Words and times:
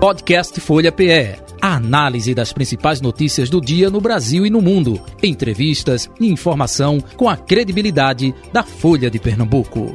Podcast 0.00 0.58
Folha 0.62 0.90
PE. 0.90 1.36
A 1.60 1.74
análise 1.74 2.34
das 2.34 2.54
principais 2.54 3.02
notícias 3.02 3.50
do 3.50 3.60
dia 3.60 3.90
no 3.90 4.00
Brasil 4.00 4.46
e 4.46 4.50
no 4.50 4.62
mundo. 4.62 4.98
Entrevistas 5.22 6.08
e 6.18 6.26
informação 6.26 6.98
com 7.18 7.28
a 7.28 7.36
credibilidade 7.36 8.34
da 8.50 8.62
Folha 8.62 9.10
de 9.10 9.18
Pernambuco. 9.18 9.94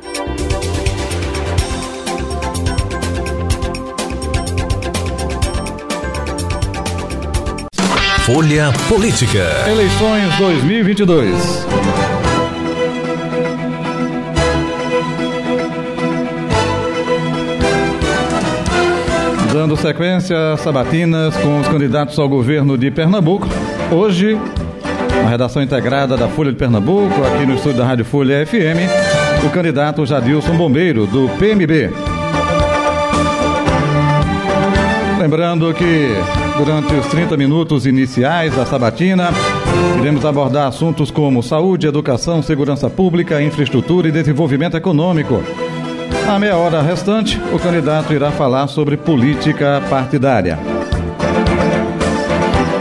Folha 8.27 8.71
Política. 8.87 9.67
Eleições 9.67 10.37
2022. 10.37 12.04
Dando 19.55 19.77
sequência 19.77 20.51
às 20.51 20.59
sabatinas 20.59 21.33
com 21.37 21.61
os 21.61 21.67
candidatos 21.69 22.19
ao 22.19 22.27
governo 22.27 22.77
de 22.77 22.91
Pernambuco. 22.91 23.47
Hoje, 23.89 24.37
na 25.23 25.29
redação 25.29 25.63
integrada 25.63 26.17
da 26.17 26.27
Folha 26.27 26.51
de 26.51 26.57
Pernambuco, 26.57 27.23
aqui 27.23 27.45
no 27.45 27.55
estúdio 27.55 27.77
da 27.77 27.85
Rádio 27.85 28.03
Folha 28.03 28.45
FM, 28.45 29.45
o 29.45 29.49
candidato 29.51 30.05
Jadilson 30.05 30.57
Bombeiro, 30.57 31.07
do 31.07 31.29
PMB. 31.39 31.89
Lembrando 35.21 35.73
que 35.73 36.09
durante 36.57 36.93
os 36.93 37.07
30 37.07 37.37
minutos 37.37 37.85
iniciais 37.85 38.53
da 38.53 38.65
sabatina, 38.65 39.29
iremos 39.97 40.25
abordar 40.25 40.67
assuntos 40.67 41.09
como 41.09 41.41
saúde, 41.41 41.87
educação, 41.87 42.41
segurança 42.41 42.89
pública, 42.89 43.41
infraestrutura 43.41 44.09
e 44.09 44.11
desenvolvimento 44.11 44.75
econômico. 44.75 45.41
Na 46.25 46.39
meia 46.39 46.57
hora 46.57 46.81
restante, 46.81 47.39
o 47.53 47.59
candidato 47.59 48.13
irá 48.13 48.31
falar 48.31 48.67
sobre 48.67 48.97
política 48.97 49.81
partidária. 49.89 50.57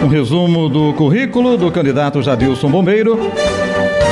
Um 0.03 0.08
resumo 0.08 0.69
do 0.69 0.92
currículo 0.94 1.56
do 1.56 1.70
candidato 1.70 2.22
Jadilson 2.22 2.70
Bombeiro. 2.70 3.19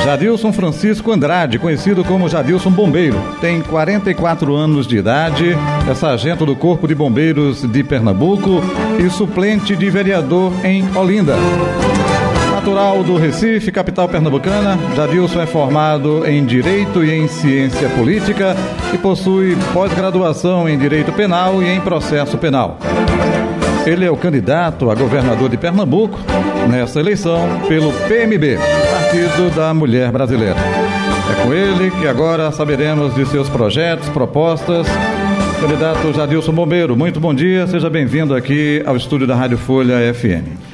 Jadilson 0.03 0.51
Francisco 0.51 1.11
Andrade, 1.11 1.57
conhecido 1.57 2.03
como 2.03 2.27
Jadilson 2.27 2.71
Bombeiro, 2.71 3.15
tem 3.39 3.61
44 3.61 4.53
anos 4.53 4.85
de 4.85 4.97
idade, 4.97 5.55
é 5.89 5.95
sargento 5.95 6.45
do 6.45 6.57
Corpo 6.57 6.87
de 6.87 6.93
Bombeiros 6.93 7.61
de 7.61 7.83
Pernambuco 7.85 8.61
e 8.99 9.09
suplente 9.09 9.77
de 9.77 9.89
vereador 9.89 10.51
em 10.65 10.85
Olinda. 10.97 11.35
Natural 12.63 13.03
do 13.03 13.17
Recife, 13.17 13.73
capital 13.73 14.07
pernambucana, 14.07 14.79
Jadilson 14.95 15.41
é 15.41 15.45
formado 15.45 16.25
em 16.25 16.45
Direito 16.45 17.03
e 17.03 17.11
em 17.11 17.27
Ciência 17.27 17.89
Política 17.89 18.55
e 18.93 18.97
possui 18.97 19.57
pós-graduação 19.73 20.69
em 20.69 20.77
Direito 20.77 21.11
Penal 21.11 21.61
e 21.61 21.67
em 21.67 21.81
Processo 21.81 22.37
Penal. 22.37 22.79
Ele 23.85 24.05
é 24.05 24.09
o 24.09 24.15
candidato 24.15 24.89
a 24.89 24.95
governador 24.95 25.49
de 25.49 25.57
Pernambuco 25.57 26.17
nessa 26.69 27.01
eleição 27.01 27.49
pelo 27.67 27.91
PMB, 27.91 28.57
Partido 28.57 29.53
da 29.53 29.73
Mulher 29.73 30.09
Brasileira. 30.09 30.55
É 30.57 31.43
com 31.43 31.53
ele 31.53 31.91
que 31.91 32.07
agora 32.07 32.49
saberemos 32.53 33.13
de 33.13 33.25
seus 33.25 33.49
projetos, 33.49 34.07
propostas. 34.07 34.87
Candidato 35.59 36.13
Jadilson 36.13 36.53
Bombeiro, 36.53 36.95
muito 36.95 37.19
bom 37.19 37.33
dia, 37.33 37.67
seja 37.67 37.89
bem-vindo 37.89 38.33
aqui 38.33 38.81
ao 38.85 38.95
estúdio 38.95 39.27
da 39.27 39.35
Rádio 39.35 39.57
Folha 39.57 40.13
FM. 40.13 40.72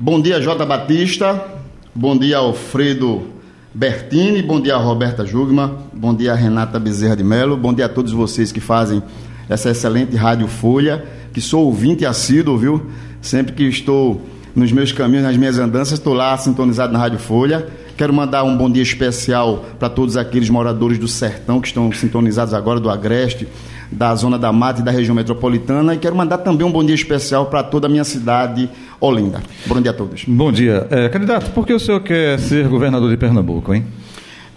Bom 0.00 0.20
dia, 0.20 0.40
Jota 0.40 0.64
Batista. 0.64 1.44
Bom 1.92 2.16
dia, 2.16 2.38
Alfredo 2.38 3.30
Bertini. 3.74 4.40
Bom 4.42 4.60
dia, 4.60 4.76
Roberta 4.76 5.26
Jugma. 5.26 5.76
Bom 5.92 6.14
dia, 6.14 6.36
Renata 6.36 6.78
Bezerra 6.78 7.16
de 7.16 7.24
Melo. 7.24 7.56
Bom 7.56 7.74
dia 7.74 7.86
a 7.86 7.88
todos 7.88 8.12
vocês 8.12 8.52
que 8.52 8.60
fazem 8.60 9.02
essa 9.48 9.70
excelente 9.70 10.14
Rádio 10.14 10.46
Folha, 10.46 11.04
que 11.34 11.40
sou 11.40 11.64
ouvinte 11.64 12.06
assíduo, 12.06 12.56
viu? 12.56 12.86
Sempre 13.20 13.54
que 13.54 13.64
estou 13.64 14.22
nos 14.54 14.70
meus 14.70 14.92
caminhos, 14.92 15.24
nas 15.24 15.36
minhas 15.36 15.58
andanças, 15.58 15.94
estou 15.94 16.14
lá 16.14 16.38
sintonizado 16.38 16.92
na 16.92 16.98
Rádio 17.00 17.18
Folha. 17.18 17.66
Quero 17.96 18.14
mandar 18.14 18.44
um 18.44 18.56
bom 18.56 18.70
dia 18.70 18.84
especial 18.84 19.64
para 19.80 19.88
todos 19.88 20.16
aqueles 20.16 20.48
moradores 20.48 20.96
do 20.98 21.08
Sertão 21.08 21.60
que 21.60 21.66
estão 21.66 21.90
sintonizados 21.90 22.54
agora 22.54 22.78
do 22.78 22.88
Agreste, 22.88 23.48
da 23.90 24.14
Zona 24.14 24.38
da 24.38 24.52
Mata 24.52 24.80
e 24.80 24.84
da 24.84 24.90
região 24.90 25.14
metropolitana. 25.14 25.94
E 25.94 25.98
quero 25.98 26.14
mandar 26.14 26.38
também 26.38 26.66
um 26.66 26.70
bom 26.70 26.84
dia 26.84 26.94
especial 26.94 27.46
para 27.46 27.62
toda 27.62 27.86
a 27.86 27.90
minha 27.90 28.04
cidade, 28.04 28.68
Olinda. 29.00 29.42
Bom 29.66 29.80
dia 29.80 29.90
a 29.90 29.94
todos. 29.94 30.24
Bom 30.26 30.52
dia. 30.52 30.86
É, 30.90 31.08
candidato, 31.08 31.50
por 31.52 31.66
que 31.66 31.72
o 31.72 31.80
senhor 31.80 32.00
quer 32.00 32.38
ser 32.38 32.68
governador 32.68 33.10
de 33.10 33.16
Pernambuco, 33.16 33.74
hein? 33.74 33.84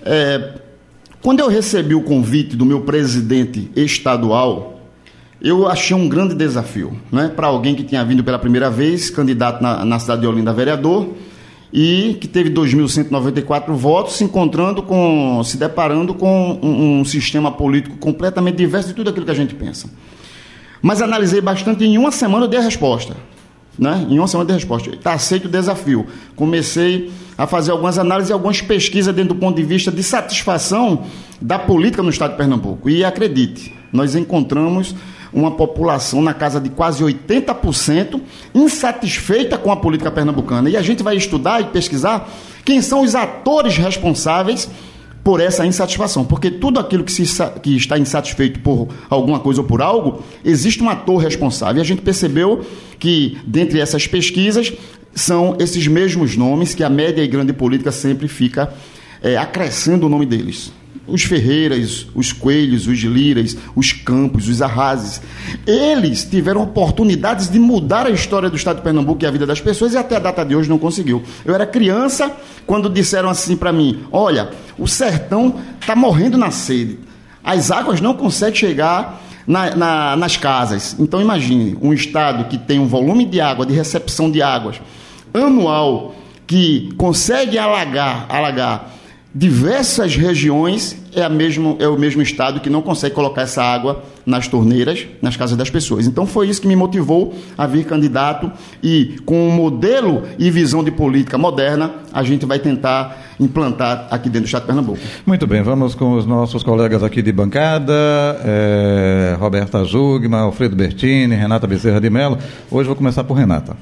É, 0.03 0.55
quando 1.21 1.39
eu 1.39 1.47
recebi 1.47 1.93
o 1.93 2.01
convite 2.01 2.55
do 2.55 2.65
meu 2.65 2.81
presidente 2.81 3.69
estadual, 3.75 4.79
eu 5.41 5.67
achei 5.67 5.95
um 5.95 6.09
grande 6.09 6.35
desafio, 6.35 6.95
né? 7.11 7.31
Para 7.35 7.47
alguém 7.47 7.75
que 7.75 7.83
tinha 7.83 8.03
vindo 8.03 8.23
pela 8.23 8.37
primeira 8.37 8.69
vez, 8.69 9.09
candidato 9.09 9.61
na, 9.61 9.83
na 9.85 9.99
cidade 9.99 10.21
de 10.21 10.27
Olinda 10.27 10.51
a 10.51 10.53
vereador, 10.53 11.09
e 11.73 12.17
que 12.19 12.27
teve 12.27 12.49
2.194 12.49 13.71
votos, 13.73 14.15
se 14.15 14.23
encontrando 14.23 14.83
com, 14.83 15.41
se 15.43 15.57
deparando 15.57 16.13
com 16.13 16.59
um, 16.61 16.99
um, 16.99 17.05
sistema 17.05 17.51
político 17.51 17.95
completamente 17.97 18.57
diverso 18.57 18.89
de 18.89 18.93
tudo 18.93 19.09
aquilo 19.09 19.25
que 19.25 19.31
a 19.31 19.35
gente 19.35 19.55
pensa. 19.55 19.89
Mas 20.81 21.01
analisei 21.01 21.39
bastante 21.39 21.83
e 21.83 21.87
em 21.87 21.97
uma 21.97 22.11
semana 22.11 22.45
eu 22.45 22.49
dei 22.49 22.59
a 22.59 22.63
resposta. 22.63 23.15
Né? 23.79 24.05
Em 24.09 24.19
uma 24.19 24.27
semana 24.27 24.43
eu 24.43 24.47
dei 24.47 24.55
a 24.55 24.59
resposta. 24.59 24.89
Está 24.89 25.13
aceito 25.13 25.45
o 25.45 25.49
desafio. 25.49 26.05
Comecei 26.35 27.09
a 27.37 27.47
fazer 27.47 27.71
algumas 27.71 27.97
análises 27.97 28.29
e 28.29 28.33
algumas 28.33 28.61
pesquisas 28.61 29.15
dentro 29.15 29.33
do 29.33 29.39
ponto 29.39 29.55
de 29.55 29.63
vista 29.63 29.91
de 29.91 30.03
satisfação 30.03 31.05
da 31.39 31.57
política 31.57 32.03
no 32.03 32.09
estado 32.09 32.31
de 32.31 32.37
Pernambuco. 32.37 32.89
E 32.89 33.03
acredite, 33.05 33.73
nós 33.93 34.13
encontramos 34.15 34.93
uma 35.33 35.51
população 35.51 36.21
na 36.21 36.33
casa 36.33 36.59
de 36.59 36.69
quase 36.69 37.03
80% 37.03 38.21
insatisfeita 38.53 39.57
com 39.57 39.71
a 39.71 39.77
política 39.77 40.11
pernambucana. 40.11 40.69
E 40.69 40.75
a 40.75 40.81
gente 40.81 41.03
vai 41.03 41.15
estudar 41.15 41.61
e 41.61 41.65
pesquisar 41.65 42.29
quem 42.65 42.81
são 42.81 43.01
os 43.01 43.15
atores 43.15 43.77
responsáveis 43.77 44.69
por 45.23 45.39
essa 45.39 45.65
insatisfação, 45.65 46.25
porque 46.25 46.49
tudo 46.49 46.79
aquilo 46.79 47.03
que, 47.03 47.11
se, 47.11 47.23
que 47.61 47.75
está 47.77 47.97
insatisfeito 47.97 48.59
por 48.61 48.87
alguma 49.07 49.39
coisa 49.39 49.61
ou 49.61 49.67
por 49.67 49.81
algo, 49.81 50.23
existe 50.43 50.83
um 50.83 50.89
ator 50.89 51.17
responsável. 51.17 51.77
E 51.77 51.81
a 51.81 51.85
gente 51.85 52.01
percebeu 52.01 52.65
que, 52.97 53.37
dentre 53.45 53.79
essas 53.79 54.07
pesquisas, 54.07 54.73
são 55.13 55.55
esses 55.59 55.85
mesmos 55.85 56.35
nomes 56.35 56.73
que 56.73 56.83
a 56.83 56.89
média 56.89 57.23
e 57.23 57.27
grande 57.27 57.53
política 57.53 57.91
sempre 57.91 58.27
fica 58.27 58.73
é, 59.21 59.37
acrescendo 59.37 60.07
o 60.07 60.09
nome 60.09 60.25
deles 60.25 60.71
os 61.07 61.23
Ferreiras, 61.23 62.07
os 62.13 62.31
Coelhos, 62.31 62.87
os 62.87 62.99
Liras, 62.99 63.57
os 63.75 63.91
Campos, 63.91 64.47
os 64.47 64.61
Arrases. 64.61 65.21
Eles 65.65 66.23
tiveram 66.23 66.61
oportunidades 66.61 67.49
de 67.49 67.59
mudar 67.59 68.05
a 68.05 68.11
história 68.11 68.49
do 68.49 68.55
estado 68.55 68.77
de 68.77 68.83
Pernambuco 68.83 69.23
e 69.23 69.25
a 69.25 69.31
vida 69.31 69.45
das 69.45 69.59
pessoas 69.59 69.93
e 69.93 69.97
até 69.97 70.15
a 70.15 70.19
data 70.19 70.45
de 70.45 70.55
hoje 70.55 70.69
não 70.69 70.77
conseguiu. 70.77 71.23
Eu 71.43 71.53
era 71.53 71.65
criança 71.65 72.31
quando 72.65 72.89
disseram 72.89 73.29
assim 73.29 73.55
para 73.55 73.73
mim: 73.73 74.03
olha, 74.11 74.51
o 74.77 74.87
sertão 74.87 75.55
está 75.79 75.95
morrendo 75.95 76.37
na 76.37 76.51
sede. 76.51 76.99
As 77.43 77.71
águas 77.71 77.99
não 77.99 78.13
conseguem 78.13 78.55
chegar 78.55 79.21
na, 79.47 79.75
na, 79.75 80.15
nas 80.15 80.37
casas. 80.37 80.95
Então 80.99 81.19
imagine 81.19 81.77
um 81.81 81.91
estado 81.91 82.45
que 82.45 82.57
tem 82.57 82.79
um 82.79 82.87
volume 82.87 83.25
de 83.25 83.41
água, 83.41 83.65
de 83.65 83.73
recepção 83.73 84.29
de 84.29 84.41
águas 84.41 84.79
anual, 85.33 86.15
que 86.45 86.93
consegue 86.97 87.57
alagar, 87.57 88.25
alagar 88.29 88.91
diversas 89.33 90.15
regiões 90.15 90.97
é, 91.15 91.23
a 91.23 91.29
mesmo, 91.29 91.77
é 91.79 91.87
o 91.87 91.97
mesmo 91.97 92.21
estado 92.21 92.59
que 92.59 92.69
não 92.69 92.81
consegue 92.81 93.15
colocar 93.15 93.41
essa 93.41 93.63
água 93.63 94.03
nas 94.25 94.47
torneiras, 94.47 95.07
nas 95.21 95.35
casas 95.35 95.57
das 95.57 95.69
pessoas. 95.69 96.05
Então 96.05 96.25
foi 96.25 96.47
isso 96.47 96.61
que 96.61 96.67
me 96.67 96.75
motivou 96.75 97.33
a 97.57 97.65
vir 97.65 97.85
candidato 97.85 98.51
e 98.83 99.17
com 99.25 99.47
um 99.47 99.51
modelo 99.51 100.23
e 100.37 100.51
visão 100.51 100.83
de 100.83 100.91
política 100.91 101.37
moderna, 101.37 101.91
a 102.13 102.23
gente 102.23 102.45
vai 102.45 102.59
tentar 102.59 103.21
implantar 103.39 104.07
aqui 104.11 104.29
dentro 104.29 104.41
do 104.41 104.45
estado 104.45 104.61
de 104.61 104.67
Pernambuco. 104.67 104.99
Muito 105.25 105.47
bem, 105.47 105.61
vamos 105.63 105.95
com 105.95 106.13
os 106.13 106.25
nossos 106.25 106.63
colegas 106.63 107.03
aqui 107.03 107.21
de 107.21 107.31
bancada, 107.31 107.93
é, 108.43 109.35
Roberta 109.39 109.83
Jugma, 109.83 110.39
Alfredo 110.39 110.75
Bertini, 110.75 111.35
Renata 111.35 111.65
Bezerra 111.65 111.99
de 111.99 112.09
Mello. 112.09 112.37
Hoje 112.69 112.87
vou 112.87 112.95
começar 112.95 113.23
por 113.23 113.33
Renata. 113.35 113.75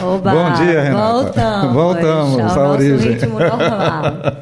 Oba, 0.00 0.30
Bom 0.30 0.52
dia, 0.52 0.82
Renata. 0.82 1.68
Voltamos. 1.68 1.72
Voltamos 1.72 2.56
à 2.56 2.68
origem. 2.68 3.12
Ritmo 3.12 3.38
normal. 3.38 4.38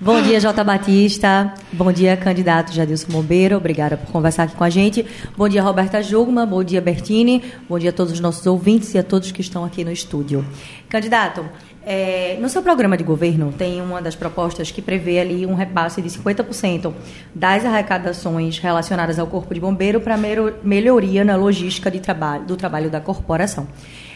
Bom 0.00 0.20
dia, 0.20 0.38
Jota 0.38 0.62
Batista. 0.62 1.54
Bom 1.72 1.90
dia, 1.90 2.16
candidato 2.16 2.72
Jadilson 2.74 3.10
Bombeiro. 3.10 3.56
Obrigada 3.56 3.96
por 3.96 4.10
conversar 4.12 4.42
aqui 4.42 4.54
com 4.54 4.64
a 4.64 4.68
gente. 4.68 5.06
Bom 5.36 5.48
dia, 5.48 5.62
Roberta 5.62 6.02
Jugma. 6.02 6.44
Bom 6.44 6.62
dia, 6.62 6.80
Bertini. 6.80 7.42
Bom 7.68 7.78
dia 7.78 7.90
a 7.90 7.92
todos 7.92 8.12
os 8.12 8.20
nossos 8.20 8.44
ouvintes 8.46 8.92
e 8.92 8.98
a 8.98 9.02
todos 9.02 9.32
que 9.32 9.40
estão 9.40 9.64
aqui 9.64 9.84
no 9.84 9.90
estúdio. 9.90 10.44
Candidato, 10.88 11.44
é, 11.86 12.36
no 12.40 12.48
seu 12.48 12.62
programa 12.62 12.96
de 12.96 13.04
governo 13.04 13.52
tem 13.56 13.80
uma 13.80 14.02
das 14.02 14.14
propostas 14.14 14.70
que 14.70 14.82
prevê 14.82 15.20
ali 15.20 15.46
um 15.46 15.54
repasse 15.54 16.02
de 16.02 16.08
50% 16.08 16.92
das 17.34 17.64
arrecadações 17.64 18.58
relacionadas 18.58 19.18
ao 19.18 19.26
Corpo 19.26 19.54
de 19.54 19.60
Bombeiro 19.60 20.00
para 20.00 20.16
melhoria 20.62 21.24
na 21.24 21.36
logística 21.36 21.90
de 21.90 22.00
trabalho, 22.00 22.44
do 22.44 22.56
trabalho 22.56 22.90
da 22.90 23.00
corporação. 23.00 23.66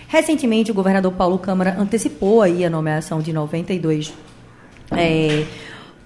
Recentemente, 0.09 0.71
o 0.71 0.75
governador 0.75 1.13
Paulo 1.13 1.39
Câmara 1.39 1.77
antecipou 1.79 2.43
aí 2.43 2.65
a 2.65 2.71
nomeação 2.71 3.21
de 3.21 3.33
92 3.33 4.13
é, 4.91 5.45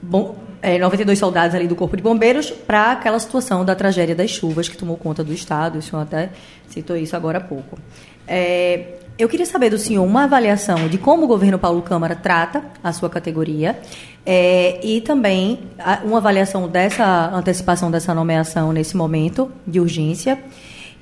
bom, 0.03 0.37
é, 0.61 0.79
92 0.79 1.19
soldados 1.19 1.55
ali 1.55 1.67
do 1.67 1.77
Corpo 1.77 1.97
de 1.97 2.03
Bombeiros 2.03 2.51
para 2.51 2.93
aquela 2.93 3.19
situação 3.19 3.65
da 3.65 3.75
tragédia 3.75 4.15
das 4.15 4.31
chuvas 4.31 4.69
que 4.69 4.77
tomou 4.77 4.97
conta 4.97 5.23
do 5.23 5.33
Estado. 5.33 5.79
O 5.79 5.83
senhor 5.83 6.03
até 6.03 6.31
citou 6.69 6.97
isso 6.97 7.17
agora 7.17 7.39
há 7.39 7.41
pouco. 7.41 7.79
É, 8.27 8.99
eu 9.19 9.29
queria 9.29 9.47
saber 9.47 9.71
do 9.71 9.79
senhor 9.79 10.05
uma 10.05 10.25
avaliação 10.25 10.89
de 10.89 10.99
como 10.99 11.25
o 11.25 11.27
governo 11.27 11.59
Paulo 11.59 11.83
Câmara 11.83 12.17
trata 12.17 12.65
a 12.83 12.93
sua 12.93 13.09
categoria 13.09 13.79
é, 14.25 14.85
e 14.85 15.01
também 15.01 15.61
uma 16.05 16.19
avaliação 16.19 16.69
dessa 16.69 17.31
antecipação 17.33 17.91
dessa 17.91 18.15
nomeação 18.15 18.73
nesse 18.73 18.97
momento 18.97 19.51
de 19.67 19.79
urgência. 19.81 20.39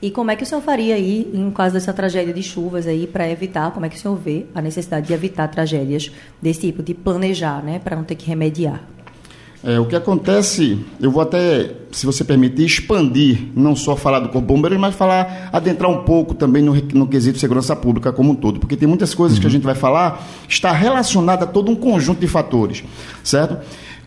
E 0.02 0.10
como 0.10 0.30
é 0.30 0.36
que 0.36 0.42
o 0.42 0.46
senhor 0.46 0.62
faria 0.62 0.94
aí, 0.94 1.30
em 1.34 1.50
caso 1.50 1.74
dessa 1.74 1.92
tragédia 1.92 2.32
de 2.32 2.42
chuvas 2.42 2.86
aí, 2.86 3.06
para 3.06 3.28
evitar, 3.28 3.70
como 3.70 3.84
é 3.84 3.88
que 3.88 3.96
o 3.96 3.98
senhor 3.98 4.16
vê 4.16 4.46
a 4.54 4.62
necessidade 4.62 5.06
de 5.06 5.12
evitar 5.12 5.46
tragédias 5.48 6.10
desse 6.40 6.60
tipo, 6.60 6.82
de 6.82 6.94
planejar, 6.94 7.62
né, 7.62 7.78
para 7.78 7.96
não 7.96 8.04
ter 8.04 8.14
que 8.14 8.26
remediar? 8.26 8.82
É, 9.62 9.78
o 9.78 9.84
que 9.84 9.94
acontece, 9.94 10.78
eu 10.98 11.10
vou 11.10 11.20
até, 11.20 11.74
se 11.92 12.06
você 12.06 12.24
permitir, 12.24 12.64
expandir, 12.64 13.48
não 13.54 13.76
só 13.76 13.94
falar 13.94 14.20
do 14.20 14.30
Corpo 14.30 14.46
Bombeiro, 14.46 14.80
mas 14.80 14.94
falar, 14.94 15.50
adentrar 15.52 15.90
um 15.90 16.02
pouco 16.02 16.34
também 16.34 16.62
no, 16.62 16.74
no 16.74 17.06
quesito 17.06 17.34
de 17.34 17.40
segurança 17.40 17.76
pública 17.76 18.10
como 18.10 18.30
um 18.30 18.34
todo, 18.34 18.58
porque 18.58 18.74
tem 18.74 18.88
muitas 18.88 19.14
coisas 19.14 19.36
uhum. 19.36 19.42
que 19.42 19.46
a 19.46 19.50
gente 19.50 19.64
vai 19.64 19.74
falar, 19.74 20.26
está 20.48 20.72
relacionada 20.72 21.44
a 21.44 21.46
todo 21.46 21.70
um 21.70 21.76
conjunto 21.76 22.20
de 22.20 22.26
fatores, 22.26 22.82
certo? 23.22 23.58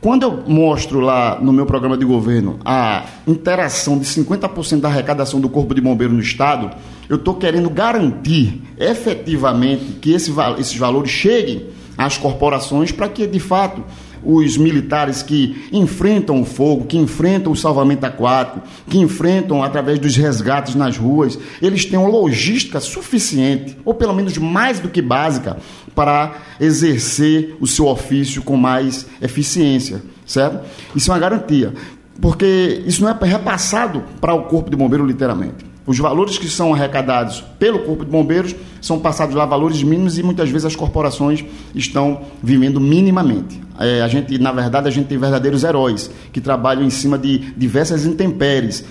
Quando 0.04 0.24
eu 0.24 0.44
mostro 0.46 1.00
lá 1.00 1.40
no 1.40 1.54
meu 1.54 1.66
programa 1.66 1.96
de 1.96 2.04
governo 2.04 2.60
a 2.66 3.06
interação 3.26 3.98
de 3.98 4.04
50% 4.04 4.82
da 4.82 4.90
arrecadação 4.90 5.40
do 5.40 5.48
Corpo 5.48 5.74
de 5.74 5.80
Bombeiro 5.80 6.12
no 6.12 6.20
Estado, 6.20 6.72
eu 7.08 7.16
estou 7.16 7.36
querendo 7.36 7.70
garantir 7.70 8.62
efetivamente 8.78 10.00
que 10.02 10.12
esse, 10.12 10.30
esses 10.60 10.76
valores 10.76 11.10
cheguem 11.10 11.68
às 11.98 12.18
corporações 12.18 12.92
para 12.92 13.08
que, 13.08 13.26
de 13.26 13.40
fato, 13.40 13.82
os 14.25 14.58
militares 14.58 15.22
que 15.22 15.68
enfrentam 15.72 16.42
o 16.42 16.46
fogo, 16.46 16.86
que 16.86 16.98
enfrentam 16.98 17.52
o 17.52 17.56
salvamento 17.56 18.06
aquático, 18.06 18.62
que 18.90 18.98
enfrentam 18.98 19.64
através 19.64 20.00
dos 20.00 20.16
resgates 20.16 20.75
nas 20.75 20.98
ruas, 20.98 21.38
eles 21.62 21.86
tenham 21.86 22.10
logística 22.10 22.80
suficiente, 22.80 23.78
ou 23.84 23.94
pelo 23.94 24.14
menos 24.14 24.38
mais 24.38 24.80
do 24.80 24.90
que 24.90 25.02
básica, 25.02 25.58
para 25.94 26.36
exercer 26.60 27.56
o 27.60 27.68
seu 27.68 27.88
ofício 27.88 28.42
com 28.42 28.58
mais 28.58 29.06
eficiência, 29.22 30.02
certo? 30.25 30.66
Isso 30.96 31.12
é 31.12 31.14
uma 31.14 31.20
garantia, 31.20 31.74
porque 32.20 32.84
isso 32.86 33.02
não 33.02 33.10
é 33.10 33.18
repassado 33.25 34.04
para 34.20 34.34
o 34.34 34.44
corpo 34.44 34.70
de 34.70 34.75
bombeiro 34.75 35.06
literalmente. 35.06 35.73
Os 35.86 35.98
valores 36.00 36.38
que 36.38 36.48
são 36.48 36.74
arrecadados 36.74 37.44
pelo 37.60 37.80
Corpo 37.80 38.06
de 38.06 38.12
Bombeiros 38.12 38.56
são 38.82 39.00
passados 39.00 39.36
lá 39.36 39.46
valores 39.46 39.84
mínimos 39.84 40.18
e 40.18 40.24
muitas 40.24 40.50
vezes 40.50 40.66
as 40.66 40.76
corporações 40.76 41.44
estão 41.76 42.22
vivendo 42.42 42.80
minimamente. 42.80 43.62
É, 43.78 44.02
a 44.02 44.08
gente, 44.08 44.38
na 44.38 44.52
verdade, 44.52 44.88
a 44.88 44.92
gente 44.92 45.08
tem 45.08 45.18
verdadeiros 45.18 45.64
heróis 45.64 46.10
que 46.32 46.40
trabalham 46.40 46.84
em 46.84 46.90
cima 46.90 47.18
de 47.18 47.38
diversas 47.58 48.06
intempéries, 48.06 48.86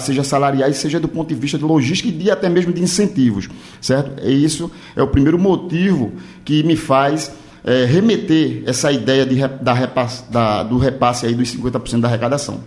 seja 0.00 0.24
salariais, 0.24 0.78
seja 0.78 0.98
do 0.98 1.06
ponto 1.06 1.28
de 1.28 1.34
vista 1.34 1.56
de 1.56 1.64
logística 1.64 2.08
e 2.08 2.12
de, 2.12 2.30
até 2.30 2.48
mesmo 2.48 2.72
de 2.72 2.82
incentivos, 2.82 3.48
certo? 3.80 4.26
E 4.26 4.44
isso 4.44 4.70
é 4.96 5.02
o 5.02 5.06
primeiro 5.06 5.38
motivo 5.38 6.12
que 6.44 6.64
me 6.64 6.74
faz 6.74 7.30
é, 7.64 7.84
remeter 7.84 8.64
essa 8.66 8.90
ideia 8.90 9.24
de, 9.24 9.36
da 9.60 9.72
repasse, 9.72 10.24
da, 10.30 10.64
do 10.64 10.76
repasse 10.78 11.26
aí 11.26 11.34
dos 11.34 11.54
50% 11.54 12.00
da 12.00 12.08
arrecadação. 12.08 12.60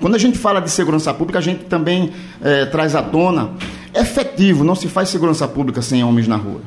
Quando 0.00 0.14
a 0.14 0.18
gente 0.18 0.36
fala 0.36 0.60
de 0.60 0.70
segurança 0.70 1.12
pública, 1.12 1.38
a 1.38 1.42
gente 1.42 1.64
também 1.64 2.10
é, 2.42 2.66
traz 2.66 2.94
à 2.94 3.02
tona 3.02 3.50
efetivo, 3.94 4.62
não 4.62 4.74
se 4.74 4.88
faz 4.88 5.08
segurança 5.08 5.48
pública 5.48 5.80
sem 5.80 6.04
homens 6.04 6.28
na 6.28 6.36
rua. 6.36 6.60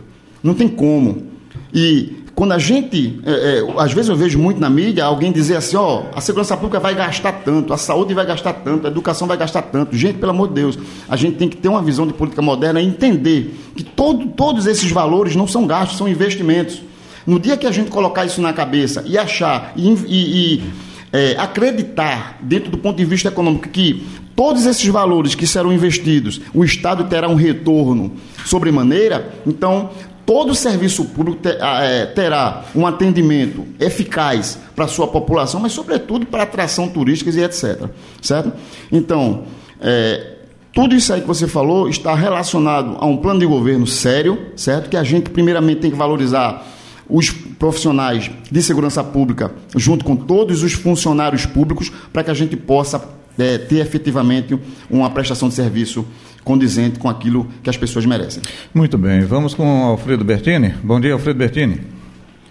Não 0.44 0.54
tem 0.54 0.68
como. 0.68 1.28
E 1.74 2.20
quando 2.40 2.54
a 2.54 2.58
gente, 2.58 3.20
é, 3.26 3.32
é, 3.32 3.82
às 3.82 3.92
vezes 3.92 4.10
eu 4.10 4.16
vejo 4.16 4.40
muito 4.40 4.62
na 4.62 4.70
mídia 4.70 5.04
alguém 5.04 5.30
dizer 5.30 5.58
assim, 5.58 5.76
ó, 5.76 6.04
a 6.16 6.22
segurança 6.22 6.56
pública 6.56 6.80
vai 6.80 6.96
gastar 6.96 7.34
tanto, 7.34 7.74
a 7.74 7.78
saúde 7.78 8.14
vai 8.14 8.26
gastar 8.26 8.54
tanto, 8.54 8.88
a 8.88 8.90
educação 8.90 9.28
vai 9.28 9.36
gastar 9.36 9.62
tanto. 9.64 9.94
Gente, 9.96 10.20
pelo 10.20 10.32
amor 10.32 10.48
de 10.48 10.54
Deus, 10.54 10.80
a 11.10 11.18
gente 11.18 11.36
tem 11.36 11.50
que 11.50 11.58
ter 11.58 11.68
uma 11.68 11.82
visão 11.82 12.08
de 12.08 12.14
política 12.14 12.42
moderna 12.42 12.82
e 12.82 12.88
entender 12.88 13.54
que 13.76 13.84
todo, 13.84 14.28
todos 14.28 14.66
esses 14.68 14.90
valores 14.90 15.36
não 15.36 15.48
são 15.48 15.68
gastos, 15.68 15.98
são 15.98 16.08
investimentos. 16.08 16.82
No 17.28 17.40
dia 17.40 17.58
que 17.58 17.68
a 17.68 17.72
gente 17.72 17.92
colocar 17.92 18.26
isso 18.26 18.42
na 18.42 18.54
cabeça 18.54 19.04
e 19.06 19.18
achar 19.18 19.74
e, 19.76 19.90
e, 19.90 20.56
e 20.56 20.64
é, 21.12 21.36
acreditar, 21.38 22.38
dentro 22.42 22.72
do 22.72 22.78
ponto 22.78 22.98
de 22.98 23.06
vista 23.06 23.30
econômico, 23.30 23.70
que 23.70 24.06
todos 24.36 24.66
esses 24.66 24.86
valores 24.88 25.36
que 25.36 25.46
serão 25.46 25.74
investidos, 25.74 26.40
o 26.54 26.64
Estado 26.64 27.06
terá 27.06 27.28
um 27.28 27.36
retorno 27.36 28.14
sobremaneira, 28.46 29.34
então 29.46 29.90
todo 30.26 30.54
serviço 30.54 31.06
público 31.06 31.40
é, 31.48 32.06
terá 32.06 32.64
um 32.76 32.86
atendimento 32.86 33.66
eficaz 33.80 34.60
para 34.76 34.86
a 34.86 34.88
sua 34.88 35.08
população, 35.08 35.60
mas 35.60 35.72
sobretudo 35.72 36.26
para 36.26 36.44
atração 36.44 36.88
turística 36.88 37.32
e 37.32 37.44
etc. 37.44 37.90
Certo? 38.22 38.54
Então, 38.92 39.46
é, 39.82 40.36
tudo 40.72 40.96
isso 40.96 41.12
aí 41.12 41.22
que 41.22 41.28
você 41.28 41.48
falou 41.48 41.90
está 41.90 42.14
relacionado 42.14 42.96
a 43.00 43.06
um 43.08 43.18
plano 43.18 43.40
de 43.40 43.46
governo 43.48 43.88
sério, 43.88 44.38
certo? 44.56 44.88
Que 44.90 44.96
a 44.96 45.04
gente 45.04 45.32
primeiramente 45.32 45.82
tem 45.82 45.90
que 45.90 45.98
valorizar 45.98 46.64
os 47.10 47.32
profissionais 47.32 48.30
de 48.52 48.62
segurança 48.62 49.04
pública, 49.04 49.52
junto 49.76 50.06
com 50.06 50.16
todos 50.16 50.62
os 50.62 50.74
funcionários 50.74 51.46
públicos, 51.46 51.92
para 52.14 52.24
que 52.24 52.32
a 52.32 52.34
gente 52.34 52.56
possa 52.56 53.04
é, 53.38 53.58
ter 53.58 53.78
efetivamente 53.80 54.58
uma 54.90 55.10
prestação 55.10 55.50
de 55.50 55.56
serviço 55.56 56.06
condizente 56.44 57.00
com 57.00 57.10
aquilo 57.10 57.48
que 57.64 57.70
as 57.70 57.78
pessoas 57.78 58.06
merecem. 58.06 58.44
Muito 58.74 58.98
bem, 58.98 59.22
vamos 59.22 59.54
com 59.54 59.84
Alfredo 59.86 60.24
Bertini. 60.24 60.74
Bom 60.84 61.00
dia, 61.00 61.14
Alfredo 61.14 61.40
Bertini. 61.40 61.82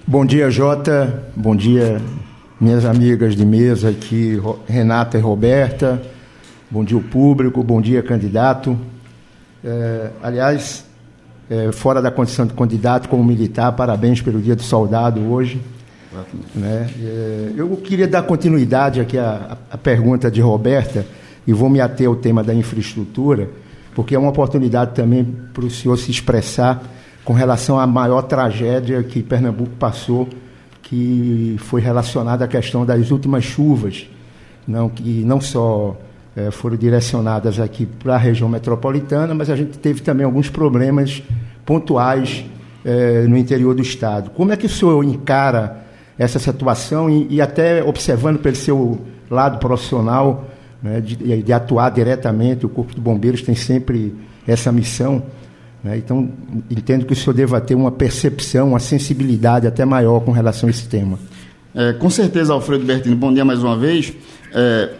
Bom 0.07 0.25
dia, 0.25 0.51
Jota. 0.51 1.31
Bom 1.37 1.55
dia, 1.55 2.01
minhas 2.61 2.85
amigas 2.85 3.37
de 3.37 3.45
mesa 3.45 3.91
aqui, 3.91 4.41
Renata 4.67 5.19
e 5.19 5.21
Roberta. 5.21 6.03
Bom 6.71 6.85
dia, 6.85 6.97
o 6.97 7.03
público. 7.03 7.63
Bom 7.63 7.81
dia, 7.81 8.03
candidato. 8.03 8.79
É, 9.63 10.11
aliás, 10.23 10.88
é, 11.51 11.73
fora 11.73 12.03
da 12.03 12.11
condição 12.11 12.47
de 12.47 12.53
candidato 12.53 13.09
como 13.09 13.25
militar, 13.25 13.73
parabéns 13.73 14.21
pelo 14.21 14.41
Dia 14.41 14.55
do 14.55 14.63
Soldado 14.63 15.21
hoje. 15.31 15.61
Né? 16.55 16.89
É, 17.01 17.53
eu 17.57 17.77
queria 17.77 18.09
dar 18.09 18.23
continuidade 18.23 19.01
aqui 19.01 19.19
à, 19.19 19.57
à 19.71 19.79
pergunta 19.79 20.31
de 20.31 20.41
Roberta 20.41 21.07
e 21.47 21.53
vou 21.53 21.69
me 21.69 21.81
ater 21.81 22.09
ao 22.09 22.17
tema 22.17 22.43
da 22.43 22.55
infraestrutura, 22.55 23.49
porque 23.95 24.15
é 24.15 24.19
uma 24.19 24.31
oportunidade 24.31 24.95
também 24.95 25.25
para 25.25 25.65
o 25.65 25.71
senhor 25.71 25.97
se 25.97 26.11
expressar 26.11 26.83
com 27.25 27.33
relação 27.33 27.79
à 27.79 27.87
maior 27.87 28.23
tragédia 28.23 29.03
que 29.03 29.23
Pernambuco 29.23 29.73
passou, 29.79 30.29
que 30.83 31.57
foi 31.59 31.81
relacionada 31.81 32.45
à 32.45 32.49
questão 32.49 32.87
das 32.87 33.11
últimas 33.11 33.45
chuvas, 33.45 34.07
não 34.67 34.89
que 34.89 35.23
não 35.25 35.41
só 35.41 35.97
é, 36.39 36.51
foram 36.53 36.77
direcionadas 36.77 37.59
aqui 37.59 37.85
para 37.85 38.15
a 38.15 38.19
região 38.19 38.49
metropolitana, 38.49 39.35
mas 39.35 39.51
a 39.51 39.57
gente 39.57 39.77
teve 39.79 40.03
também 40.03 40.25
alguns 40.25 40.49
problemas 40.49 41.21
pontuais 41.67 42.45
é, 42.85 43.23
no 43.23 43.37
interior 43.37 43.75
do 43.75 43.83
estado. 43.83 44.31
Como 44.31 44.53
é 44.53 44.57
que 44.57 44.67
o 44.67 44.69
senhor 44.69 45.03
encara 45.05 45.85
essa 46.17 46.39
situação 46.39 47.11
e, 47.11 47.27
e 47.29 47.41
até 47.41 47.83
observando 47.83 48.39
pelo 48.39 48.55
seu 48.55 49.01
lado 49.29 49.59
profissional 49.59 50.49
né, 50.81 51.01
de, 51.01 51.43
de, 51.43 51.53
atuar 51.53 51.91
diretamente, 51.91 52.65
o 52.65 52.69
Corpo 52.69 52.95
de 52.95 53.01
Bombeiros 53.01 53.43
tem 53.43 53.57
sempre 53.57 54.15
essa 54.47 54.71
missão. 54.71 55.23
Né, 55.83 55.99
então, 55.99 56.31
entendo 56.71 57.05
que 57.05 57.13
o 57.13 57.17
senhor 57.17 57.35
deva 57.35 57.61
ter 57.61 57.75
uma 57.75 57.91
percepção, 57.91 58.69
uma 58.69 58.79
sensibilidade 58.79 59.67
até 59.67 59.85
maior 59.85 60.21
com 60.21 60.31
relação 60.31 60.69
a 60.69 60.71
esse 60.71 60.89
tema. 60.89 61.19
É, 61.75 61.93
com 61.95 62.09
certeza, 62.09 62.53
Alfredo 62.53 62.85
Bertini, 62.85 63.15
bom 63.17 63.33
dia 63.33 63.45
mais 63.45 63.63
uma 63.63 63.77
vez. 63.77 64.13
É, 64.53 64.91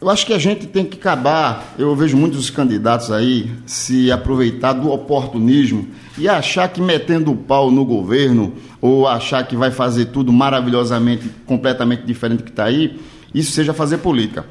eu 0.00 0.08
acho 0.08 0.24
que 0.24 0.32
a 0.32 0.38
gente 0.38 0.66
tem 0.66 0.84
que 0.84 0.96
acabar, 0.96 1.74
eu 1.76 1.94
vejo 1.96 2.16
muitos 2.16 2.50
candidatos 2.50 3.10
aí 3.10 3.50
se 3.66 4.12
aproveitar 4.12 4.72
do 4.72 4.90
oportunismo 4.90 5.88
e 6.16 6.28
achar 6.28 6.68
que 6.68 6.80
metendo 6.80 7.32
o 7.32 7.36
pau 7.36 7.68
no 7.68 7.84
governo 7.84 8.54
ou 8.80 9.08
achar 9.08 9.44
que 9.44 9.56
vai 9.56 9.72
fazer 9.72 10.06
tudo 10.06 10.32
maravilhosamente, 10.32 11.28
completamente 11.44 12.04
diferente 12.04 12.38
do 12.38 12.44
que 12.44 12.50
está 12.50 12.64
aí, 12.64 13.00
isso 13.34 13.50
seja 13.50 13.74
fazer 13.74 13.98
política. 13.98 14.46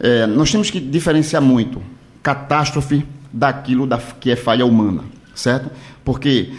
É, 0.00 0.26
nós 0.26 0.50
temos 0.50 0.68
que 0.68 0.80
diferenciar 0.80 1.40
muito 1.40 1.80
catástrofe 2.20 3.06
daquilo 3.32 3.86
da, 3.86 3.98
que 3.98 4.32
é 4.32 4.36
falha 4.36 4.66
humana, 4.66 5.04
certo? 5.32 5.70
Porque 6.04 6.52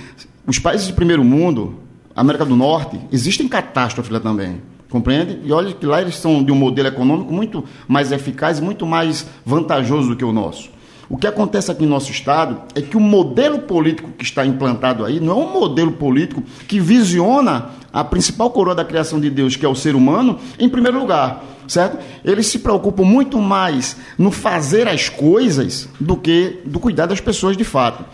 os 0.47 0.59
países 0.59 0.87
de 0.87 0.93
primeiro 0.93 1.25
mundo, 1.25 1.77
América 2.15 2.45
do 2.45 2.55
Norte, 2.55 2.99
existem 3.11 3.49
catástrofes 3.49 4.11
lá 4.11 4.19
também. 4.19 4.61
Compreende? 4.89 5.39
E 5.43 5.51
olha 5.51 5.71
que 5.71 5.85
lá 5.85 6.01
eles 6.01 6.15
são 6.15 6.43
de 6.43 6.51
um 6.51 6.55
modelo 6.55 6.87
econômico 6.87 7.31
muito 7.31 7.63
mais 7.87 8.11
eficaz 8.11 8.59
muito 8.59 8.85
mais 8.85 9.27
vantajoso 9.45 10.09
do 10.09 10.15
que 10.15 10.25
o 10.25 10.33
nosso. 10.33 10.69
O 11.07 11.17
que 11.17 11.25
acontece 11.25 11.71
aqui 11.71 11.83
no 11.83 11.89
nosso 11.89 12.11
Estado 12.11 12.61
é 12.75 12.81
que 12.81 12.95
o 12.95 12.99
modelo 12.99 13.59
político 13.59 14.11
que 14.11 14.23
está 14.23 14.45
implantado 14.45 15.03
aí 15.03 15.19
não 15.19 15.41
é 15.41 15.45
um 15.45 15.53
modelo 15.53 15.91
político 15.91 16.43
que 16.67 16.79
visiona 16.79 17.69
a 17.91 18.03
principal 18.03 18.51
coroa 18.51 18.75
da 18.75 18.85
criação 18.85 19.19
de 19.19 19.29
Deus, 19.29 19.55
que 19.55 19.65
é 19.65 19.69
o 19.69 19.73
ser 19.73 19.95
humano, 19.95 20.37
em 20.59 20.69
primeiro 20.69 20.99
lugar, 20.99 21.43
certo? 21.67 21.97
Eles 22.23 22.45
se 22.45 22.59
preocupam 22.59 23.03
muito 23.03 23.39
mais 23.39 23.97
no 24.19 24.29
fazer 24.31 24.87
as 24.87 25.09
coisas 25.09 25.89
do 25.99 26.15
que 26.15 26.59
do 26.63 26.79
cuidar 26.79 27.07
das 27.07 27.19
pessoas 27.19 27.57
de 27.57 27.63
fato. 27.63 28.05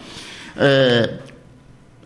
É, 0.56 1.16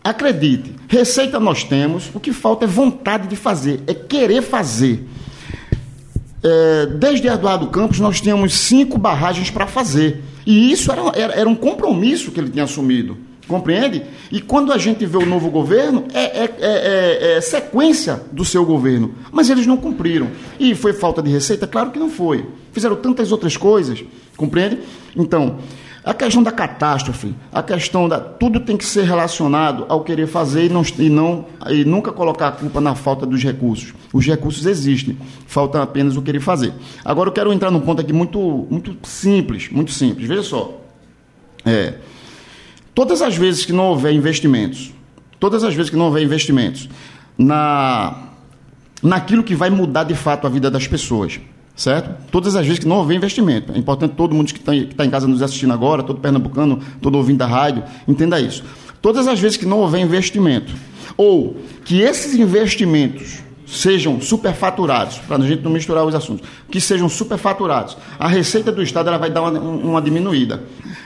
Acredite, 0.02 0.74
receita 0.88 1.38
nós 1.38 1.62
temos, 1.62 2.10
o 2.14 2.20
que 2.20 2.32
falta 2.32 2.64
é 2.64 2.68
vontade 2.68 3.28
de 3.28 3.36
fazer, 3.36 3.82
é 3.86 3.92
querer 3.92 4.42
fazer. 4.42 5.06
é, 6.42 6.86
desde 6.86 7.28
Eduardo 7.28 7.66
Campos, 7.66 8.00
nós 8.00 8.20
tínhamos 8.20 8.54
cinco 8.54 8.96
barragens 8.96 9.50
para 9.50 9.66
fazer. 9.66 10.22
E 10.46 10.72
isso 10.72 10.90
era, 10.90 11.02
era, 11.14 11.34
era, 11.34 11.48
um 11.48 11.54
compromisso 11.54 12.30
que 12.30 12.40
ele 12.40 12.48
tinha 12.48 12.64
assumido. 12.64 13.16
Compreende? 13.46 14.04
E 14.30 14.40
quando 14.40 14.72
a 14.72 14.78
gente 14.78 15.04
vê 15.04 15.18
o 15.18 15.26
novo 15.26 15.50
governo, 15.50 16.06
é, 16.14 16.44
é, 16.44 16.54
é, 16.60 17.36
é, 17.36 17.40
sequência 17.40 18.22
do 18.30 18.44
seu 18.44 18.64
governo. 18.64 19.12
Mas 19.32 19.50
eles 19.50 19.66
não 19.66 19.76
cumpriram. 19.76 20.28
E 20.58 20.74
foi 20.74 20.92
falta 20.92 21.20
de 21.20 21.30
receita? 21.30 21.66
Claro 21.66 21.90
que 21.90 21.98
não 21.98 22.08
foi. 22.08 22.46
Fizeram 22.72 22.96
tantas 22.96 23.32
outras 23.32 23.56
coisas. 23.56 24.02
Compreende? 24.36 24.78
Então, 25.16 25.58
a 26.04 26.14
questão 26.14 26.42
da 26.42 26.50
catástrofe, 26.50 27.34
a 27.52 27.62
questão 27.62 28.08
da. 28.08 28.18
Tudo 28.18 28.60
tem 28.60 28.76
que 28.76 28.84
ser 28.84 29.04
relacionado 29.04 29.84
ao 29.88 30.02
querer 30.02 30.26
fazer 30.26 30.64
e, 30.64 30.68
não, 30.68 30.82
e, 30.98 31.10
não, 31.10 31.46
e 31.68 31.84
nunca 31.84 32.10
colocar 32.10 32.48
a 32.48 32.52
culpa 32.52 32.80
na 32.80 32.94
falta 32.94 33.26
dos 33.26 33.42
recursos. 33.42 33.92
Os 34.12 34.26
recursos 34.26 34.64
existem, 34.64 35.18
falta 35.46 35.82
apenas 35.82 36.16
o 36.16 36.22
querer 36.22 36.40
fazer. 36.40 36.72
Agora 37.04 37.28
eu 37.28 37.32
quero 37.32 37.52
entrar 37.52 37.70
num 37.70 37.80
ponto 37.80 38.00
aqui 38.00 38.12
muito, 38.12 38.66
muito 38.70 38.96
simples, 39.06 39.68
muito 39.70 39.92
simples. 39.92 40.26
Veja 40.26 40.42
só. 40.42 40.80
É, 41.66 41.94
todas 42.94 43.20
as 43.20 43.36
vezes 43.36 43.66
que 43.66 43.72
não 43.72 43.88
houver 43.88 44.12
investimentos, 44.14 44.94
todas 45.38 45.62
as 45.62 45.74
vezes 45.74 45.90
que 45.90 45.96
não 45.96 46.06
houver 46.06 46.22
investimentos 46.22 46.88
na, 47.36 48.30
naquilo 49.02 49.42
que 49.42 49.54
vai 49.54 49.68
mudar 49.68 50.04
de 50.04 50.14
fato 50.14 50.46
a 50.46 50.50
vida 50.50 50.70
das 50.70 50.86
pessoas 50.86 51.38
certo? 51.80 52.14
Todas 52.30 52.54
as 52.56 52.66
vezes 52.66 52.78
que 52.78 52.86
não 52.86 52.96
houver 52.96 53.16
investimento. 53.16 53.72
É 53.72 53.78
importante 53.78 54.12
todo 54.14 54.34
mundo 54.34 54.52
que 54.52 54.60
está 54.60 54.72
tá 54.94 55.06
em 55.06 55.08
casa 55.08 55.26
nos 55.26 55.40
assistindo 55.40 55.72
agora, 55.72 56.02
todo 56.02 56.20
pernambucano, 56.20 56.78
todo 57.00 57.14
ouvindo 57.16 57.38
da 57.38 57.46
rádio, 57.46 57.82
entenda 58.06 58.38
isso. 58.38 58.62
Todas 59.00 59.26
as 59.26 59.40
vezes 59.40 59.56
que 59.56 59.64
não 59.64 59.78
houver 59.78 59.98
investimento, 59.98 60.74
ou 61.16 61.56
que 61.86 62.02
esses 62.02 62.34
investimentos 62.34 63.38
sejam 63.66 64.20
superfaturados, 64.20 65.18
para 65.20 65.36
a 65.36 65.40
gente 65.40 65.62
não 65.62 65.70
misturar 65.70 66.04
os 66.04 66.14
assuntos, 66.14 66.46
que 66.70 66.82
sejam 66.82 67.08
superfaturados, 67.08 67.96
a 68.18 68.28
receita 68.28 68.70
do 68.70 68.82
Estado 68.82 69.08
ela 69.08 69.16
vai 69.16 69.30
dar 69.30 69.40
uma, 69.40 69.58
uma 69.58 70.02
diminuída. 70.02 70.62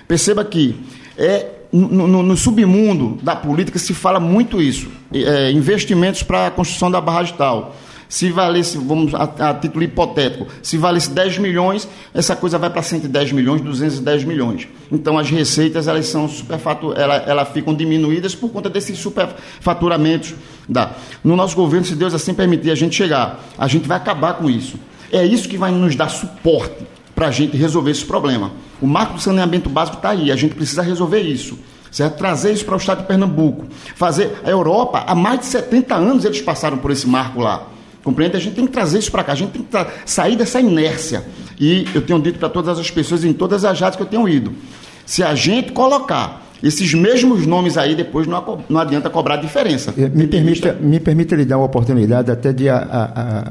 Perceba 0.09 0.45
que 0.45 0.75
é 1.17 1.51
no, 1.73 2.09
no, 2.09 2.23
no, 2.23 2.37
submundo 2.37 3.17
da 3.23 3.37
política 3.37 3.79
se 3.79 3.95
fala 3.95 4.19
muito 4.19 4.61
isso. 4.61 4.89
É, 5.13 5.53
investimentos 5.53 6.25
para 6.25 6.49
a 6.49 6.51
construção 6.51 6.91
da 6.91 7.01
barragem 7.01 7.35
tal 7.37 7.77
se 8.09 8.31
valesse, 8.31 8.79
vamos 8.79 9.15
a, 9.15 9.51
a, 9.51 9.55
título 9.55 9.85
hipotético, 9.85 10.47
se 10.63 10.77
valesse 10.77 11.11
10 11.11 11.39
milhões, 11.39 11.89
essa 12.13 12.37
coisa 12.37 12.59
vai 12.59 12.71
para 12.71 12.83
110 12.83 13.33
milhões, 13.33 13.61
210 13.61 14.25
milhões. 14.25 14.69
Então 14.91 15.19
as 15.19 15.31
receitas 15.31 15.89
elas 15.89 16.07
são 16.07 16.29
superfatu, 16.29 16.93
ela, 16.95 17.17
ela 17.17 17.45
ficam 17.45 17.75
diminuídas 17.75 18.35
por 18.35 18.51
conta 18.51 18.69
desses 18.69 18.99
superfaturamentos. 18.99 20.35
Da. 20.69 20.93
No 21.23 21.37
nosso 21.37 21.55
governo, 21.55 21.85
se 21.85 21.95
Deus 21.95 22.15
assim 22.15 22.33
permitir 22.33 22.71
a 22.71 22.75
gente 22.75 22.95
chegar, 22.95 23.45
a 23.59 23.69
gente 23.69 23.87
vai 23.87 23.97
acabar 23.97 24.35
com 24.35 24.49
isso. 24.49 24.79
É 25.13 25.25
isso 25.25 25.49
que 25.49 25.59
vai 25.59 25.71
nos 25.71 25.95
dar 25.95 26.09
suporte 26.09 26.87
para 27.15 27.29
a 27.29 27.31
gente 27.31 27.57
resolver 27.57 27.91
esse 27.91 28.05
problema. 28.05 28.53
O 28.81 28.87
marco 28.87 29.15
do 29.15 29.21
saneamento 29.21 29.69
básico 29.69 29.99
está 29.99 30.11
aí, 30.11 30.33
a 30.33 30.37
gente 30.37 30.55
precisa 30.55 30.83
resolver 30.83 31.21
isso. 31.21 31.59
Certo? 31.91 32.17
Trazer 32.17 32.53
isso 32.53 32.65
para 32.65 32.75
o 32.75 32.77
estado 32.77 33.03
de 33.03 33.07
Pernambuco. 33.07 33.67
Fazer. 33.95 34.41
A 34.43 34.51
Europa, 34.51 35.05
há 35.07 35.15
mais 35.15 35.39
de 35.39 35.47
70 35.47 35.95
anos 35.95 36.25
eles 36.25 36.41
passaram 36.41 36.77
por 36.77 36.91
esse 36.91 37.07
marco 37.07 37.41
lá. 37.41 37.69
Compreende? 38.05 38.37
A 38.37 38.41
gente 38.41 38.55
tem 38.55 38.67
que 38.67 38.73
trazer 38.73 38.99
isso 38.99 39.11
para 39.11 39.25
cá, 39.25 39.33
a 39.33 39.35
gente 39.35 39.53
tem 39.53 39.63
que 39.63 39.87
sair 40.05 40.37
dessa 40.37 40.61
inércia. 40.61 41.25
E 41.59 41.87
eu 41.95 42.03
tenho 42.03 42.21
dito 42.21 42.39
para 42.39 42.51
todas 42.51 42.79
as 42.79 42.91
pessoas 42.91 43.25
em 43.25 43.33
todas 43.33 43.65
as 43.65 43.81
rádios 43.81 43.97
que 43.97 44.03
eu 44.03 44.07
tenho 44.07 44.29
ido: 44.29 44.53
se 45.07 45.23
a 45.23 45.35
gente 45.35 45.73
colocar 45.73 46.45
esses 46.63 46.95
mesmos 46.95 47.47
nomes 47.47 47.77
aí, 47.77 47.95
depois 47.95 48.27
não, 48.27 48.59
não 48.69 48.81
adianta 48.81 49.09
cobrar 49.09 49.37
diferença. 49.37 49.93
Eh, 49.97 50.09
me 50.09 50.27
permita, 50.27 50.73
me 50.73 51.01
permita 51.01 51.35
lhe 51.35 51.45
dar 51.45 51.57
uma 51.57 51.67
oportunidade 51.67 52.31
até 52.31 52.53
de 52.53 52.69
a, 52.69 52.77
a, 52.77 53.05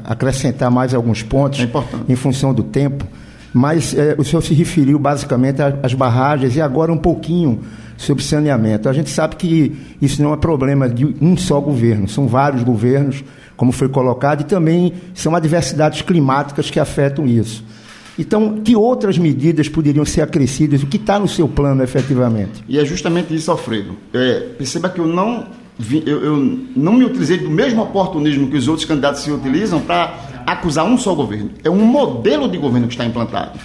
a 0.10 0.13
acrescentar 0.13 0.69
mais 0.72 0.93
alguns 0.93 1.24
pontos 1.24 1.60
é 1.60 1.67
em 2.07 2.15
função 2.15 2.53
do 2.53 2.63
tempo. 2.63 3.05
Mas 3.53 3.95
é, 3.95 4.15
o 4.17 4.24
senhor 4.24 4.41
se 4.41 4.53
referiu 4.53 4.98
basicamente 4.98 5.62
às 5.62 5.93
barragens 5.93 6.55
e 6.55 6.62
agora 6.62 6.91
um 6.91 6.98
pouquinho 6.98 7.62
sobre 8.03 8.24
saneamento. 8.24 8.88
A 8.88 8.93
gente 8.93 9.10
sabe 9.10 9.36
que 9.36 9.75
isso 10.01 10.22
não 10.22 10.33
é 10.33 10.38
problema 10.38 10.88
de 10.88 11.15
um 11.22 11.36
só 11.36 11.60
governo, 11.60 12.07
são 12.07 12.27
vários 12.27 12.63
governos 12.63 13.24
como 13.55 13.72
foi 13.72 13.88
colocado, 13.88 14.41
e 14.41 14.43
também 14.43 14.93
são 15.13 15.36
adversidades 15.36 16.01
climáticas 16.01 16.69
que 16.69 16.79
afetam 16.79 17.25
isso. 17.25 17.63
Então, 18.17 18.60
que 18.63 18.75
outras 18.75 19.17
medidas 19.17 19.67
poderiam 19.67 20.05
ser 20.05 20.22
acrescidas? 20.22 20.83
O 20.83 20.88
que 20.88 20.98
está 20.98 21.17
no 21.17 21.27
seu 21.27 21.48
plano 21.48 21.83
efetivamente? 21.83 22.63
E 22.67 22.77
é 22.77 22.86
justamente 22.86 23.33
isso, 23.33 23.50
Alfredo. 23.50 23.95
É, 24.13 24.39
perceba 24.57 24.89
que 24.89 25.00
eu 25.00 25.07
não, 25.07 25.48
eu, 26.05 26.24
eu, 26.24 26.38
não 26.75 26.93
me 26.93 27.05
utilizei 27.05 27.38
do 27.38 27.50
mesmo 27.50 27.81
oportunismo 27.81 28.50
que 28.50 28.57
os 28.57 28.67
outros 28.67 28.86
candidatos 28.86 29.22
se 29.22 29.31
utilizam 29.31 29.81
para 29.81 30.13
acusar 30.45 30.86
um 30.86 30.98
só 30.98 31.15
governo. 31.15 31.51
É 31.63 31.69
um 31.69 31.86
modelo 31.86 32.48
de 32.48 32.57
governo 32.57 32.88
que 32.88 32.93
está 32.93 33.05
implantado. 33.05 33.57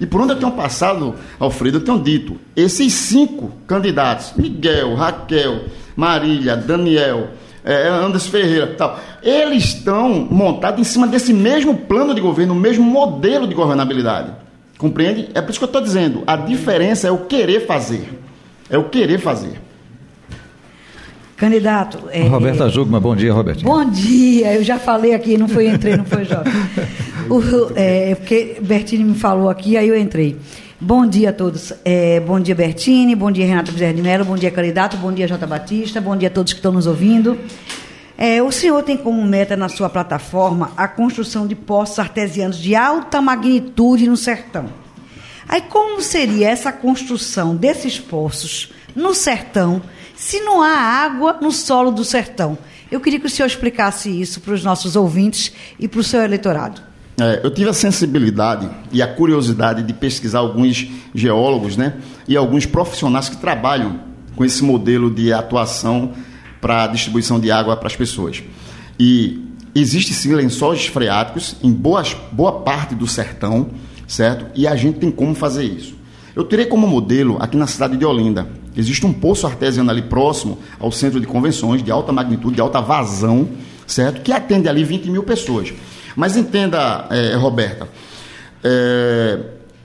E 0.00 0.06
por 0.06 0.20
onde 0.20 0.32
eu 0.32 0.38
tenho 0.38 0.52
passado, 0.52 1.14
Alfredo, 1.38 1.78
eu 1.78 1.84
tenho 1.84 2.00
dito: 2.00 2.36
esses 2.56 2.92
cinco 2.92 3.52
candidatos, 3.66 4.32
Miguel, 4.36 4.94
Raquel, 4.94 5.64
Marília, 5.96 6.56
Daniel, 6.56 7.28
é, 7.64 7.88
Anderson 7.88 8.30
Ferreira, 8.30 8.74
tal, 8.76 8.98
eles 9.22 9.64
estão 9.64 10.28
montados 10.30 10.80
em 10.80 10.84
cima 10.84 11.06
desse 11.06 11.32
mesmo 11.32 11.76
plano 11.76 12.14
de 12.14 12.20
governo, 12.20 12.52
o 12.52 12.56
mesmo 12.56 12.84
modelo 12.84 13.46
de 13.46 13.54
governabilidade. 13.54 14.32
Compreende? 14.76 15.30
É 15.34 15.40
por 15.40 15.50
isso 15.50 15.58
que 15.58 15.64
eu 15.64 15.66
estou 15.66 15.80
dizendo, 15.80 16.22
a 16.26 16.36
diferença 16.36 17.08
é 17.08 17.10
o 17.10 17.18
querer 17.18 17.66
fazer. 17.66 18.20
É 18.68 18.76
o 18.76 18.84
querer 18.84 19.18
fazer. 19.18 19.63
Candidato. 21.36 21.98
É, 22.10 22.22
Roberta 22.28 22.68
Jugma, 22.68 23.00
bom 23.00 23.16
dia, 23.16 23.32
Roberto. 23.32 23.64
Bom 23.64 23.84
dia, 23.84 24.54
eu 24.54 24.62
já 24.62 24.78
falei 24.78 25.14
aqui, 25.14 25.36
não 25.36 25.48
foi 25.48 25.68
entrei, 25.68 25.96
não 25.96 26.04
foi 26.04 26.24
Jovem. 26.24 26.52
O, 27.30 27.40
é, 27.74 28.14
porque 28.16 28.58
Bertini 28.60 29.02
me 29.02 29.14
falou 29.14 29.48
aqui, 29.48 29.78
aí 29.78 29.88
eu 29.88 29.98
entrei. 29.98 30.36
Bom 30.78 31.06
dia 31.06 31.30
a 31.30 31.32
todos. 31.32 31.72
É, 31.82 32.20
bom 32.20 32.38
dia, 32.38 32.54
Bertini. 32.54 33.14
Bom 33.14 33.30
dia, 33.30 33.46
Renato 33.46 33.72
Bezerra 33.72 33.94
de 33.94 34.02
Mello. 34.02 34.26
Bom 34.26 34.36
dia, 34.36 34.50
candidato. 34.50 34.98
Bom 34.98 35.10
dia, 35.10 35.26
Jota 35.26 35.46
Batista. 35.46 36.02
Bom 36.02 36.14
dia 36.14 36.28
a 36.28 36.30
todos 36.30 36.52
que 36.52 36.58
estão 36.58 36.70
nos 36.70 36.86
ouvindo. 36.86 37.38
É, 38.18 38.42
o 38.42 38.52
senhor 38.52 38.82
tem 38.82 38.94
como 38.94 39.24
meta 39.24 39.56
na 39.56 39.70
sua 39.70 39.88
plataforma 39.88 40.72
a 40.76 40.86
construção 40.86 41.46
de 41.46 41.54
poços 41.54 41.98
artesianos 41.98 42.58
de 42.58 42.76
alta 42.76 43.22
magnitude 43.22 44.06
no 44.06 44.18
sertão. 44.18 44.66
Aí, 45.48 45.62
como 45.62 46.02
seria 46.02 46.50
essa 46.50 46.70
construção 46.70 47.56
desses 47.56 47.98
poços 47.98 48.70
no 48.94 49.14
sertão 49.14 49.80
se 50.16 50.40
não 50.40 50.62
há 50.62 50.76
água 50.76 51.38
no 51.40 51.50
solo 51.50 51.90
do 51.90 52.04
sertão? 52.04 52.56
Eu 52.90 53.00
queria 53.00 53.18
que 53.18 53.26
o 53.26 53.30
senhor 53.30 53.46
explicasse 53.46 54.08
isso 54.08 54.40
para 54.40 54.54
os 54.54 54.62
nossos 54.62 54.94
ouvintes 54.96 55.52
e 55.78 55.88
para 55.88 56.00
o 56.00 56.04
seu 56.04 56.22
eleitorado. 56.22 56.80
É, 57.20 57.40
eu 57.44 57.50
tive 57.50 57.70
a 57.70 57.72
sensibilidade 57.72 58.68
e 58.90 59.00
a 59.00 59.06
curiosidade 59.06 59.82
de 59.82 59.92
pesquisar 59.92 60.40
alguns 60.40 60.88
geólogos 61.14 61.76
né, 61.76 61.94
e 62.26 62.36
alguns 62.36 62.66
profissionais 62.66 63.28
que 63.28 63.36
trabalham 63.36 64.00
com 64.34 64.44
esse 64.44 64.64
modelo 64.64 65.10
de 65.10 65.32
atuação 65.32 66.12
para 66.60 66.84
a 66.84 66.86
distribuição 66.88 67.38
de 67.38 67.50
água 67.50 67.76
para 67.76 67.86
as 67.86 67.94
pessoas. 67.94 68.42
E 68.98 69.44
existe 69.74 70.12
sim 70.12 70.34
lençóis 70.34 70.86
freáticos 70.86 71.56
em 71.62 71.72
boas, 71.72 72.16
boa 72.32 72.60
parte 72.60 72.94
do 72.94 73.06
sertão, 73.06 73.70
certo? 74.08 74.46
E 74.54 74.66
a 74.66 74.74
gente 74.74 74.98
tem 74.98 75.10
como 75.10 75.34
fazer 75.34 75.64
isso. 75.64 75.94
Eu 76.34 76.44
tirei 76.44 76.66
como 76.66 76.86
modelo 76.86 77.36
aqui 77.40 77.56
na 77.56 77.66
cidade 77.66 77.96
de 77.96 78.04
Olinda. 78.04 78.46
Existe 78.76 79.06
um 79.06 79.12
poço 79.12 79.46
artesiano 79.46 79.90
ali 79.90 80.02
próximo 80.02 80.58
ao 80.80 80.90
centro 80.90 81.20
de 81.20 81.26
convenções, 81.26 81.82
de 81.82 81.90
alta 81.90 82.12
magnitude, 82.12 82.56
de 82.56 82.60
alta 82.60 82.80
vazão, 82.80 83.48
certo? 83.86 84.20
Que 84.20 84.32
atende 84.32 84.68
ali 84.68 84.82
20 84.82 85.10
mil 85.10 85.22
pessoas. 85.22 85.72
Mas 86.16 86.36
entenda, 86.36 87.06
é, 87.10 87.34
Roberta, 87.36 87.88
é, 88.64 89.38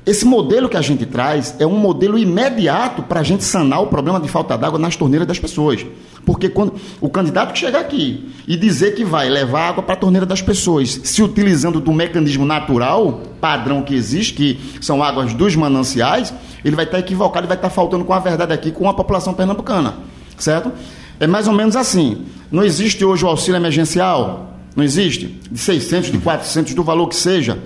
esse 0.09 0.25
modelo 0.25 0.67
que 0.67 0.75
a 0.75 0.81
gente 0.81 1.05
traz 1.05 1.55
é 1.59 1.67
um 1.67 1.77
modelo 1.77 2.17
imediato 2.17 3.03
para 3.03 3.19
a 3.19 3.23
gente 3.23 3.43
sanar 3.43 3.83
o 3.83 3.87
problema 3.87 4.19
de 4.19 4.27
falta 4.27 4.57
d'água 4.57 4.79
nas 4.79 4.95
torneiras 4.95 5.27
das 5.27 5.37
pessoas. 5.37 5.85
Porque 6.25 6.49
quando 6.49 6.73
o 6.99 7.07
candidato 7.09 7.53
que 7.53 7.59
chegar 7.59 7.81
aqui 7.81 8.27
e 8.47 8.57
dizer 8.57 8.95
que 8.95 9.05
vai 9.05 9.29
levar 9.29 9.69
água 9.69 9.83
para 9.83 9.93
a 9.93 9.97
torneira 9.97 10.25
das 10.25 10.41
pessoas, 10.41 10.99
se 11.03 11.21
utilizando 11.21 11.79
do 11.79 11.93
mecanismo 11.93 12.43
natural, 12.43 13.21
padrão 13.39 13.83
que 13.83 13.93
existe, 13.93 14.33
que 14.33 14.59
são 14.81 15.03
águas 15.03 15.31
dos 15.35 15.55
mananciais, 15.55 16.33
ele 16.65 16.75
vai 16.75 16.85
estar 16.85 16.97
equivocado 16.97 17.45
e 17.45 17.47
vai 17.47 17.57
estar 17.57 17.69
faltando 17.69 18.03
com 18.03 18.13
a 18.13 18.19
verdade 18.19 18.51
aqui 18.51 18.71
com 18.71 18.89
a 18.89 18.93
população 18.95 19.35
pernambucana. 19.35 19.93
Certo? 20.39 20.71
É 21.19 21.27
mais 21.27 21.47
ou 21.47 21.53
menos 21.53 21.75
assim. 21.75 22.25
Não 22.51 22.63
existe 22.63 23.05
hoje 23.05 23.23
o 23.23 23.27
auxílio 23.27 23.57
emergencial? 23.57 24.55
Não 24.75 24.83
existe? 24.83 25.39
De 25.51 25.59
600, 25.59 26.11
de 26.11 26.17
400, 26.17 26.73
do 26.73 26.83
valor 26.83 27.07
que 27.07 27.15
seja. 27.15 27.59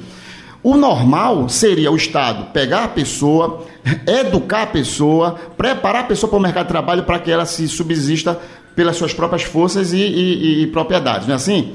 O 0.63 0.77
normal 0.77 1.49
seria 1.49 1.91
o 1.91 1.95
Estado 1.95 2.45
pegar 2.53 2.85
a 2.85 2.87
pessoa, 2.87 3.65
educar 4.07 4.63
a 4.63 4.67
pessoa, 4.67 5.35
preparar 5.57 6.03
a 6.03 6.07
pessoa 6.07 6.29
para 6.29 6.39
o 6.39 6.41
mercado 6.41 6.67
de 6.67 6.71
trabalho 6.71 7.03
para 7.03 7.19
que 7.19 7.29
ela 7.29 7.45
se 7.45 7.67
subsista 7.67 8.39
pelas 8.73 8.95
suas 8.95 9.13
próprias 9.13 9.43
forças 9.43 9.91
e, 9.91 9.97
e, 9.97 10.63
e 10.63 10.67
propriedades, 10.67 11.27
não 11.27 11.33
é 11.33 11.35
assim? 11.35 11.73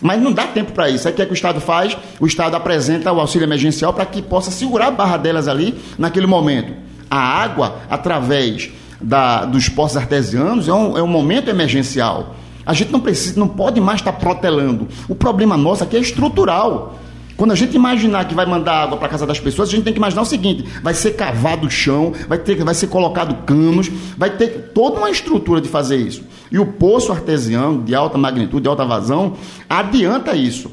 Mas 0.00 0.22
não 0.22 0.32
dá 0.32 0.46
tempo 0.46 0.70
para 0.70 0.88
isso. 0.88 1.08
Aí 1.08 1.12
o 1.12 1.16
que, 1.16 1.22
é 1.22 1.26
que 1.26 1.32
o 1.32 1.34
Estado 1.34 1.60
faz? 1.60 1.96
O 2.20 2.26
Estado 2.26 2.54
apresenta 2.54 3.12
o 3.12 3.18
auxílio 3.18 3.44
emergencial 3.44 3.92
para 3.92 4.06
que 4.06 4.22
possa 4.22 4.52
segurar 4.52 4.86
a 4.86 4.90
barra 4.92 5.16
delas 5.16 5.48
ali 5.48 5.74
naquele 5.98 6.26
momento. 6.26 6.72
A 7.10 7.18
água, 7.18 7.78
através 7.90 8.70
da, 9.00 9.44
dos 9.44 9.68
poços 9.68 9.96
artesianos, 9.96 10.68
é 10.68 10.72
um, 10.72 10.96
é 10.96 11.02
um 11.02 11.08
momento 11.08 11.50
emergencial. 11.50 12.36
A 12.64 12.72
gente 12.72 12.92
não 12.92 13.00
precisa, 13.00 13.40
não 13.40 13.48
pode 13.48 13.80
mais 13.80 14.00
estar 14.00 14.12
protelando. 14.12 14.86
O 15.08 15.14
problema 15.14 15.56
nosso 15.56 15.82
aqui 15.82 15.96
é 15.96 16.00
estrutural. 16.00 16.98
Quando 17.38 17.52
a 17.52 17.54
gente 17.54 17.76
imaginar 17.76 18.24
que 18.24 18.34
vai 18.34 18.44
mandar 18.44 18.82
água 18.82 18.98
para 18.98 19.08
casa 19.08 19.24
das 19.24 19.38
pessoas, 19.38 19.68
a 19.68 19.70
gente 19.70 19.84
tem 19.84 19.92
que 19.92 19.98
imaginar 19.98 20.22
o 20.22 20.26
seguinte: 20.26 20.64
vai 20.82 20.92
ser 20.92 21.12
cavado 21.12 21.68
o 21.68 21.70
chão, 21.70 22.12
vai, 22.28 22.36
ter, 22.36 22.56
vai 22.64 22.74
ser 22.74 22.88
colocado 22.88 23.44
canos, 23.44 23.88
vai 24.16 24.36
ter 24.36 24.72
toda 24.74 24.98
uma 24.98 25.08
estrutura 25.08 25.60
de 25.60 25.68
fazer 25.68 25.98
isso. 25.98 26.24
E 26.50 26.58
o 26.58 26.66
poço 26.66 27.12
artesiano 27.12 27.84
de 27.84 27.94
alta 27.94 28.18
magnitude, 28.18 28.62
de 28.62 28.68
alta 28.68 28.84
vazão, 28.84 29.34
adianta 29.70 30.34
isso 30.34 30.72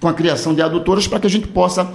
com 0.00 0.08
a 0.08 0.12
criação 0.12 0.52
de 0.52 0.60
adutoras 0.60 1.06
para 1.06 1.20
que 1.20 1.28
a 1.28 1.30
gente 1.30 1.46
possa 1.46 1.88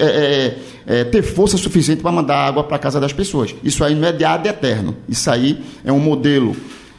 é, 0.00 0.04
é, 0.04 0.58
é, 0.84 1.04
ter 1.04 1.22
força 1.22 1.56
suficiente 1.56 2.02
para 2.02 2.10
mandar 2.10 2.44
água 2.44 2.64
para 2.64 2.74
a 2.74 2.80
casa 2.80 2.98
das 2.98 3.12
pessoas. 3.12 3.54
Isso 3.62 3.84
aí 3.84 3.94
não 3.94 4.08
é 4.08 4.12
de 4.12 4.24
ad 4.24 4.48
eterno. 4.48 4.96
Isso 5.08 5.30
aí 5.30 5.62
é 5.84 5.92
um 5.92 6.00
modelo 6.00 6.56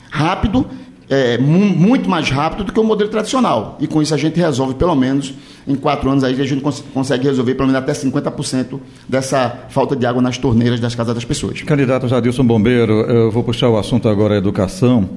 rápido, 0.09 0.65
é, 1.13 1.37
muito 1.37 2.09
mais 2.09 2.29
rápido 2.29 2.63
do 2.63 2.73
que 2.73 2.79
o 2.79 2.83
modelo 2.83 3.09
tradicional. 3.09 3.77
E 3.79 3.87
com 3.87 4.01
isso 4.01 4.13
a 4.15 4.17
gente 4.17 4.39
resolve, 4.39 4.73
pelo 4.73 4.95
menos, 4.95 5.33
em 5.67 5.75
quatro 5.75 6.09
anos, 6.09 6.23
aí 6.23 6.39
a 6.39 6.45
gente 6.45 6.61
cons 6.61 6.83
consegue 6.93 7.25
resolver 7.25 7.53
pelo 7.53 7.67
menos 7.67 7.81
até 7.81 7.93
50% 7.93 8.79
dessa 9.07 9.65
falta 9.69 9.95
de 9.95 10.05
água 10.05 10.21
nas 10.21 10.39
torneiras 10.39 10.79
das 10.79 10.95
casas 10.95 11.13
das 11.13 11.23
pessoas. 11.23 11.61
Candidato 11.61 12.07
Jadilson 12.07 12.43
Bombeiro, 12.43 12.93
eu 13.01 13.31
vou 13.31 13.43
puxar 13.43 13.69
o 13.69 13.77
assunto 13.77 14.09
agora, 14.09 14.35
educação. 14.35 15.07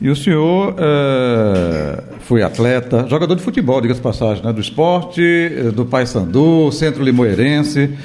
E 0.00 0.10
o 0.10 0.16
senhor 0.16 0.74
é, 0.78 2.02
foi 2.20 2.42
atleta, 2.42 3.06
jogador 3.08 3.34
de 3.36 3.42
futebol, 3.42 3.80
diga-se 3.80 4.00
passagem, 4.00 4.44
né? 4.44 4.52
do 4.52 4.60
esporte, 4.60 5.22
eh, 5.22 5.70
do 5.70 5.86
Paysandu, 5.86 6.70
Centro 6.70 7.02
Limoeirense. 7.02 7.96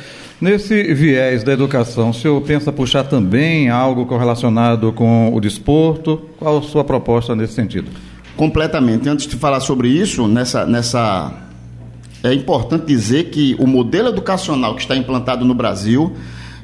Nesse 0.42 0.92
viés 0.96 1.44
da 1.44 1.54
educação, 1.54 2.10
o 2.10 2.14
senhor 2.16 2.42
pensa 2.42 2.72
puxar 2.72 3.04
também 3.04 3.70
algo 3.70 4.08
correlacionado 4.08 4.92
com 4.92 5.32
o 5.32 5.40
desporto? 5.40 6.20
Qual 6.40 6.58
a 6.58 6.62
sua 6.64 6.84
proposta 6.84 7.36
nesse 7.36 7.54
sentido? 7.54 7.92
Completamente. 8.36 9.08
Antes 9.08 9.28
de 9.28 9.36
falar 9.36 9.60
sobre 9.60 9.90
isso, 9.90 10.28
nessa, 10.28 10.66
nessa 10.66 11.32
é 12.24 12.34
importante 12.34 12.88
dizer 12.88 13.26
que 13.26 13.56
o 13.60 13.68
modelo 13.68 14.10
educacional 14.10 14.74
que 14.74 14.82
está 14.82 14.96
implantado 14.96 15.46
no 15.46 15.54
Brasil 15.54 16.12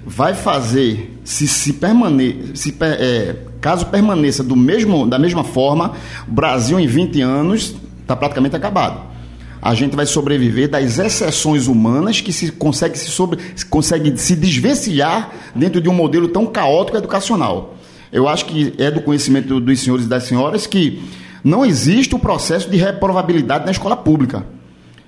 vai 0.03 0.34
fazer, 0.34 1.15
se, 1.24 1.48
se, 1.48 1.74
permane 1.74 2.51
se 2.55 2.75
é, 2.81 3.36
caso 3.62 3.86
permaneça 3.86 4.43
do 4.43 4.55
mesmo, 4.55 5.05
da 5.05 5.19
mesma 5.19 5.43
forma, 5.43 5.91
o 6.27 6.31
Brasil 6.31 6.79
em 6.79 6.88
20 6.88 7.22
anos 7.22 7.75
está 8.01 8.15
praticamente 8.15 8.55
acabado. 8.55 9.16
A 9.62 9.74
gente 9.74 9.96
vai 9.96 10.06
sobreviver 10.06 10.70
das 10.70 11.00
exceções 11.00 11.68
humanas 11.68 12.22
que 12.22 12.32
se 12.32 12.52
consegue 12.52 12.98
se, 12.98 13.10
sobre, 13.10 13.40
consegue 13.70 14.18
se 14.18 14.36
desvencilhar 14.36 15.32
dentro 15.56 15.82
de 15.82 15.90
um 15.90 15.94
modelo 15.94 16.28
tão 16.28 16.46
caótico 16.46 16.98
educacional. 16.98 17.76
Eu 18.12 18.28
acho 18.28 18.46
que 18.46 18.74
é 18.78 18.90
do 18.90 19.02
conhecimento 19.02 19.60
dos 19.60 19.80
senhores 19.80 20.06
e 20.06 20.10
das 20.10 20.24
senhoras 20.24 20.66
que 20.66 21.02
não 21.44 21.66
existe 21.66 22.16
o 22.16 22.20
processo 22.20 22.70
de 22.70 22.78
reprovabilidade 22.78 23.66
na 23.66 23.72
escola 23.72 23.96
pública. 23.96 24.46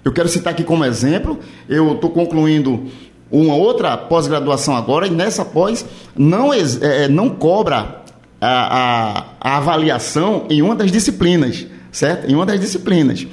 Eu 0.03 0.11
quero 0.11 0.29
citar 0.29 0.53
aqui 0.53 0.63
como 0.63 0.85
exemplo, 0.85 1.39
eu 1.67 1.93
estou 1.93 2.09
concluindo 2.09 2.87
uma 3.31 3.55
outra 3.55 3.95
pós-graduação 3.95 4.75
agora, 4.75 5.07
e 5.07 5.11
nessa 5.11 5.45
pós 5.45 5.85
não, 6.15 6.53
é, 6.53 7.07
não 7.07 7.29
cobra 7.29 8.01
a, 8.41 8.47
a, 8.49 9.25
a, 9.39 9.57
avaliação 9.57 10.45
em 10.49 10.61
uma 10.61 10.75
das 10.75 10.91
disciplinas, 10.91 11.67
certo? 11.91 12.29
Em 12.29 12.35
uma 12.35 12.45
das 12.45 12.59
disciplinas. 12.59 13.27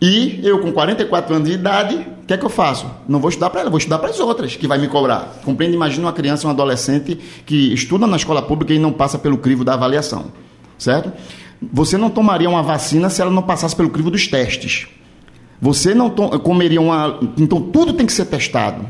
E 0.00 0.40
eu, 0.44 0.60
com 0.60 0.70
44 0.70 1.34
anos 1.34 1.48
de 1.48 1.54
idade, 1.54 1.96
o 2.22 2.26
que 2.26 2.34
é 2.34 2.36
que 2.36 2.44
eu 2.44 2.50
faço? 2.50 2.88
Não 3.08 3.18
vou 3.18 3.28
estudar 3.28 3.50
para 3.50 3.62
ela, 3.62 3.70
vou 3.70 3.78
estudar 3.78 3.98
para 3.98 4.10
as 4.10 4.20
outras 4.20 4.54
que 4.54 4.68
vai 4.68 4.78
me 4.78 4.86
cobrar. 4.86 5.40
Compreende? 5.44 5.74
Imagina 5.74 6.06
uma 6.06 6.12
criança, 6.12 6.46
um 6.46 6.50
adolescente 6.50 7.18
que 7.44 7.72
estuda 7.72 8.06
na 8.06 8.16
escola 8.16 8.40
pública 8.40 8.72
e 8.72 8.78
não 8.78 8.92
passa 8.92 9.18
pelo 9.18 9.38
crivo 9.38 9.64
da 9.64 9.74
avaliação, 9.74 10.26
certo? 10.78 11.12
Você 11.72 11.98
não 11.98 12.10
tomaria 12.10 12.48
uma 12.48 12.62
vacina 12.62 13.10
se 13.10 13.20
ela 13.20 13.30
não 13.30 13.42
passasse 13.42 13.74
pelo 13.74 13.90
crivo 13.90 14.10
dos 14.10 14.28
testes. 14.28 14.86
Você 15.60 15.92
não 15.92 16.10
comeria 16.10 16.80
uma. 16.80 17.18
Então, 17.36 17.60
tudo 17.60 17.92
tem 17.92 18.06
que 18.06 18.12
ser 18.12 18.26
testado. 18.26 18.86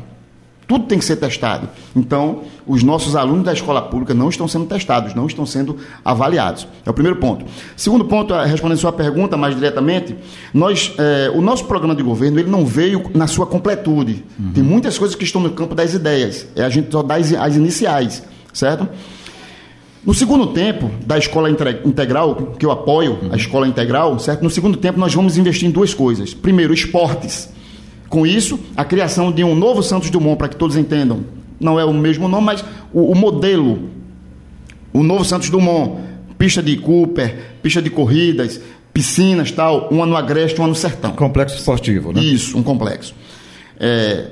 Tudo 0.69 0.85
tem 0.85 0.99
que 0.99 1.03
ser 1.03 1.15
testado. 1.15 1.67
Então, 1.95 2.43
os 2.67 2.83
nossos 2.83 3.15
alunos 3.15 3.43
da 3.43 3.51
escola 3.51 3.81
pública 3.81 4.13
não 4.13 4.29
estão 4.29 4.47
sendo 4.47 4.67
testados, 4.67 5.15
não 5.15 5.25
estão 5.25 5.43
sendo 5.43 5.77
avaliados. 6.05 6.67
É 6.85 6.89
o 6.91 6.93
primeiro 6.93 7.17
ponto. 7.17 7.43
Segundo 7.75 8.05
ponto, 8.05 8.35
eh, 8.35 8.45
respondendo 8.45 8.77
a 8.77 8.81
sua 8.81 8.93
pergunta 8.93 9.35
mais 9.35 9.55
diretamente, 9.55 10.15
nós, 10.53 10.93
é, 10.99 11.31
o 11.33 11.41
nosso 11.41 11.65
programa 11.65 11.95
de 11.95 12.03
governo 12.03 12.39
ele 12.39 12.51
não 12.51 12.67
veio 12.67 13.01
na 13.15 13.25
sua 13.25 13.47
completude. 13.47 14.23
Uhum. 14.39 14.51
Tem 14.53 14.63
muitas 14.63 14.95
coisas 14.95 15.15
que 15.15 15.23
estão 15.23 15.41
no 15.41 15.49
campo 15.49 15.73
das 15.73 15.95
ideias. 15.95 16.45
É 16.55 16.63
a 16.63 16.69
gente 16.69 16.91
só 16.91 17.01
dá 17.01 17.15
as, 17.15 17.33
as 17.33 17.55
iniciais, 17.55 18.21
certo? 18.53 18.87
No 20.05 20.13
segundo 20.13 20.45
tempo 20.53 20.91
da 21.03 21.17
escola 21.17 21.49
integral, 21.49 22.53
que 22.59 22.65
eu 22.65 22.69
apoio, 22.69 23.17
a 23.31 23.35
escola 23.35 23.67
integral, 23.67 24.19
certo? 24.19 24.43
No 24.43 24.51
segundo 24.51 24.77
tempo 24.77 24.99
nós 24.99 25.15
vamos 25.15 25.35
investir 25.35 25.67
em 25.67 25.71
duas 25.71 25.95
coisas. 25.95 26.31
Primeiro, 26.31 26.75
esportes 26.75 27.49
com 28.09 28.25
isso, 28.25 28.59
a 28.75 28.83
criação 28.83 29.31
de 29.31 29.43
um 29.43 29.55
novo 29.55 29.83
Santos 29.83 30.09
Dumont, 30.09 30.37
para 30.37 30.49
que 30.49 30.55
todos 30.55 30.75
entendam, 30.75 31.23
não 31.59 31.79
é 31.79 31.85
o 31.85 31.93
mesmo 31.93 32.27
nome, 32.27 32.45
mas 32.45 32.65
o, 32.91 33.11
o 33.11 33.15
modelo, 33.15 33.89
o 34.91 35.03
novo 35.03 35.23
Santos 35.23 35.49
Dumont, 35.49 36.01
pista 36.37 36.63
de 36.63 36.75
Cooper, 36.77 37.37
pista 37.61 37.81
de 37.81 37.89
corridas, 37.89 38.59
piscinas, 38.91 39.51
tal, 39.51 39.87
um 39.91 40.01
ano 40.01 40.15
agreste, 40.15 40.59
um 40.59 40.65
ano 40.65 40.75
sertão. 40.75 41.11
Complexo 41.11 41.55
esportivo, 41.57 42.11
né? 42.11 42.21
Isso, 42.21 42.57
um 42.57 42.63
complexo. 42.63 43.13
É, 43.79 44.31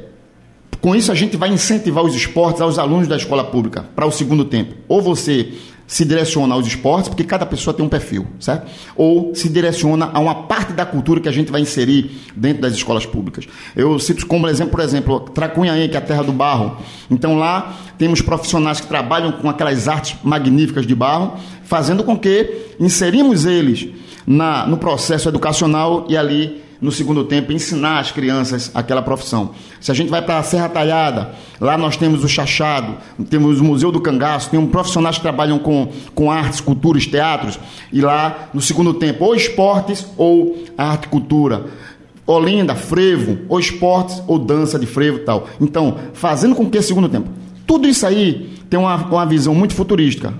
com 0.82 0.96
isso, 0.96 1.12
a 1.12 1.16
gente 1.16 1.38
vai 1.38 1.50
incentivar 1.50 2.04
os 2.04 2.16
esportes 2.16 2.62
aos 2.62 2.80
alunos 2.80 3.08
da 3.08 3.16
escola 3.16 3.44
pública 3.44 3.86
para 3.96 4.06
o 4.06 4.12
segundo 4.12 4.46
tempo. 4.46 4.74
Ou 4.88 5.02
você 5.02 5.54
se 5.88 6.04
direciona 6.04 6.54
aos 6.54 6.68
esportes, 6.68 7.08
porque 7.08 7.24
cada 7.24 7.46
pessoa 7.46 7.74
tem 7.74 7.84
um 7.84 7.88
perfil, 7.88 8.28
certo? 8.42 8.70
Ou 8.96 9.34
se 9.34 9.48
direciona 9.48 10.12
a 10.14 10.20
uma 10.20 10.44
parte 10.44 10.74
da 10.74 10.86
cultura 10.86 11.22
que 11.22 11.30
a 11.30 11.32
gente 11.32 11.50
vai 11.50 11.62
inserir 11.62 12.12
dentro 12.36 12.62
das 12.62 12.74
escolas 12.74 13.06
públicas. 13.06 13.48
Eu 13.74 13.98
cito 13.98 14.28
como 14.28 14.50
exemplo, 14.50 14.72
por 14.72 14.82
exemplo, 14.82 15.20
Tracunhaém, 15.22 15.88
que 15.88 15.96
é 15.96 16.00
a 16.00 16.02
terra 16.02 16.24
do 16.24 16.34
barro. 16.34 16.78
Então 17.10 17.38
lá 17.38 17.78
temos 17.98 18.22
profissionais 18.22 18.82
que 18.82 18.88
trabalham 18.88 19.32
com 19.32 19.50
aquelas 19.50 19.88
artes 19.88 20.18
magníficas 20.24 20.86
de 20.86 20.94
barro, 20.94 21.38
fazendo 21.64 22.04
com 22.04 22.18
que 22.18 22.74
inserimos 22.78 23.46
eles 23.46 23.88
na, 24.26 24.68
no 24.68 24.78
processo 24.78 25.30
educacional 25.30 26.06
e 26.10 26.18
ali 26.18 26.67
no 26.82 26.92
segundo 26.92 27.24
tempo, 27.24 27.52
ensinar 27.52 28.00
as 28.00 28.12
crianças 28.12 28.72
aquela 28.74 29.02
profissão. 29.02 29.52
Se 29.80 29.92
a 29.92 29.94
gente 29.94 30.10
vai 30.10 30.22
para 30.22 30.38
a 30.38 30.44
Serra 30.44 30.70
Talhada, 30.70 31.32
lá 31.60 31.78
nós 31.78 31.98
temos 31.98 32.24
o 32.24 32.28
Chachado, 32.28 32.98
temos 33.30 33.60
o 33.60 33.64
Museu 33.64 33.92
do 33.92 34.00
Cangaço, 34.00 34.50
tem 34.50 34.60
um 34.60 34.68
profissionais 34.68 35.18
que 35.18 35.22
trabalham 35.22 35.58
com, 35.60 35.92
com 36.14 36.32
artes, 36.32 36.62
culturas, 36.62 37.06
teatros, 37.06 37.60
e 37.92 38.02
lá 38.02 38.50
no 38.54 38.62
segundo 38.62 38.94
tempo, 38.94 39.26
ou 39.26 39.36
esportes 39.36 40.06
ou 40.18 40.58
arte 40.78 41.08
cultura. 41.08 41.66
Olinda, 42.26 42.76
frevo, 42.76 43.40
ou 43.48 43.58
esportes 43.58 44.22
ou 44.28 44.38
dança 44.38 44.78
de 44.78 44.86
frevo 44.86 45.18
e 45.18 45.22
tal. 45.22 45.48
Então, 45.62 45.98
fazendo 46.14 46.56
com 46.56 46.70
que 46.70 46.82
segundo 46.82 47.08
tempo. 47.08 47.30
Tudo 47.66 47.88
isso 47.88 48.06
aí 48.06 48.50
tem 48.70 48.78
uma, 48.78 48.96
uma 48.96 49.26
visão 49.26 49.56
muito 49.56 49.74
futurística. 49.74 50.34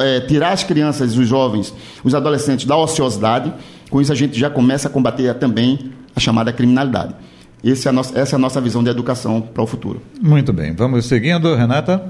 É, 0.00 0.20
tirar 0.20 0.52
as 0.52 0.62
crianças, 0.62 1.16
os 1.16 1.28
jovens, 1.28 1.74
os 2.04 2.14
adolescentes 2.14 2.64
da 2.64 2.76
ociosidade 2.76 3.52
com 3.92 4.00
isso, 4.00 4.10
a 4.10 4.16
gente 4.16 4.38
já 4.38 4.48
começa 4.48 4.88
a 4.88 4.90
combater 4.90 5.34
também 5.34 5.92
a 6.16 6.18
chamada 6.18 6.50
criminalidade. 6.50 7.14
É 7.62 7.88
a 7.88 7.92
nossa, 7.92 8.18
essa 8.18 8.34
é 8.34 8.36
a 8.36 8.38
nossa 8.38 8.58
visão 8.58 8.82
de 8.82 8.88
educação 8.88 9.38
para 9.42 9.62
o 9.62 9.66
futuro. 9.66 10.00
Muito 10.18 10.50
bem. 10.50 10.74
Vamos 10.74 11.04
seguindo, 11.04 11.54
Renata. 11.54 12.02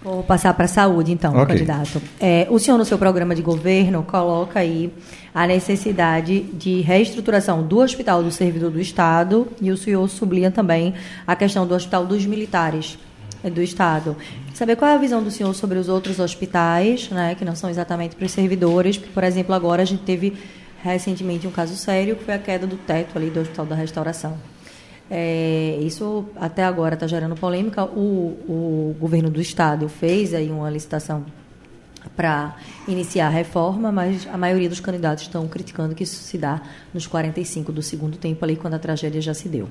Vou 0.00 0.22
passar 0.22 0.54
para 0.54 0.66
a 0.66 0.68
saúde, 0.68 1.10
então, 1.10 1.32
okay. 1.32 1.56
candidato. 1.56 2.00
É, 2.20 2.46
o 2.48 2.58
senhor, 2.60 2.78
no 2.78 2.84
seu 2.84 2.96
programa 2.96 3.34
de 3.34 3.42
governo, 3.42 4.04
coloca 4.04 4.60
aí 4.60 4.92
a 5.34 5.44
necessidade 5.44 6.40
de 6.40 6.82
reestruturação 6.82 7.66
do 7.66 7.80
Hospital 7.80 8.22
do 8.22 8.30
Servidor 8.30 8.70
do 8.70 8.80
Estado 8.80 9.48
e 9.60 9.72
o 9.72 9.76
senhor 9.76 10.08
sublinha 10.08 10.52
também 10.52 10.94
a 11.26 11.34
questão 11.34 11.66
do 11.66 11.74
Hospital 11.74 12.06
dos 12.06 12.24
Militares 12.24 12.96
é, 13.42 13.50
do 13.50 13.60
Estado. 13.60 14.16
Saber 14.54 14.76
qual 14.76 14.88
é 14.88 14.94
a 14.94 14.98
visão 14.98 15.20
do 15.20 15.32
senhor 15.32 15.52
sobre 15.52 15.78
os 15.78 15.88
outros 15.88 16.20
hospitais, 16.20 17.10
né, 17.10 17.34
que 17.34 17.44
não 17.44 17.56
são 17.56 17.68
exatamente 17.68 18.14
para 18.14 18.24
os 18.24 18.30
servidores. 18.30 18.96
Por 18.96 19.24
exemplo, 19.24 19.52
agora 19.52 19.82
a 19.82 19.84
gente 19.84 20.04
teve 20.04 20.32
recentemente 20.82 21.46
um 21.46 21.50
caso 21.50 21.76
sério, 21.76 22.16
que 22.16 22.24
foi 22.24 22.34
a 22.34 22.38
queda 22.38 22.66
do 22.66 22.76
teto 22.76 23.16
ali 23.16 23.30
do 23.30 23.40
Hospital 23.40 23.66
da 23.66 23.74
Restauração. 23.74 24.38
É, 25.10 25.78
isso 25.80 26.26
até 26.36 26.64
agora 26.64 26.94
está 26.94 27.06
gerando 27.06 27.34
polêmica. 27.34 27.84
O, 27.84 28.36
o 28.48 28.96
governo 28.98 29.30
do 29.30 29.40
estado 29.40 29.88
fez 29.88 30.34
aí 30.34 30.50
uma 30.50 30.68
licitação 30.68 31.24
para 32.14 32.56
iniciar 32.86 33.26
a 33.26 33.30
reforma, 33.30 33.90
mas 33.90 34.26
a 34.26 34.36
maioria 34.36 34.68
dos 34.68 34.80
candidatos 34.80 35.24
estão 35.24 35.46
criticando 35.48 35.94
que 35.94 36.04
isso 36.04 36.22
se 36.22 36.38
dá 36.38 36.60
nos 36.92 37.06
45 37.06 37.72
do 37.72 37.82
segundo 37.82 38.16
tempo, 38.16 38.44
ali 38.44 38.56
quando 38.56 38.74
a 38.74 38.78
tragédia 38.78 39.20
já 39.20 39.34
se 39.34 39.48
deu. 39.48 39.68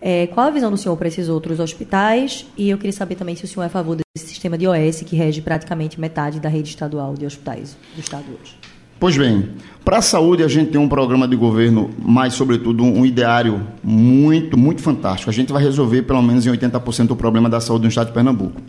É, 0.00 0.26
qual 0.28 0.48
a 0.48 0.50
visão 0.50 0.70
do 0.70 0.76
senhor 0.76 0.96
para 0.96 1.08
esses 1.08 1.28
outros 1.28 1.60
hospitais? 1.60 2.46
E 2.56 2.70
eu 2.70 2.76
queria 2.76 2.92
saber 2.92 3.14
também 3.14 3.36
se 3.36 3.44
o 3.44 3.48
senhor 3.48 3.62
é 3.62 3.66
a 3.66 3.70
favor 3.70 3.96
desse 3.96 4.28
sistema 4.28 4.58
de 4.58 4.66
OS 4.66 5.02
que 5.02 5.16
rege 5.16 5.40
praticamente 5.40 6.00
metade 6.00 6.40
da 6.40 6.48
rede 6.48 6.70
estadual 6.70 7.14
de 7.14 7.26
hospitais 7.26 7.76
do 7.94 8.00
estado 8.00 8.26
hoje. 8.40 8.69
Pois 9.00 9.16
bem, 9.16 9.48
para 9.82 9.96
a 9.96 10.02
saúde 10.02 10.44
a 10.44 10.48
gente 10.48 10.72
tem 10.72 10.78
um 10.78 10.86
programa 10.86 11.26
de 11.26 11.34
governo, 11.34 11.88
mas 12.04 12.34
sobretudo 12.34 12.84
um 12.84 13.06
ideário 13.06 13.62
muito, 13.82 14.58
muito 14.58 14.82
fantástico. 14.82 15.30
A 15.30 15.32
gente 15.32 15.50
vai 15.50 15.62
resolver 15.62 16.02
pelo 16.02 16.20
menos 16.20 16.46
em 16.46 16.50
80% 16.50 17.12
o 17.12 17.16
problema 17.16 17.48
da 17.48 17.62
saúde 17.62 17.84
no 17.84 17.88
estado 17.88 18.08
de 18.08 18.12
Pernambuco. 18.12 18.60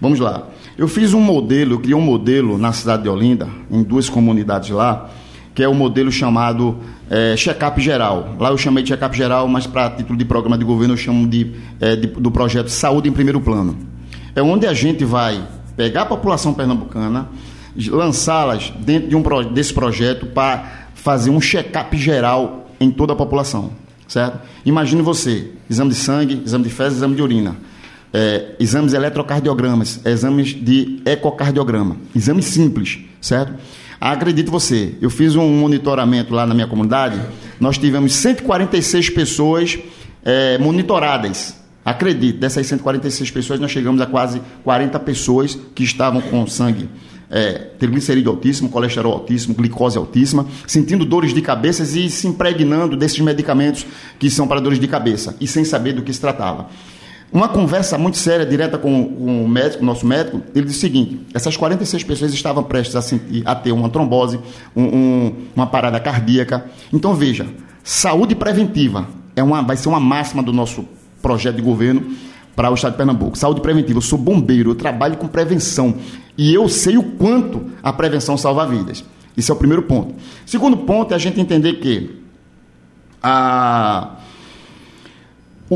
Vamos 0.00 0.20
lá. 0.20 0.46
Eu 0.78 0.86
fiz 0.86 1.12
um 1.12 1.20
modelo, 1.20 1.72
eu 1.72 1.80
criei 1.80 1.96
um 1.96 2.00
modelo 2.00 2.56
na 2.58 2.72
cidade 2.72 3.02
de 3.02 3.08
Olinda, 3.08 3.48
em 3.68 3.82
duas 3.82 4.08
comunidades 4.08 4.70
lá, 4.70 5.10
que 5.52 5.64
é 5.64 5.68
o 5.68 5.74
modelo 5.74 6.12
chamado 6.12 6.78
é, 7.10 7.34
check-up 7.36 7.80
geral. 7.80 8.36
Lá 8.38 8.50
eu 8.50 8.58
chamei 8.58 8.84
de 8.84 8.90
check-up 8.90 9.16
geral, 9.16 9.48
mas 9.48 9.66
para 9.66 9.90
título 9.90 10.16
de 10.16 10.24
programa 10.24 10.56
de 10.56 10.64
governo 10.64 10.94
eu 10.94 10.98
chamo 10.98 11.26
de, 11.26 11.54
é, 11.80 11.96
de, 11.96 12.06
do 12.06 12.30
projeto 12.30 12.68
Saúde 12.68 13.08
em 13.08 13.12
Primeiro 13.12 13.40
Plano. 13.40 13.76
É 14.36 14.40
onde 14.40 14.64
a 14.64 14.72
gente 14.74 15.04
vai 15.04 15.42
pegar 15.76 16.02
a 16.02 16.06
população 16.06 16.54
pernambucana, 16.54 17.28
lançá-las 17.88 18.72
dentro 18.78 19.08
de 19.08 19.16
um, 19.16 19.22
desse 19.52 19.72
projeto 19.72 20.26
para 20.26 20.88
fazer 20.94 21.30
um 21.30 21.40
check-up 21.40 21.96
geral 21.96 22.70
em 22.78 22.90
toda 22.90 23.12
a 23.12 23.16
população, 23.16 23.72
certo? 24.06 24.40
Imagine 24.64 25.02
você, 25.02 25.50
exame 25.68 25.90
de 25.90 25.96
sangue, 25.96 26.42
exame 26.44 26.64
de 26.64 26.70
fezes, 26.70 26.98
exame 26.98 27.14
de 27.14 27.22
urina, 27.22 27.56
é, 28.12 28.54
exames 28.60 28.92
eletrocardiogramas, 28.92 30.00
exames 30.04 30.48
de 30.48 31.00
ecocardiograma, 31.04 31.96
exames 32.14 32.44
simples, 32.46 33.00
certo? 33.20 33.54
Acredite 34.00 34.50
você, 34.50 34.94
eu 35.00 35.08
fiz 35.08 35.36
um 35.36 35.48
monitoramento 35.48 36.34
lá 36.34 36.44
na 36.44 36.54
minha 36.54 36.66
comunidade, 36.66 37.20
nós 37.60 37.78
tivemos 37.78 38.12
146 38.14 39.10
pessoas 39.10 39.78
é, 40.24 40.58
monitoradas. 40.58 41.56
Acredite, 41.84 42.38
dessas 42.38 42.66
146 42.66 43.30
pessoas, 43.30 43.58
nós 43.58 43.70
chegamos 43.70 44.00
a 44.00 44.06
quase 44.06 44.40
40 44.62 45.00
pessoas 45.00 45.58
que 45.74 45.82
estavam 45.82 46.20
com 46.20 46.46
sangue 46.46 46.88
é, 47.32 47.54
triglicerídeo 47.78 48.30
altíssimo, 48.30 48.68
colesterol 48.68 49.14
altíssimo, 49.14 49.54
glicose 49.54 49.96
altíssima, 49.96 50.46
sentindo 50.66 51.06
dores 51.06 51.32
de 51.32 51.40
cabeça 51.40 51.82
e 51.82 52.10
se 52.10 52.28
impregnando 52.28 52.94
desses 52.94 53.18
medicamentos 53.20 53.86
que 54.18 54.30
são 54.30 54.46
para 54.46 54.60
dores 54.60 54.78
de 54.78 54.86
cabeça 54.86 55.34
e 55.40 55.46
sem 55.46 55.64
saber 55.64 55.94
do 55.94 56.02
que 56.02 56.12
se 56.12 56.20
tratava. 56.20 56.68
Uma 57.32 57.48
conversa 57.48 57.96
muito 57.96 58.18
séria, 58.18 58.44
direta 58.44 58.76
com, 58.76 59.06
com 59.06 59.44
o 59.44 59.48
médico, 59.48 59.82
nosso 59.82 60.06
médico, 60.06 60.42
ele 60.54 60.66
disse 60.66 60.78
o 60.78 60.80
seguinte: 60.82 61.20
essas 61.32 61.56
46 61.56 62.04
pessoas 62.04 62.34
estavam 62.34 62.62
prestes 62.62 62.94
a, 62.94 63.00
sentir, 63.00 63.42
a 63.46 63.54
ter 63.54 63.72
uma 63.72 63.88
trombose, 63.88 64.38
um, 64.76 64.82
um, 64.82 65.34
uma 65.56 65.66
parada 65.66 65.98
cardíaca. 65.98 66.66
Então, 66.92 67.14
veja, 67.14 67.46
saúde 67.82 68.34
preventiva 68.34 69.08
é 69.34 69.42
uma, 69.42 69.62
vai 69.62 69.78
ser 69.78 69.88
uma 69.88 69.98
máxima 69.98 70.42
do 70.42 70.52
nosso 70.52 70.86
projeto 71.22 71.56
de 71.56 71.62
governo 71.62 72.04
para 72.54 72.70
o 72.70 72.74
Estado 72.74 72.92
de 72.92 72.98
Pernambuco. 72.98 73.38
Saúde 73.38 73.62
preventiva. 73.62 73.96
Eu 73.98 74.02
sou 74.02 74.18
bombeiro, 74.18 74.70
eu 74.70 74.74
trabalho 74.74 75.16
com 75.16 75.26
prevenção. 75.26 75.94
E 76.36 76.54
eu 76.54 76.68
sei 76.68 76.96
o 76.96 77.02
quanto 77.02 77.70
a 77.82 77.92
prevenção 77.92 78.36
salva 78.36 78.66
vidas. 78.66 79.04
Esse 79.36 79.50
é 79.50 79.54
o 79.54 79.56
primeiro 79.56 79.82
ponto. 79.82 80.14
Segundo 80.46 80.76
ponto 80.78 81.12
é 81.12 81.14
a 81.14 81.18
gente 81.18 81.40
entender 81.40 81.74
que 81.74 82.22
a 83.22 84.16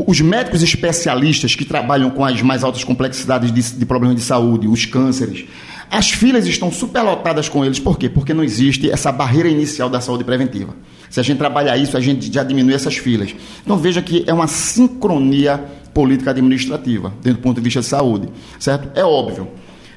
os 0.05 0.21
médicos 0.21 0.61
especialistas 0.61 1.55
que 1.55 1.65
trabalham 1.65 2.11
com 2.11 2.23
as 2.23 2.39
mais 2.43 2.63
altas 2.63 2.83
complexidades 2.83 3.51
de, 3.51 3.79
de, 3.79 3.85
problemas 3.85 4.15
de 4.15 4.21
saúde, 4.21 4.67
os 4.67 4.85
cânceres, 4.85 5.45
as 5.89 6.11
filas 6.11 6.45
estão 6.45 6.71
superlotadas 6.71 7.49
com 7.49 7.65
eles. 7.65 7.79
Por 7.79 7.97
quê? 7.97 8.07
Porque 8.07 8.33
não 8.33 8.43
existe 8.43 8.91
essa 8.91 9.11
barreira 9.11 9.49
inicial 9.49 9.89
da 9.89 9.99
saúde 9.99 10.23
preventiva. 10.23 10.75
Se 11.09 11.19
a 11.19 11.23
gente 11.23 11.37
trabalhar 11.37 11.77
isso, 11.77 11.97
a 11.97 11.99
gente 11.99 12.31
já 12.31 12.43
diminui 12.43 12.73
essas 12.73 12.97
filas. 12.97 13.33
Então 13.63 13.77
veja 13.77 14.01
que 14.01 14.23
é 14.27 14.33
uma 14.33 14.47
sincronia 14.47 15.63
política 15.93 16.31
administrativa, 16.31 17.11
dentro 17.23 17.39
do 17.39 17.43
ponto 17.43 17.55
de 17.55 17.61
vista 17.61 17.79
de 17.79 17.87
saúde. 17.87 18.29
Certo? 18.59 18.95
É 18.95 19.03
óbvio. 19.03 19.47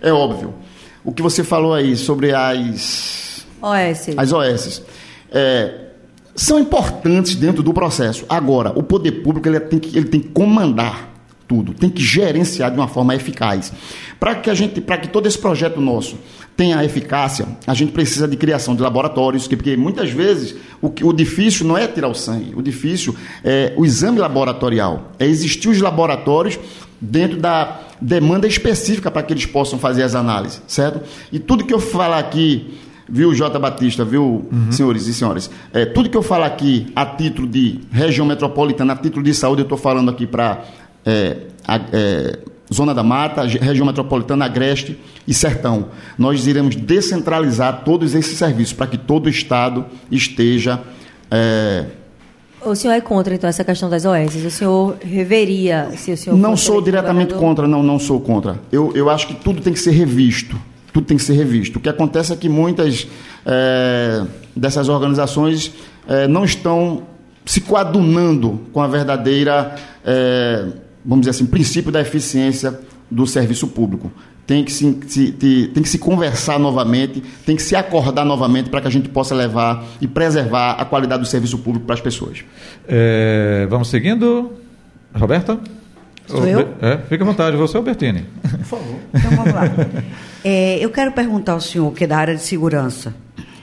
É 0.01 0.13
óbvio. 0.13 0.55
O 1.05 1.13
que 1.13 1.23
você 1.23 1.43
falou 1.43 1.75
aí 1.75 1.97
sobre 1.97 2.33
as. 2.35 3.47
OS. 3.63 4.09
As 4.17 4.33
OS. 4.33 4.83
É, 5.31 5.87
são 6.35 6.59
importantes 6.59 7.35
dentro 7.35 7.63
do 7.63 7.73
processo. 7.73 8.25
Agora, 8.29 8.73
o 8.79 8.83
poder 8.83 9.13
público 9.23 9.49
ele 9.49 9.61
tem 9.61 9.79
que, 9.79 9.97
ele 9.97 10.09
tem 10.09 10.21
que 10.21 10.29
comandar 10.29 11.11
tudo, 11.47 11.75
tem 11.75 11.91
que 11.91 12.03
gerenciar 12.03 12.71
de 12.71 12.77
uma 12.79 12.87
forma 12.87 13.15
eficaz. 13.15 13.73
Para 14.21 14.37
que 14.37 14.49
a 14.49 14.55
gente, 14.55 14.81
para 14.81 14.99
que 14.99 15.09
todo 15.09 15.27
esse 15.27 15.37
projeto 15.37 15.81
nosso 15.81 16.17
tenha 16.57 16.85
eficácia, 16.85 17.47
a 17.67 17.75
gente 17.75 17.91
precisa 17.91 18.29
de 18.29 18.37
criação 18.37 18.77
de 18.77 18.83
laboratórios, 18.83 19.49
porque 19.49 19.77
muitas 19.77 20.11
vezes 20.11 20.55
o, 20.81 20.93
o 21.03 21.13
difícil 21.13 21.67
não 21.67 21.77
é 21.77 21.89
tirar 21.89 22.09
o 22.09 22.15
sangue, 22.15 22.53
o 22.55 22.63
difícil 22.63 23.17
é 23.43 23.73
o 23.77 23.85
exame 23.85 24.19
laboratorial, 24.19 25.13
é 25.19 25.27
existir 25.27 25.69
os 25.69 25.81
laboratórios 25.81 26.59
dentro 27.01 27.39
da 27.39 27.81
demanda 28.01 28.47
específica 28.47 29.11
para 29.11 29.23
que 29.23 29.33
eles 29.33 29.47
possam 29.47 29.79
fazer 29.79 30.03
as 30.03 30.15
análises, 30.15 30.63
certo? 30.67 31.01
E 31.33 31.39
tudo 31.39 31.65
que 31.65 31.73
eu 31.73 31.81
falar 31.81 32.19
aqui 32.19 32.79
viu, 33.11 33.35
J. 33.35 33.59
Batista, 33.59 34.05
viu, 34.05 34.47
uhum. 34.51 34.71
senhores 34.71 35.07
e 35.07 35.15
senhoras? 35.15 35.51
É, 35.73 35.85
tudo 35.85 36.09
que 36.09 36.17
eu 36.17 36.23
falar 36.23 36.47
aqui 36.47 36.87
a 36.95 37.05
título 37.05 37.49
de 37.49 37.81
região 37.91 38.25
metropolitana, 38.25 38.93
a 38.93 38.97
título 38.97 39.25
de 39.25 39.35
saúde, 39.35 39.63
eu 39.63 39.65
estou 39.65 39.77
falando 39.77 40.11
aqui 40.11 40.27
para 40.27 40.65
é, 41.05 41.39
é, 41.93 42.39
Zona 42.73 42.95
da 42.95 43.03
Mata, 43.03 43.43
região 43.45 43.85
metropolitana, 43.85 44.45
Agreste 44.45 44.97
e 45.27 45.35
Sertão. 45.35 45.89
Nós 46.17 46.47
iremos 46.47 46.77
descentralizar 46.77 47.83
todos 47.85 48.15
esses 48.15 48.39
serviços 48.39 48.75
para 48.75 48.87
que 48.87 48.97
todo 48.97 49.27
o 49.27 49.29
Estado 49.29 49.87
esteja. 50.11 50.81
É, 51.31 51.87
o 52.64 52.75
senhor 52.75 52.94
é 52.94 53.01
contra, 53.01 53.35
então, 53.35 53.49
essa 53.49 53.64
questão 53.64 53.88
das 53.88 54.05
OS? 54.05 54.35
O 54.44 54.51
senhor 54.51 54.96
reveria 55.01 55.90
se 55.96 56.12
o 56.12 56.16
senhor. 56.16 56.37
Não 56.37 56.57
sou 56.57 56.81
diretamente 56.81 57.35
contra, 57.35 57.66
não, 57.66 57.83
não 57.83 57.99
sou 57.99 58.20
contra. 58.20 58.61
Eu, 58.70 58.92
eu 58.94 59.09
acho 59.09 59.27
que 59.27 59.35
tudo 59.35 59.61
tem 59.61 59.73
que 59.73 59.81
ser 59.81 59.92
revisto 59.92 60.57
tudo 60.92 61.07
tem 61.07 61.16
que 61.16 61.23
ser 61.23 61.35
revisto. 61.35 61.79
O 61.79 61.81
que 61.81 61.88
acontece 61.88 62.33
é 62.33 62.37
que 62.37 62.49
muitas 62.49 63.07
é, 63.46 64.25
dessas 64.55 64.88
organizações 64.88 65.73
é, 66.09 66.27
não 66.27 66.44
estão 66.44 67.05
se 67.44 67.61
coadunando 67.61 68.61
com 68.73 68.81
a 68.81 68.87
verdadeira, 68.87 69.75
é, 70.05 70.66
vamos 71.05 71.23
dizer 71.27 71.31
assim, 71.31 71.46
princípio 71.46 71.90
da 71.90 72.01
eficiência 72.01 72.79
do 73.11 73.27
serviço 73.27 73.66
público. 73.68 74.11
Tem 74.51 74.65
que 74.65 74.73
se, 74.73 74.99
se, 75.07 75.31
tem 75.31 75.81
que 75.81 75.89
se 75.89 75.97
conversar 75.97 76.59
novamente, 76.59 77.23
tem 77.47 77.55
que 77.55 77.63
se 77.63 77.77
acordar 77.77 78.25
novamente 78.25 78.69
para 78.69 78.81
que 78.81 78.89
a 78.89 78.91
gente 78.91 79.09
possa 79.09 79.33
levar 79.33 79.85
e 80.01 80.09
preservar 80.09 80.73
a 80.73 80.85
qualidade 80.85 81.23
do 81.23 81.29
serviço 81.29 81.57
público 81.59 81.87
para 81.87 81.95
as 81.95 82.01
pessoas. 82.01 82.45
É, 82.89 83.65
vamos 83.71 83.87
seguindo. 83.87 84.51
Roberta? 85.15 85.57
Sou 86.27 86.45
eu? 86.45 86.69
É, 86.83 86.99
fique 87.09 87.23
à 87.23 87.27
vontade, 87.27 87.57
você, 87.57 87.77
Albertini. 87.77 88.25
Por 88.43 88.65
favor. 88.65 88.97
Então 89.15 89.31
vamos 89.37 89.55
lá. 89.55 89.63
É, 90.43 90.85
eu 90.85 90.91
quero 90.91 91.13
perguntar 91.13 91.53
ao 91.53 91.61
senhor, 91.61 91.93
que 91.93 92.03
é 92.03 92.07
da 92.09 92.19
área 92.19 92.35
de 92.35 92.43
segurança, 92.43 93.15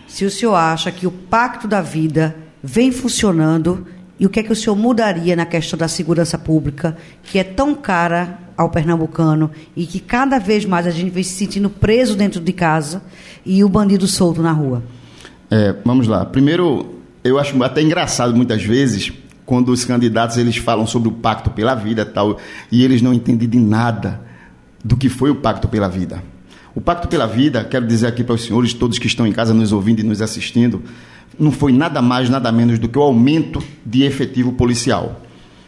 se 0.08 0.23
o 0.23 0.32
senhor 0.32 0.56
acha 0.56 0.89
que 0.89 1.06
o 1.06 1.12
Pacto 1.12 1.67
da 1.67 1.82
Vida 1.82 2.34
vem 2.63 2.93
funcionando 2.93 3.86
e 4.19 4.25
o 4.25 4.30
que 4.30 4.39
é 4.39 4.43
que 4.43 4.51
o 4.51 4.56
senhor 4.56 4.75
mudaria 4.75 5.36
na 5.36 5.45
questão 5.45 5.77
da 5.77 5.88
segurança 5.88 6.38
pública, 6.38 6.97
que 7.23 7.38
é 7.38 7.43
tão 7.43 7.75
cara 7.75 8.39
ao 8.58 8.69
pernambucano 8.69 9.51
e 9.75 9.86
que 9.86 9.99
cada 9.99 10.39
vez 10.39 10.65
mais 10.65 10.88
a 10.88 10.91
gente 10.91 11.12
vem 11.12 11.23
se 11.23 11.36
sentindo 11.36 11.69
preso 11.69 12.15
dentro 12.15 12.41
de 12.41 12.51
casa 12.51 13.01
e 13.45 13.63
o 13.63 13.69
bandido 13.69 14.08
solto 14.08 14.41
na 14.41 14.51
rua? 14.51 14.84
É, 15.51 15.75
vamos 15.86 16.08
lá. 16.08 16.25
Primeiro, 16.25 16.95
eu 17.23 17.38
acho 17.38 17.62
até 17.63 17.82
engraçado 17.82 18.36
muitas 18.36 18.63
vezes 18.63 19.12
quando 19.45 19.69
os 19.69 19.86
candidatos 19.86 20.38
eles 20.38 20.58
falam 20.58 20.88
sobre 20.88 21.10
o 21.10 21.12
pacto 21.12 21.51
pela 21.51 21.75
vida 21.75 22.06
tal 22.06 22.38
e 22.71 22.84
eles 22.84 23.01
não 23.01 23.13
entendem 23.13 23.47
de 23.47 23.60
nada 23.60 24.21
do 24.84 24.97
que 24.97 25.10
foi 25.10 25.30
o 25.30 25.36
pacto 25.36 25.67
pela 25.67 25.88
vida. 25.88 26.21
O 26.77 26.80
Pacto 26.80 27.08
pela 27.08 27.25
Vida, 27.25 27.63
quero 27.63 27.88
dizer 27.88 28.06
aqui 28.06 28.23
para 28.23 28.36
os 28.36 28.43
senhores, 28.43 28.71
todos 28.71 28.99
que 28.99 29.08
estão 29.08 29.25
em 29.25 29.32
casa 29.32 29.51
nos 29.51 29.71
ouvindo 29.71 30.01
e 30.01 30.03
nos 30.03 30.21
assistindo, 30.21 30.84
não 31.39 31.51
foi 31.51 31.71
nada 31.71 32.01
mais, 32.01 32.29
nada 32.29 32.51
menos 32.51 32.79
do 32.79 32.87
que 32.87 32.97
o 32.97 33.01
aumento 33.01 33.63
de 33.85 34.03
efetivo 34.03 34.53
policial. 34.53 35.21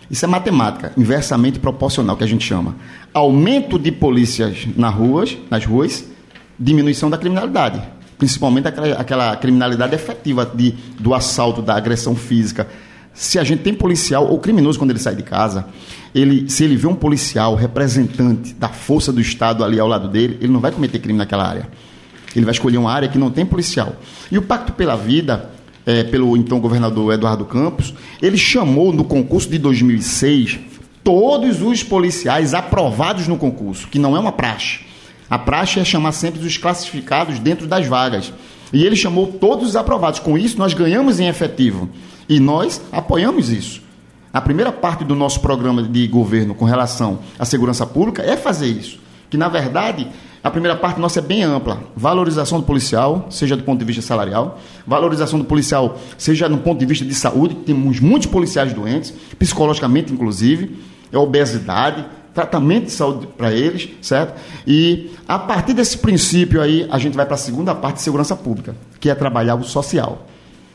Isso 0.09 0.25
é 0.25 0.27
matemática, 0.27 0.91
inversamente 0.97 1.59
proporcional, 1.59 2.17
que 2.17 2.23
a 2.23 2.27
gente 2.27 2.43
chama. 2.43 2.75
Aumento 3.13 3.77
de 3.77 3.91
polícias 3.91 4.67
nas 4.75 4.93
ruas, 4.93 5.37
nas 5.49 5.65
ruas, 5.65 6.05
diminuição 6.59 7.09
da 7.09 7.17
criminalidade. 7.17 7.81
Principalmente 8.17 8.67
aquela, 8.67 9.35
criminalidade 9.35 9.93
efetiva 9.93 10.45
de, 10.45 10.71
do 10.99 11.13
assalto, 11.13 11.61
da 11.61 11.75
agressão 11.75 12.15
física, 12.15 12.67
se 13.13 13.37
a 13.37 13.43
gente 13.43 13.61
tem 13.61 13.73
policial 13.73 14.27
ou 14.27 14.39
criminoso 14.39 14.79
quando 14.79 14.91
ele 14.91 14.99
sai 14.99 15.15
de 15.15 15.23
casa, 15.23 15.67
ele, 16.13 16.49
se 16.49 16.63
ele 16.63 16.75
vê 16.75 16.87
um 16.87 16.95
policial 16.95 17.55
representante 17.55 18.53
da 18.53 18.69
força 18.69 19.11
do 19.11 19.21
Estado 19.21 19.63
ali 19.63 19.79
ao 19.79 19.87
lado 19.87 20.07
dele, 20.07 20.37
ele 20.41 20.51
não 20.51 20.59
vai 20.59 20.71
cometer 20.71 20.99
crime 20.99 21.17
naquela 21.17 21.47
área. 21.47 21.67
Ele 22.35 22.45
vai 22.45 22.53
escolher 22.53 22.77
uma 22.77 22.91
área 22.91 23.07
que 23.07 23.17
não 23.17 23.31
tem 23.31 23.45
policial. 23.45 23.95
E 24.31 24.37
o 24.37 24.41
Pacto 24.41 24.73
pela 24.73 24.95
Vida, 24.95 25.49
é, 25.85 26.03
pelo 26.03 26.37
então 26.37 26.59
governador 26.59 27.13
Eduardo 27.13 27.45
Campos, 27.45 27.93
ele 28.21 28.37
chamou 28.37 28.93
no 28.93 29.03
concurso 29.03 29.49
de 29.49 29.57
2006 29.57 30.59
todos 31.03 31.61
os 31.61 31.81
policiais 31.81 32.53
aprovados 32.53 33.27
no 33.27 33.37
concurso, 33.37 33.87
que 33.87 33.97
não 33.97 34.15
é 34.15 34.19
uma 34.19 34.31
praxe. 34.31 34.81
A 35.29 35.37
praxe 35.37 35.79
é 35.79 35.85
chamar 35.85 36.11
sempre 36.11 36.45
os 36.45 36.57
classificados 36.57 37.39
dentro 37.39 37.67
das 37.67 37.85
vagas. 37.85 38.33
E 38.73 38.83
ele 38.83 38.95
chamou 38.95 39.27
todos 39.27 39.69
os 39.69 39.75
aprovados. 39.75 40.19
Com 40.19 40.37
isso, 40.37 40.57
nós 40.57 40.73
ganhamos 40.73 41.19
em 41.19 41.27
efetivo. 41.27 41.89
E 42.27 42.39
nós 42.39 42.81
apoiamos 42.91 43.49
isso. 43.49 43.81
A 44.31 44.41
primeira 44.41 44.71
parte 44.71 45.03
do 45.03 45.15
nosso 45.15 45.39
programa 45.39 45.81
de 45.81 46.07
governo 46.07 46.53
com 46.53 46.65
relação 46.65 47.19
à 47.37 47.45
segurança 47.45 47.85
pública 47.85 48.21
é 48.21 48.37
fazer 48.37 48.67
isso. 48.67 48.99
Que, 49.29 49.37
na 49.37 49.49
verdade, 49.49 50.07
a 50.43 50.49
primeira 50.49 50.77
parte 50.77 50.99
nossa 50.99 51.19
é 51.19 51.21
bem 51.21 51.43
ampla. 51.43 51.83
Valorização 51.95 52.59
do 52.59 52.65
policial, 52.65 53.27
seja 53.29 53.57
do 53.57 53.63
ponto 53.63 53.79
de 53.79 53.85
vista 53.85 54.01
salarial, 54.01 54.59
valorização 54.87 55.37
do 55.37 55.45
policial, 55.45 55.99
seja 56.17 56.47
no 56.47 56.59
ponto 56.59 56.79
de 56.79 56.85
vista 56.85 57.03
de 57.03 57.13
saúde, 57.13 57.55
temos 57.55 57.99
muitos 57.99 58.27
policiais 58.27 58.71
doentes, 58.71 59.13
psicologicamente, 59.37 60.13
inclusive, 60.13 60.79
é 61.11 61.17
obesidade, 61.17 62.05
tratamento 62.33 62.85
de 62.85 62.91
saúde 62.91 63.27
para 63.27 63.51
eles, 63.51 63.89
certo? 64.01 64.39
E 64.65 65.11
a 65.27 65.37
partir 65.37 65.73
desse 65.73 65.97
princípio 65.97 66.61
aí, 66.61 66.87
a 66.89 66.97
gente 66.97 67.17
vai 67.17 67.25
para 67.25 67.35
a 67.35 67.37
segunda 67.37 67.75
parte 67.75 67.97
de 67.97 68.03
segurança 68.03 68.35
pública, 68.35 68.75
que 68.99 69.09
é 69.09 69.15
trabalhar 69.15 69.55
o 69.55 69.63
social. 69.63 70.25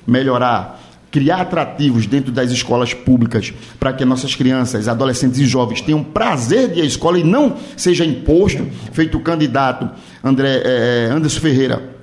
melhorar, 0.06 0.83
criar 1.14 1.42
atrativos 1.42 2.08
dentro 2.08 2.32
das 2.32 2.50
escolas 2.50 2.92
públicas 2.92 3.54
para 3.78 3.92
que 3.92 4.04
nossas 4.04 4.34
crianças, 4.34 4.88
adolescentes 4.88 5.38
e 5.38 5.46
jovens 5.46 5.80
tenham 5.80 6.02
prazer 6.02 6.72
de 6.72 6.80
ir 6.80 6.82
à 6.82 6.84
escola 6.84 7.16
e 7.16 7.22
não 7.22 7.54
seja 7.76 8.04
imposto, 8.04 8.66
feito 8.90 9.16
o 9.16 9.20
candidato 9.20 9.88
André, 10.24 10.60
eh, 10.64 11.08
Anderson 11.12 11.38
Ferreira 11.38 11.94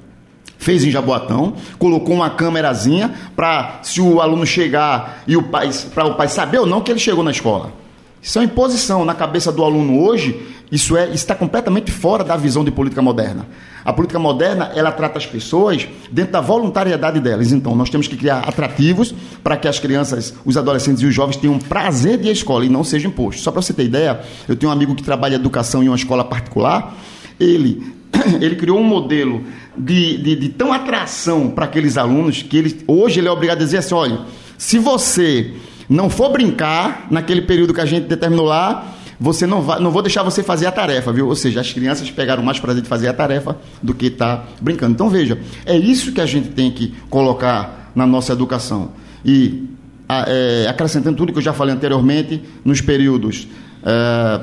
fez 0.57 0.85
em 0.85 0.91
Jaboatão, 0.91 1.55
colocou 1.77 2.15
uma 2.15 2.29
câmerazinha 2.29 3.13
para 3.35 3.79
se 3.83 3.99
o 3.99 4.21
aluno 4.21 4.45
chegar 4.45 5.23
e 5.27 5.35
o 5.35 5.43
pai 5.43 5.69
para 5.93 6.05
o 6.05 6.15
pai 6.15 6.29
saber 6.29 6.59
ou 6.59 6.65
não 6.65 6.79
que 6.79 6.89
ele 6.89 6.99
chegou 6.99 7.21
na 7.21 7.31
escola. 7.31 7.73
Isso 8.21 8.37
é 8.37 8.41
uma 8.41 8.45
imposição 8.45 9.03
na 9.03 9.13
cabeça 9.13 9.51
do 9.51 9.61
aluno 9.61 9.99
hoje. 9.99 10.39
Isso 10.71 10.95
é 10.95 11.09
está 11.09 11.35
completamente 11.35 11.91
fora 11.91 12.23
da 12.23 12.37
visão 12.37 12.63
de 12.63 12.71
política 12.71 13.01
moderna. 13.01 13.45
A 13.83 13.91
política 13.91 14.19
moderna 14.19 14.71
ela 14.75 14.91
trata 14.91 15.17
as 15.17 15.25
pessoas 15.25 15.87
dentro 16.11 16.33
da 16.33 16.41
voluntariedade 16.41 17.19
delas. 17.19 17.51
Então 17.51 17.75
nós 17.75 17.89
temos 17.89 18.07
que 18.07 18.15
criar 18.15 18.39
atrativos 18.39 19.13
para 19.43 19.57
que 19.57 19.67
as 19.67 19.79
crianças, 19.79 20.33
os 20.45 20.57
adolescentes 20.57 21.01
e 21.01 21.05
os 21.05 21.13
jovens 21.13 21.37
tenham 21.37 21.57
prazer 21.59 22.17
de 22.17 22.27
ir 22.27 22.29
à 22.29 22.33
escola 22.33 22.65
e 22.65 22.69
não 22.69 22.83
seja 22.83 23.07
imposto. 23.07 23.41
Só 23.41 23.51
para 23.51 23.61
você 23.61 23.73
ter 23.73 23.85
ideia, 23.85 24.19
eu 24.47 24.55
tenho 24.55 24.69
um 24.69 24.73
amigo 24.73 24.95
que 24.95 25.03
trabalha 25.03 25.35
educação 25.35 25.83
em 25.83 25.87
uma 25.87 25.95
escola 25.95 26.23
particular. 26.23 26.95
Ele 27.39 28.01
ele 28.41 28.55
criou 28.55 28.79
um 28.79 28.83
modelo 28.83 29.43
de, 29.77 30.17
de, 30.17 30.35
de 30.35 30.49
tão 30.49 30.73
atração 30.73 31.49
para 31.49 31.65
aqueles 31.65 31.97
alunos 31.97 32.43
que 32.43 32.57
ele, 32.57 32.83
hoje 32.87 33.19
ele 33.19 33.27
é 33.27 33.31
obrigado 33.31 33.61
a 33.61 33.63
dizer 33.63 33.77
assim: 33.77 33.95
olha, 33.95 34.19
se 34.57 34.77
você 34.77 35.53
não 35.89 36.09
for 36.09 36.31
brincar 36.31 37.07
naquele 37.09 37.41
período 37.41 37.73
que 37.73 37.81
a 37.81 37.85
gente 37.85 38.07
determinou 38.07 38.45
lá, 38.45 38.85
você 39.21 39.45
não 39.45 39.61
vai, 39.61 39.79
não 39.79 39.91
vou 39.91 40.01
deixar 40.01 40.23
você 40.23 40.41
fazer 40.41 40.65
a 40.65 40.71
tarefa, 40.71 41.13
viu? 41.13 41.27
Ou 41.27 41.35
seja, 41.35 41.61
as 41.61 41.71
crianças 41.71 42.09
pegaram 42.09 42.41
mais 42.41 42.59
prazer 42.59 42.81
de 42.81 42.89
fazer 42.89 43.07
a 43.07 43.13
tarefa 43.13 43.55
do 43.79 43.93
que 43.93 44.07
estar 44.07 44.37
tá 44.37 44.47
brincando. 44.59 44.93
Então 44.93 45.09
veja, 45.09 45.37
é 45.63 45.77
isso 45.77 46.11
que 46.11 46.19
a 46.19 46.25
gente 46.25 46.49
tem 46.49 46.71
que 46.71 46.91
colocar 47.07 47.91
na 47.93 48.07
nossa 48.07 48.33
educação. 48.33 48.93
E 49.23 49.69
é, 50.09 50.65
acrescentando 50.67 51.15
tudo 51.15 51.31
que 51.31 51.37
eu 51.37 51.43
já 51.43 51.53
falei 51.53 51.71
anteriormente, 51.71 52.41
nos 52.65 52.81
períodos 52.81 53.47
é, 53.83 54.41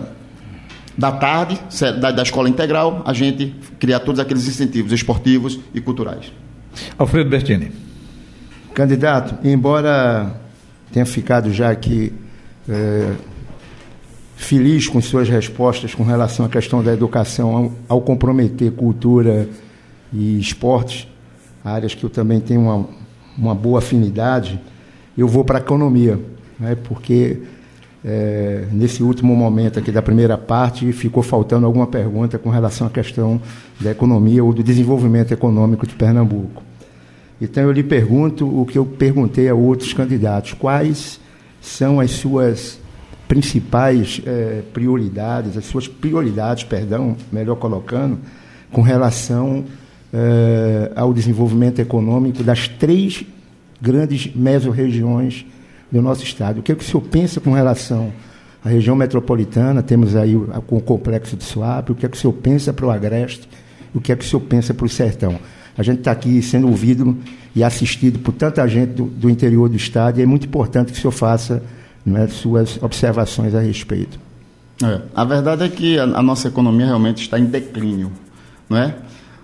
da 0.96 1.10
tarde, 1.10 1.58
da, 2.00 2.12
da 2.12 2.22
escola 2.22 2.48
integral, 2.48 3.02
a 3.04 3.12
gente 3.12 3.52
criar 3.80 3.98
todos 3.98 4.20
aqueles 4.20 4.46
incentivos 4.46 4.92
esportivos 4.92 5.58
e 5.74 5.80
culturais. 5.80 6.32
Alfredo 6.96 7.28
Bertini. 7.28 7.72
Candidato, 8.74 9.44
embora 9.44 10.40
tenha 10.92 11.04
ficado 11.04 11.52
já 11.52 11.68
aqui 11.68 12.12
é, 12.68 13.12
feliz 14.38 14.86
com 14.86 15.00
suas 15.02 15.28
respostas 15.28 15.96
com 15.96 16.04
relação 16.04 16.46
à 16.46 16.48
questão 16.48 16.82
da 16.82 16.92
educação, 16.92 17.72
ao, 17.88 18.00
comprometer 18.00 18.70
cultura 18.70 19.48
e 20.12 20.38
esportes, 20.38 21.08
áreas 21.64 21.92
que 21.92 22.04
eu 22.04 22.08
também 22.08 22.38
tenho 22.38 22.60
uma, 22.60 22.88
uma 23.36 23.54
boa 23.54 23.80
afinidade, 23.80 24.58
eu 25.18 25.26
vou 25.26 25.44
para 25.44 25.58
a 25.58 25.60
economia, 25.60 26.20
né, 26.58 26.76
porque 26.84 27.42
é, 28.04 28.64
nesse 28.70 29.02
último 29.02 29.34
momento 29.34 29.80
aqui 29.80 29.90
da 29.90 30.00
primeira 30.00 30.38
parte, 30.38 30.92
ficou 30.92 31.22
faltando 31.22 31.66
alguma 31.66 31.88
pergunta 31.88 32.38
com 32.38 32.48
relação 32.48 32.86
à 32.86 32.90
questão 32.90 33.42
da 33.80 33.90
economia 33.90 34.42
ou 34.44 34.52
do 34.52 34.62
desenvolvimento 34.62 35.32
econômico 35.32 35.84
de 35.84 35.96
Pernambuco. 35.96 36.62
Então 37.40 37.64
eu 37.64 37.72
lhe 37.72 37.82
pergunto 37.82 38.46
o 38.46 38.64
que 38.64 38.78
eu 38.78 38.86
perguntei 38.86 39.48
a 39.48 39.54
outros 39.54 39.92
candidatos: 39.92 40.52
quais 40.52 41.18
são 41.60 41.98
as 41.98 42.12
suas 42.12 42.78
principais 43.28 44.20
é, 44.26 44.62
prioridades, 44.72 45.56
as 45.56 45.66
suas 45.66 45.86
prioridades, 45.86 46.64
perdão, 46.64 47.14
melhor 47.30 47.56
colocando, 47.56 48.18
com 48.72 48.80
relação 48.80 49.64
é, 50.12 50.90
ao 50.96 51.12
desenvolvimento 51.12 51.78
econômico 51.78 52.42
das 52.42 52.66
três 52.66 53.24
grandes 53.80 54.34
mesorregiões 54.34 55.34
regiões 55.34 55.46
do 55.90 56.02
nosso 56.02 56.22
estado. 56.22 56.60
O 56.60 56.62
que, 56.62 56.72
é 56.72 56.74
que 56.74 56.82
o 56.82 56.86
senhor 56.86 57.02
pensa 57.02 57.40
com 57.40 57.52
relação 57.52 58.12
à 58.64 58.68
região 58.68 58.94
metropolitana? 58.94 59.82
Temos 59.82 60.14
aí 60.16 60.36
o, 60.36 60.50
o 60.68 60.80
complexo 60.80 61.36
de 61.36 61.44
Suape. 61.44 61.92
O 61.92 61.94
que 61.94 62.06
é 62.06 62.08
que 62.08 62.16
o 62.16 62.20
senhor 62.20 62.32
pensa 62.34 62.72
para 62.72 62.86
o 62.86 62.90
Agreste? 62.90 63.48
O 63.94 64.00
que 64.00 64.12
é 64.12 64.16
que 64.16 64.24
o 64.24 64.28
senhor 64.28 64.42
pensa 64.42 64.74
para 64.74 64.86
o 64.86 64.88
Sertão? 64.88 65.38
A 65.76 65.82
gente 65.82 66.00
está 66.00 66.10
aqui 66.10 66.42
sendo 66.42 66.68
ouvido 66.68 67.16
e 67.54 67.62
assistido 67.62 68.18
por 68.18 68.32
tanta 68.32 68.66
gente 68.66 68.92
do, 68.92 69.04
do, 69.04 69.30
interior 69.30 69.68
do 69.68 69.76
estado 69.76 70.18
e 70.18 70.22
é 70.22 70.26
muito 70.26 70.46
importante 70.46 70.92
que 70.92 70.98
o 70.98 71.00
senhor 71.00 71.12
faça 71.12 71.62
é, 72.16 72.26
suas 72.28 72.82
observações 72.82 73.54
a 73.54 73.60
respeito. 73.60 74.18
É, 74.82 75.00
a 75.14 75.24
verdade 75.24 75.64
é 75.64 75.68
que 75.68 75.98
a, 75.98 76.04
a 76.04 76.22
nossa 76.22 76.48
economia 76.48 76.86
realmente 76.86 77.22
está 77.22 77.38
em 77.38 77.44
declínio, 77.44 78.12
não 78.68 78.78
é? 78.78 78.94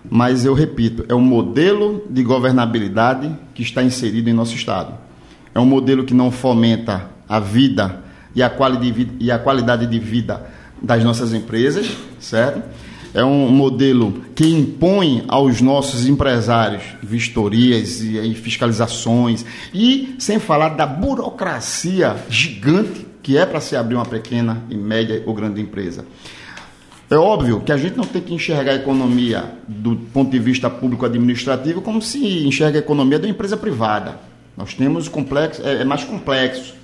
Mas 0.09 0.45
eu 0.45 0.53
repito, 0.53 1.05
é 1.09 1.15
o 1.15 1.21
modelo 1.21 2.05
de 2.11 2.23
governabilidade 2.23 3.35
que 3.55 3.63
está 3.63 3.83
inserido 3.83 4.29
em 4.29 4.33
nosso 4.33 4.55
estado. 4.55 4.95
É 5.55 5.59
um 5.59 5.65
modelo 5.65 6.05
que 6.05 6.13
não 6.13 6.31
fomenta 6.31 7.09
a 7.29 7.41
vida 7.41 8.01
e 8.35 8.43
a, 8.43 8.51
quali 8.51 9.17
e 9.19 9.31
a 9.31 9.39
qualidade 9.39 9.87
de 9.87 9.99
vida 9.99 10.45
das 10.83 11.03
nossas 11.03 11.33
empresas, 11.33 11.97
certo? 12.21 12.63
É 13.15 13.25
um 13.25 13.49
modelo 13.49 14.25
que 14.35 14.45
impõe 14.45 15.25
aos 15.29 15.61
nossos 15.61 16.07
empresários 16.07 16.83
vistorias 17.01 18.01
e 18.01 18.35
fiscalizações 18.35 19.47
e 19.73 20.17
sem 20.19 20.41
falar 20.41 20.71
da 20.71 20.85
burocracia 20.85 22.17
gigante 22.29 23.07
que 23.23 23.39
é 23.39 23.47
para 23.47 23.61
se 23.61 23.75
abrir 23.75 23.95
uma 23.95 24.05
pequena 24.05 24.63
e 24.69 24.77
média 24.77 25.23
ou 25.25 25.33
grande 25.33 25.61
empresa. 25.61 26.05
É 27.11 27.17
óbvio 27.17 27.61
que 27.61 27.71
a 27.73 27.77
gente 27.77 27.97
não 27.97 28.05
tem 28.05 28.21
que 28.21 28.35
enxergar 28.35 28.73
a 28.73 28.75
economia 28.75 29.45
do 29.69 29.97
ponto 29.97 30.31
de 30.31 30.39
vista 30.39 30.69
público 30.69 31.07
administrativo 31.07 31.81
como 31.81 32.03
se 32.03 32.47
enxerga 32.47 32.79
a 32.79 32.81
economia 32.81 33.19
da 33.19 33.29
empresa 33.29 33.57
privada. 33.57 34.19
Nós 34.57 34.75
temos 34.75 35.09
complexo, 35.09 35.63
é, 35.65 35.83
é 35.83 35.85
mais 35.85 36.05
complexo, 36.05 36.75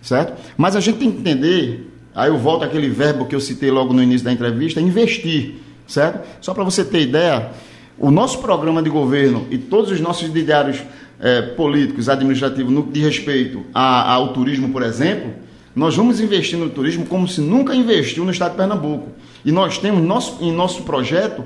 certo? 0.00 0.40
Mas 0.56 0.76
a 0.76 0.80
gente 0.80 0.98
tem 0.98 1.10
que 1.10 1.18
entender, 1.18 1.90
aí 2.14 2.28
eu 2.28 2.38
volto 2.38 2.64
àquele 2.64 2.88
verbo 2.88 3.26
que 3.26 3.34
eu 3.34 3.40
citei 3.40 3.70
logo 3.70 3.92
no 3.92 4.02
início 4.02 4.24
da 4.24 4.32
entrevista, 4.32 4.80
investir, 4.80 5.56
certo? 5.92 6.26
Só 6.40 6.54
para 6.54 6.64
você 6.64 6.84
ter 6.84 7.02
ideia, 7.02 7.50
o 7.98 8.10
nosso 8.10 8.38
programa 8.38 8.82
de 8.82 8.90
governo 8.90 9.46
e 9.50 9.58
todos 9.58 9.90
os 9.90 10.00
nossos 10.00 10.32
diários 10.32 10.82
é, 11.20 11.42
políticos, 11.42 12.08
administrativos, 12.08 12.72
no 12.72 12.84
que 12.84 12.92
diz 12.92 13.04
respeito 13.04 13.64
a, 13.72 14.12
ao 14.12 14.32
turismo, 14.32 14.70
por 14.70 14.82
exemplo, 14.82 15.32
nós 15.74 15.94
vamos 15.96 16.20
investir 16.20 16.58
no 16.58 16.68
turismo 16.68 17.06
como 17.06 17.28
se 17.28 17.40
nunca 17.40 17.74
investiu 17.74 18.24
no 18.24 18.30
estado 18.30 18.52
de 18.52 18.56
Pernambuco. 18.56 19.10
E 19.44 19.52
nós 19.52 19.78
temos 19.78 20.02
nosso, 20.02 20.42
em 20.42 20.52
nosso 20.52 20.82
projeto 20.82 21.44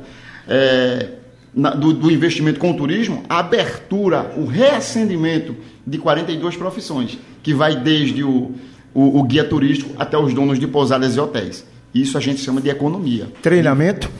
é, 0.49 1.11
na, 1.55 1.71
do, 1.71 1.93
do, 1.93 2.11
investimento 2.11 2.59
com 2.59 2.71
o 2.71 2.77
turismo, 2.77 3.23
a 3.29 3.39
abertura, 3.39 4.33
o 4.37 4.47
reacendimento 4.47 5.55
de 5.87 5.99
42 5.99 6.57
profissões, 6.57 7.19
que 7.43 7.55
vai 7.55 7.77
desde 7.77 8.25
o, 8.25 8.53
o, 8.93 9.21
o, 9.21 9.23
guia 9.23 9.45
turístico 9.45 9.95
até 9.99 10.19
os 10.19 10.35
donos 10.35 10.59
de 10.59 10.67
pousadas 10.67 11.17
e 11.17 11.21
hotéis. 11.21 11.65
Isso 11.95 12.19
a 12.19 12.21
gente 12.21 12.41
chama 12.41 12.61
de 12.61 12.69
economia. 12.69 13.29
Treinamento? 13.41 14.11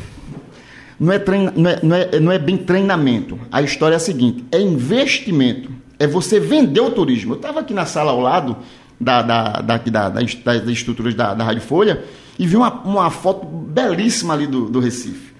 Não 0.99 1.13
é, 1.13 1.19
não, 1.55 1.71
é, 1.71 1.81
não, 1.83 1.97
é, 1.97 2.21
não 2.21 2.33
é 2.33 2.39
bem 2.39 2.57
treinamento. 2.57 3.39
A 3.53 3.63
história 3.63 3.95
é 3.95 3.97
a 3.97 4.01
seguinte: 4.01 4.45
é 4.51 4.61
investimento. 4.61 5.71
É 5.99 6.07
você 6.07 6.39
vender 6.39 6.81
o 6.81 6.91
turismo. 6.91 7.35
Eu 7.35 7.37
estava 7.37 7.61
aqui 7.61 7.73
na 7.73 7.87
sala 7.87 8.13
ao 8.13 8.21
lado 8.21 8.57
da, 9.01 9.23
da, 9.23 9.49
da, 9.61 9.77
da, 9.79 10.09
das, 10.09 10.35
das 10.35 10.69
estruturas 10.69 11.15
da, 11.15 11.35
da 11.35 11.45
Rádio 11.45 11.63
Folha 11.63 12.05
e 12.39 12.47
vi 12.47 12.57
uma, 12.57 12.73
uma 12.83 13.11
foto 13.11 13.47
belíssima 13.47 14.35
ali 14.35 14.47
do, 14.47 14.69
do 14.69 14.81
Recife. 14.81 15.35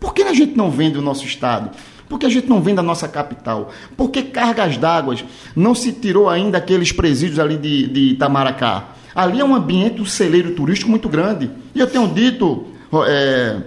Por 0.00 0.14
que 0.14 0.22
a 0.22 0.32
gente 0.32 0.56
não 0.56 0.70
vende 0.70 0.98
o 0.98 1.02
nosso 1.02 1.24
estado? 1.24 1.70
Por 2.08 2.18
que 2.18 2.24
a 2.24 2.28
gente 2.30 2.48
não 2.48 2.62
vende 2.62 2.80
a 2.80 2.82
nossa 2.82 3.06
capital? 3.06 3.70
Por 3.96 4.10
que 4.10 4.22
cargas 4.22 4.78
d'água 4.78 5.16
não 5.54 5.74
se 5.74 5.92
tirou 5.92 6.28
ainda 6.28 6.56
aqueles 6.56 6.90
presídios 6.90 7.38
ali 7.38 7.56
de, 7.56 7.86
de 7.86 8.00
Itamaracá? 8.12 8.90
Ali 9.14 9.40
é 9.40 9.44
um 9.44 9.54
ambiente, 9.54 10.00
um 10.00 10.06
celeiro 10.06 10.52
turístico 10.52 10.90
muito 10.90 11.08
grande. 11.08 11.50
E 11.74 11.80
eu 11.80 11.86
tenho 11.86 12.08
dito, 12.08 12.66
é, 13.06 13.60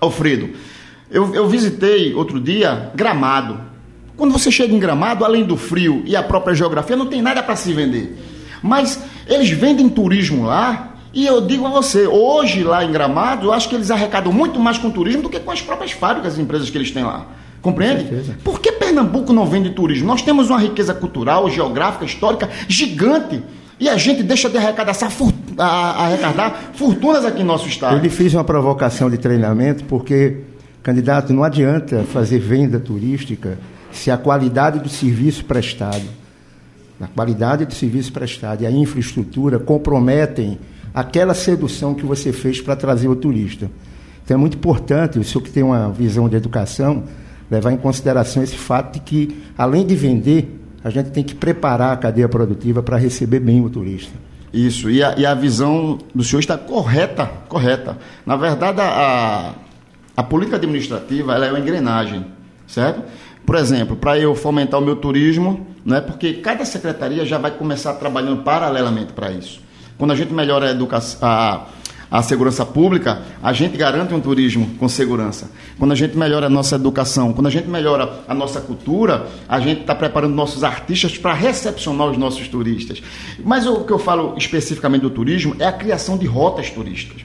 Alfredo, 0.00 0.50
eu, 1.10 1.34
eu 1.34 1.48
visitei 1.48 2.14
outro 2.14 2.40
dia 2.40 2.90
Gramado. 2.94 3.60
Quando 4.16 4.32
você 4.32 4.50
chega 4.50 4.74
em 4.74 4.78
Gramado, 4.78 5.24
além 5.24 5.44
do 5.44 5.56
frio 5.56 6.02
e 6.04 6.16
a 6.16 6.22
própria 6.22 6.54
geografia, 6.54 6.96
não 6.96 7.06
tem 7.06 7.22
nada 7.22 7.42
para 7.42 7.56
se 7.56 7.72
vender. 7.72 8.16
Mas 8.62 9.00
eles 9.26 9.50
vendem 9.50 9.88
turismo 9.88 10.44
lá 10.44 10.96
e 11.12 11.26
eu 11.26 11.40
digo 11.40 11.66
a 11.66 11.70
você, 11.70 12.06
hoje 12.06 12.62
lá 12.62 12.84
em 12.84 12.92
Gramado, 12.92 13.46
eu 13.46 13.52
acho 13.52 13.68
que 13.68 13.74
eles 13.74 13.90
arrecadam 13.90 14.32
muito 14.32 14.60
mais 14.60 14.76
com 14.76 14.90
turismo 14.90 15.22
do 15.22 15.28
que 15.28 15.40
com 15.40 15.50
as 15.50 15.62
próprias 15.62 15.92
fábricas 15.92 16.36
e 16.36 16.42
empresas 16.42 16.68
que 16.68 16.76
eles 16.76 16.90
têm 16.90 17.04
lá. 17.04 17.26
Compreende? 17.62 18.04
Por 18.44 18.60
que 18.60 18.72
Pernambuco 18.72 19.32
não 19.32 19.46
vende 19.46 19.70
turismo? 19.70 20.06
Nós 20.06 20.22
temos 20.22 20.48
uma 20.48 20.60
riqueza 20.60 20.94
cultural, 20.94 21.50
geográfica, 21.50 22.04
histórica 22.04 22.48
gigante. 22.68 23.42
E 23.80 23.88
a 23.88 23.96
gente 23.96 24.22
deixa 24.22 24.48
de 24.48 24.56
arrecadar, 24.56 24.96
arrecadar 25.58 26.70
fortunas 26.74 27.24
aqui 27.24 27.40
no 27.40 27.46
nosso 27.46 27.68
estado. 27.68 27.96
Eu 27.96 28.02
lhe 28.02 28.10
fiz 28.10 28.34
uma 28.34 28.44
provocação 28.44 29.08
de 29.08 29.18
treinamento, 29.18 29.84
porque, 29.84 30.38
candidato, 30.82 31.32
não 31.32 31.44
adianta 31.44 32.04
fazer 32.04 32.40
venda 32.40 32.80
turística 32.80 33.58
se 33.92 34.10
a 34.10 34.18
qualidade 34.18 34.80
do 34.80 34.88
serviço 34.88 35.44
prestado, 35.44 36.02
a 37.00 37.06
qualidade 37.06 37.64
do 37.64 37.72
serviço 37.72 38.12
prestado 38.12 38.62
e 38.62 38.66
a 38.66 38.70
infraestrutura 38.70 39.58
comprometem 39.58 40.58
aquela 40.92 41.34
sedução 41.34 41.94
que 41.94 42.04
você 42.04 42.32
fez 42.32 42.60
para 42.60 42.74
trazer 42.74 43.08
o 43.08 43.14
turista. 43.14 43.70
Então 44.24 44.36
é 44.36 44.40
muito 44.40 44.56
importante, 44.56 45.18
o 45.18 45.24
senhor 45.24 45.42
que 45.42 45.50
tem 45.50 45.62
uma 45.62 45.90
visão 45.90 46.28
de 46.28 46.36
educação, 46.36 47.04
levar 47.50 47.72
em 47.72 47.76
consideração 47.76 48.42
esse 48.42 48.56
fato 48.56 48.94
de 48.94 49.00
que, 49.00 49.42
além 49.56 49.86
de 49.86 49.94
vender, 49.94 50.57
a 50.82 50.90
gente 50.90 51.10
tem 51.10 51.24
que 51.24 51.34
preparar 51.34 51.92
a 51.92 51.96
cadeia 51.96 52.28
produtiva 52.28 52.82
para 52.82 52.96
receber 52.96 53.40
bem 53.40 53.64
o 53.64 53.68
turista. 53.68 54.12
Isso, 54.52 54.88
e 54.90 55.02
a, 55.02 55.14
e 55.18 55.26
a 55.26 55.34
visão 55.34 55.98
do 56.14 56.24
senhor 56.24 56.40
está 56.40 56.56
correta, 56.56 57.26
correta. 57.48 57.98
Na 58.24 58.36
verdade, 58.36 58.80
a, 58.80 59.54
a 60.16 60.22
política 60.22 60.56
administrativa 60.56 61.34
ela 61.34 61.46
é 61.46 61.50
uma 61.50 61.58
engrenagem, 61.58 62.24
certo? 62.66 63.02
Por 63.44 63.56
exemplo, 63.56 63.96
para 63.96 64.18
eu 64.18 64.34
fomentar 64.34 64.80
o 64.80 64.84
meu 64.84 64.96
turismo, 64.96 65.66
né, 65.84 66.00
porque 66.00 66.34
cada 66.34 66.64
secretaria 66.64 67.24
já 67.24 67.38
vai 67.38 67.50
começar 67.50 67.94
trabalhando 67.94 68.42
paralelamente 68.42 69.12
para 69.12 69.30
isso. 69.30 69.60
Quando 69.96 70.12
a 70.12 70.14
gente 70.14 70.32
melhora 70.32 70.68
a 70.68 70.70
educação, 70.70 71.18
a, 71.22 71.66
a 72.10 72.22
segurança 72.22 72.64
pública, 72.64 73.22
a 73.42 73.52
gente 73.52 73.76
garante 73.76 74.14
um 74.14 74.20
turismo 74.20 74.70
com 74.78 74.88
segurança. 74.88 75.50
Quando 75.78 75.92
a 75.92 75.94
gente 75.94 76.16
melhora 76.16 76.46
a 76.46 76.50
nossa 76.50 76.76
educação, 76.76 77.32
quando 77.32 77.46
a 77.46 77.50
gente 77.50 77.68
melhora 77.68 78.20
a 78.26 78.34
nossa 78.34 78.60
cultura, 78.60 79.26
a 79.48 79.60
gente 79.60 79.82
está 79.82 79.94
preparando 79.94 80.34
nossos 80.34 80.64
artistas 80.64 81.18
para 81.18 81.34
recepcionar 81.34 82.08
os 82.08 82.16
nossos 82.16 82.48
turistas. 82.48 83.02
Mas 83.44 83.66
o 83.66 83.84
que 83.84 83.92
eu 83.92 83.98
falo 83.98 84.34
especificamente 84.36 85.02
do 85.02 85.10
turismo 85.10 85.54
é 85.58 85.66
a 85.66 85.72
criação 85.72 86.16
de 86.16 86.26
rotas 86.26 86.70
turísticas. 86.70 87.22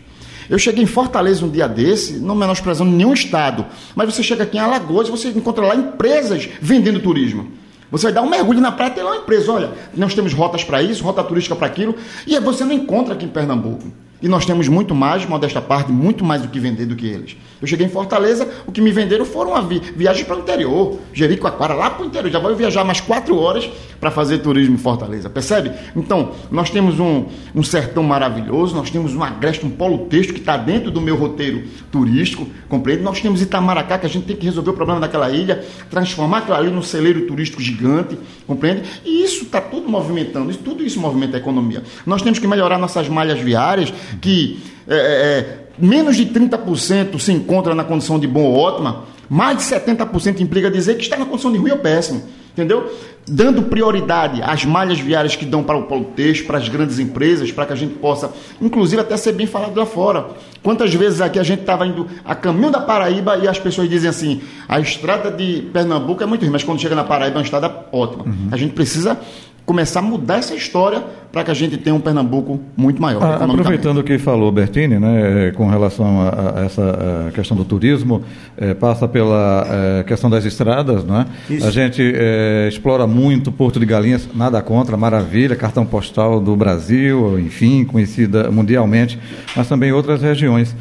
Eu 0.50 0.60
cheguei 0.60 0.84
em 0.84 0.88
Fortaleza 0.88 1.46
um 1.46 1.50
dia 1.50 1.67
desse, 1.67 2.19
não 2.19 2.36
menosprezando 2.36 2.91
nenhum 2.91 3.13
estado, 3.13 3.65
mas 3.96 4.13
você 4.13 4.22
chega 4.22 4.43
aqui 4.43 4.58
em 4.58 4.60
Alagoas 4.60 5.08
e 5.08 5.12
você 5.12 5.30
encontra 5.30 5.65
lá 5.65 5.76
empresas 5.76 6.50
vendendo 6.62 7.00
turismo. 7.00 7.48
Você 7.89 8.08
vai 8.08 8.13
dar 8.13 8.24
um 8.24 8.30
mergulho 8.30 8.60
na 8.60 8.72
praia 8.72 8.89
e 8.89 8.93
tem 8.96 9.04
lá 9.04 9.12
uma 9.12 9.22
empresa. 9.22 9.52
Olha, 9.52 9.72
nós 9.96 10.13
temos 10.13 10.34
rotas 10.34 10.63
para 10.63 10.82
isso, 10.82 11.04
rota 11.04 11.24
turística 11.24 11.56
para 11.56 11.67
aquilo, 11.67 11.96
e 12.26 12.38
você 12.39 12.65
não 12.65 12.74
encontra 12.74 13.13
aqui 13.13 13.24
em 13.24 13.30
Pernambuco. 13.30 13.88
E 14.23 14.27
nós 14.29 14.45
temos 14.45 14.69
muito 14.69 14.95
mais, 14.95 15.25
modesta 15.25 15.62
parte, 15.62 15.91
muito 15.91 16.23
mais 16.23 16.41
do 16.41 16.47
que 16.47 16.57
vender 16.57 16.86
do 16.86 16.95
que 16.95 17.05
eles. 17.05 17.36
Eu 17.62 17.67
cheguei 17.67 17.86
em 17.86 17.89
Fortaleza, 17.89 18.49
o 18.65 18.71
que 18.71 18.79
me 18.79 18.89
venderam 18.89 19.25
foram 19.25 19.53
vi 19.67 19.81
viagem 19.97 20.23
para 20.23 20.38
o 20.38 20.39
interior, 20.39 20.97
Jericoacoara, 21.12 21.73
lá 21.73 21.89
para 21.89 22.03
o 22.03 22.07
interior. 22.07 22.31
Já 22.31 22.39
vou 22.39 22.55
viajar 22.55 22.86
mais 22.86 23.01
quatro 23.01 23.38
horas 23.38 23.69
para 23.99 24.09
fazer 24.09 24.39
turismo 24.39 24.75
em 24.75 24.77
Fortaleza, 24.77 25.29
percebe? 25.29 25.71
Então, 25.93 26.31
nós 26.49 26.69
temos 26.69 27.01
um, 27.01 27.25
um 27.53 27.63
sertão 27.63 28.01
maravilhoso, 28.01 28.75
nós 28.75 28.89
temos 28.89 29.13
um 29.13 29.21
agreste, 29.21 29.65
um 29.65 29.69
polo 29.69 30.05
texto 30.05 30.33
que 30.33 30.39
está 30.39 30.55
dentro 30.55 30.89
do 30.89 31.01
meu 31.01 31.17
roteiro 31.17 31.63
turístico, 31.91 32.47
compreende? 32.69 33.03
Nós 33.03 33.19
temos 33.19 33.41
Itamaracá, 33.41 33.97
que 33.97 34.05
a 34.05 34.09
gente 34.09 34.25
tem 34.25 34.36
que 34.38 34.45
resolver 34.45 34.69
o 34.69 34.73
problema 34.73 35.01
daquela 35.01 35.29
ilha, 35.31 35.65
transformar 35.89 36.39
aquilo 36.39 36.55
ali 36.55 36.69
num 36.69 36.81
celeiro 36.81 37.27
turístico 37.27 37.62
gigante, 37.62 38.17
compreende? 38.47 38.83
E 39.03 39.23
isso 39.23 39.43
está 39.43 39.59
tudo 39.59 39.89
movimentando, 39.89 40.49
isso, 40.49 40.59
tudo 40.59 40.81
isso 40.81 40.99
movimenta 40.99 41.36
a 41.36 41.39
economia. 41.39 41.83
Nós 42.05 42.21
temos 42.21 42.39
que 42.39 42.47
melhorar 42.47 42.77
nossas 42.77 43.09
malhas 43.09 43.39
viárias, 43.39 43.93
que 44.21 44.60
é, 44.88 44.95
é, 44.95 44.99
é 44.99 45.63
menos 45.78 46.15
de 46.15 46.26
30% 46.26 47.19
se 47.19 47.32
encontra 47.32 47.73
na 47.73 47.84
condição 47.84 48.19
de 48.19 48.28
bom 48.28 48.43
ou 48.43 48.56
ótima, 48.56 49.06
mais 49.30 49.58
de 49.58 49.63
70% 49.63 50.39
implica 50.41 50.69
dizer 50.69 50.95
que 50.95 51.04
está 51.04 51.17
na 51.17 51.26
condição 51.26 51.52
de 51.52 51.58
ruim 51.58 51.71
ou 51.71 51.78
péssimo. 51.78 52.21
Entendeu? 52.54 52.93
Dando 53.28 53.63
prioridade 53.63 54.39
às 54.43 54.63
malhas 54.63 54.99
viárias 54.99 55.36
que 55.36 55.43
dão 55.43 55.63
para 55.63 55.76
o 55.76 55.84
polo 55.84 56.06
texto, 56.15 56.45
para 56.45 56.60
as 56.60 56.69
grandes 56.69 56.99
empresas, 56.99 57.52
para 57.52 57.65
que 57.65 57.73
a 57.73 57.76
gente 57.76 57.95
possa, 57.95 58.32
inclusive, 58.62 59.02
até 59.02 59.17
ser 59.17 59.32
bem 59.32 59.47
falado 59.47 59.76
lá 59.76 59.88
fora. 59.88 60.28
Quantas 60.62 60.93
vezes 60.93 61.19
aqui 61.19 61.39
a 61.39 61.43
gente 61.43 61.62
estava 61.62 61.88
indo 61.88 62.08
a 62.23 62.36
caminho 62.36 62.69
da 62.69 62.80
Paraíba 62.80 63.38
e 63.38 63.47
as 63.47 63.58
pessoas 63.58 63.89
dizem 63.89 64.08
assim: 64.08 64.41
a 64.69 64.80
estrada 64.80 65.32
de 65.32 65.67
Pernambuco 65.73 66.21
é 66.21 66.28
muito 66.28 66.41
ruim, 66.41 66.52
mas 66.52 66.63
quando 66.63 66.80
chega 66.80 66.93
na 66.93 67.04
Paraíba 67.04 67.38
é 67.38 67.39
uma 67.39 67.43
estrada 67.43 67.88
ótima. 67.91 68.26
Uhum. 68.26 68.49
A 68.52 68.58
gente 68.58 68.73
precisa 68.73 69.19
começar 69.65 69.99
a 69.99 70.04
mudar 70.04 70.38
essa 70.38 70.54
história 70.54 71.04
para 71.32 71.43
que 71.43 71.49
a 71.49 71.54
gente 71.54 71.78
tenha 71.78 71.95
um 71.95 71.99
Pernambuco 71.99 72.60
muito 72.78 73.02
maior. 73.02 73.23
Ah, 73.23 73.43
aproveitando 73.43 73.97
o 73.97 74.04
que 74.04 74.19
falou 74.19 74.52
Bertini, 74.52 74.99
né, 74.99 75.52
com 75.56 75.67
relação 75.67 76.21
a, 76.21 76.60
a 76.60 76.65
essa 76.65 77.28
a 77.28 77.32
questão 77.32 77.58
do 77.58 77.65
turismo, 77.65 78.21
é, 78.56 78.76
passa 78.76 79.08
pela 79.08 79.65
é, 79.99 80.04
questão 80.04 80.30
das 80.30 80.45
estradas, 80.45 81.04
né? 81.04 81.26
A 81.63 81.71
gente 81.71 82.04
é, 82.04 82.67
explora 82.69 83.08
muito 83.08 83.52
Porto 83.52 83.80
de 83.80 83.86
Galinhas, 83.86 84.30
nada 84.36 84.62
contra, 84.62 84.95
maravilha, 84.95 85.56
cartão 85.56 85.86
postal 85.86 86.39
do 86.39 86.56
Brasil, 86.56 87.39
enfim, 87.39 87.84
conhecida 87.84 88.52
mundialmente, 88.52 89.17
mas 89.56 89.67
também 89.67 89.91
outras 89.91 90.21
regiões. 90.21 90.76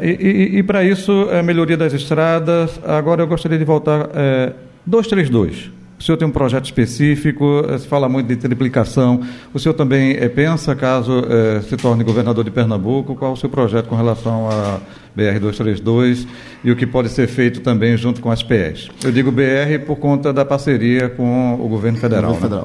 e, 0.00 0.54
e, 0.54 0.58
e 0.58 0.62
para 0.62 0.82
isso, 0.82 1.28
a 1.30 1.42
melhoria 1.42 1.76
das 1.76 1.92
estradas. 1.92 2.80
Agora 2.86 3.22
eu 3.22 3.26
gostaria 3.26 3.58
de 3.58 3.64
voltar 3.64 4.08
é, 4.14 4.52
232 4.86 5.81
o 6.02 6.04
senhor 6.04 6.16
tem 6.18 6.26
um 6.26 6.32
projeto 6.32 6.64
específico, 6.64 7.64
eh, 7.68 7.78
se 7.78 7.86
fala 7.86 8.08
muito 8.08 8.26
de 8.26 8.34
triplicação. 8.34 9.20
O 9.54 9.58
senhor 9.60 9.72
também 9.72 10.16
é, 10.16 10.28
pensa, 10.28 10.74
caso 10.74 11.24
é, 11.30 11.60
se 11.60 11.76
torne 11.76 12.02
governador 12.02 12.42
de 12.42 12.50
Pernambuco, 12.50 13.14
qual 13.14 13.34
o 13.34 13.36
seu 13.36 13.48
projeto 13.48 13.86
com 13.86 13.94
relação 13.94 14.48
à 14.50 14.80
BR-232 15.16 16.26
e 16.64 16.72
o 16.72 16.76
que 16.76 16.88
pode 16.88 17.08
ser 17.08 17.28
feito 17.28 17.60
também 17.60 17.96
junto 17.96 18.20
com 18.20 18.32
as 18.32 18.42
PEs? 18.42 18.88
Eu 19.04 19.12
digo 19.12 19.30
BR 19.30 19.78
por 19.86 19.94
conta 19.94 20.32
da 20.32 20.44
parceria 20.44 21.08
com 21.08 21.54
o 21.54 21.68
governo 21.68 21.98
federal. 21.98 22.32
O 22.32 22.34
governo 22.34 22.56
né? 22.56 22.62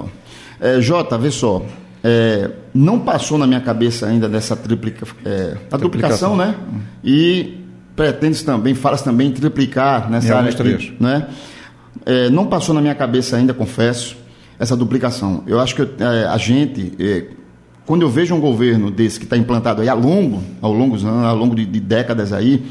federal. 0.59 0.77
É, 0.77 0.81
Jota, 0.81 1.15
vê 1.15 1.29
só. 1.29 1.63
É, 2.03 2.49
não 2.73 3.01
passou 3.01 3.37
na 3.37 3.45
minha 3.45 3.61
cabeça 3.61 4.07
ainda 4.07 4.27
dessa 4.27 4.55
triplica, 4.55 5.05
é, 5.23 5.57
a 5.71 5.77
duplicação, 5.77 6.35
né? 6.35 6.55
E 7.03 7.63
pretende 7.95 8.43
também, 8.43 8.73
fala-se 8.73 9.03
também 9.03 9.27
em 9.27 9.31
triplicar 9.31 10.09
nessa 10.09 10.35
área 10.35 10.49
aqui, 10.49 10.95
né? 10.99 11.27
É, 12.05 12.29
não 12.29 12.45
passou 12.45 12.73
na 12.73 12.81
minha 12.81 12.95
cabeça 12.95 13.37
ainda, 13.37 13.53
confesso, 13.53 14.17
essa 14.59 14.75
duplicação. 14.75 15.43
Eu 15.45 15.59
acho 15.59 15.75
que 15.75 15.81
é, 15.81 16.25
a 16.27 16.37
gente, 16.37 16.93
é, 16.99 17.25
quando 17.85 18.01
eu 18.01 18.09
vejo 18.09 18.33
um 18.33 18.39
governo 18.39 18.89
desse 18.89 19.19
que 19.19 19.25
está 19.25 19.37
implantado 19.37 19.81
aí 19.81 19.89
ao 19.89 19.99
longo, 19.99 20.43
ao 20.61 20.73
longo 20.73 20.95
anos, 20.95 21.25
ao 21.25 21.35
longo 21.35 21.55
de, 21.55 21.65
de, 21.65 21.79
décadas 21.79 22.33
aí, 22.33 22.65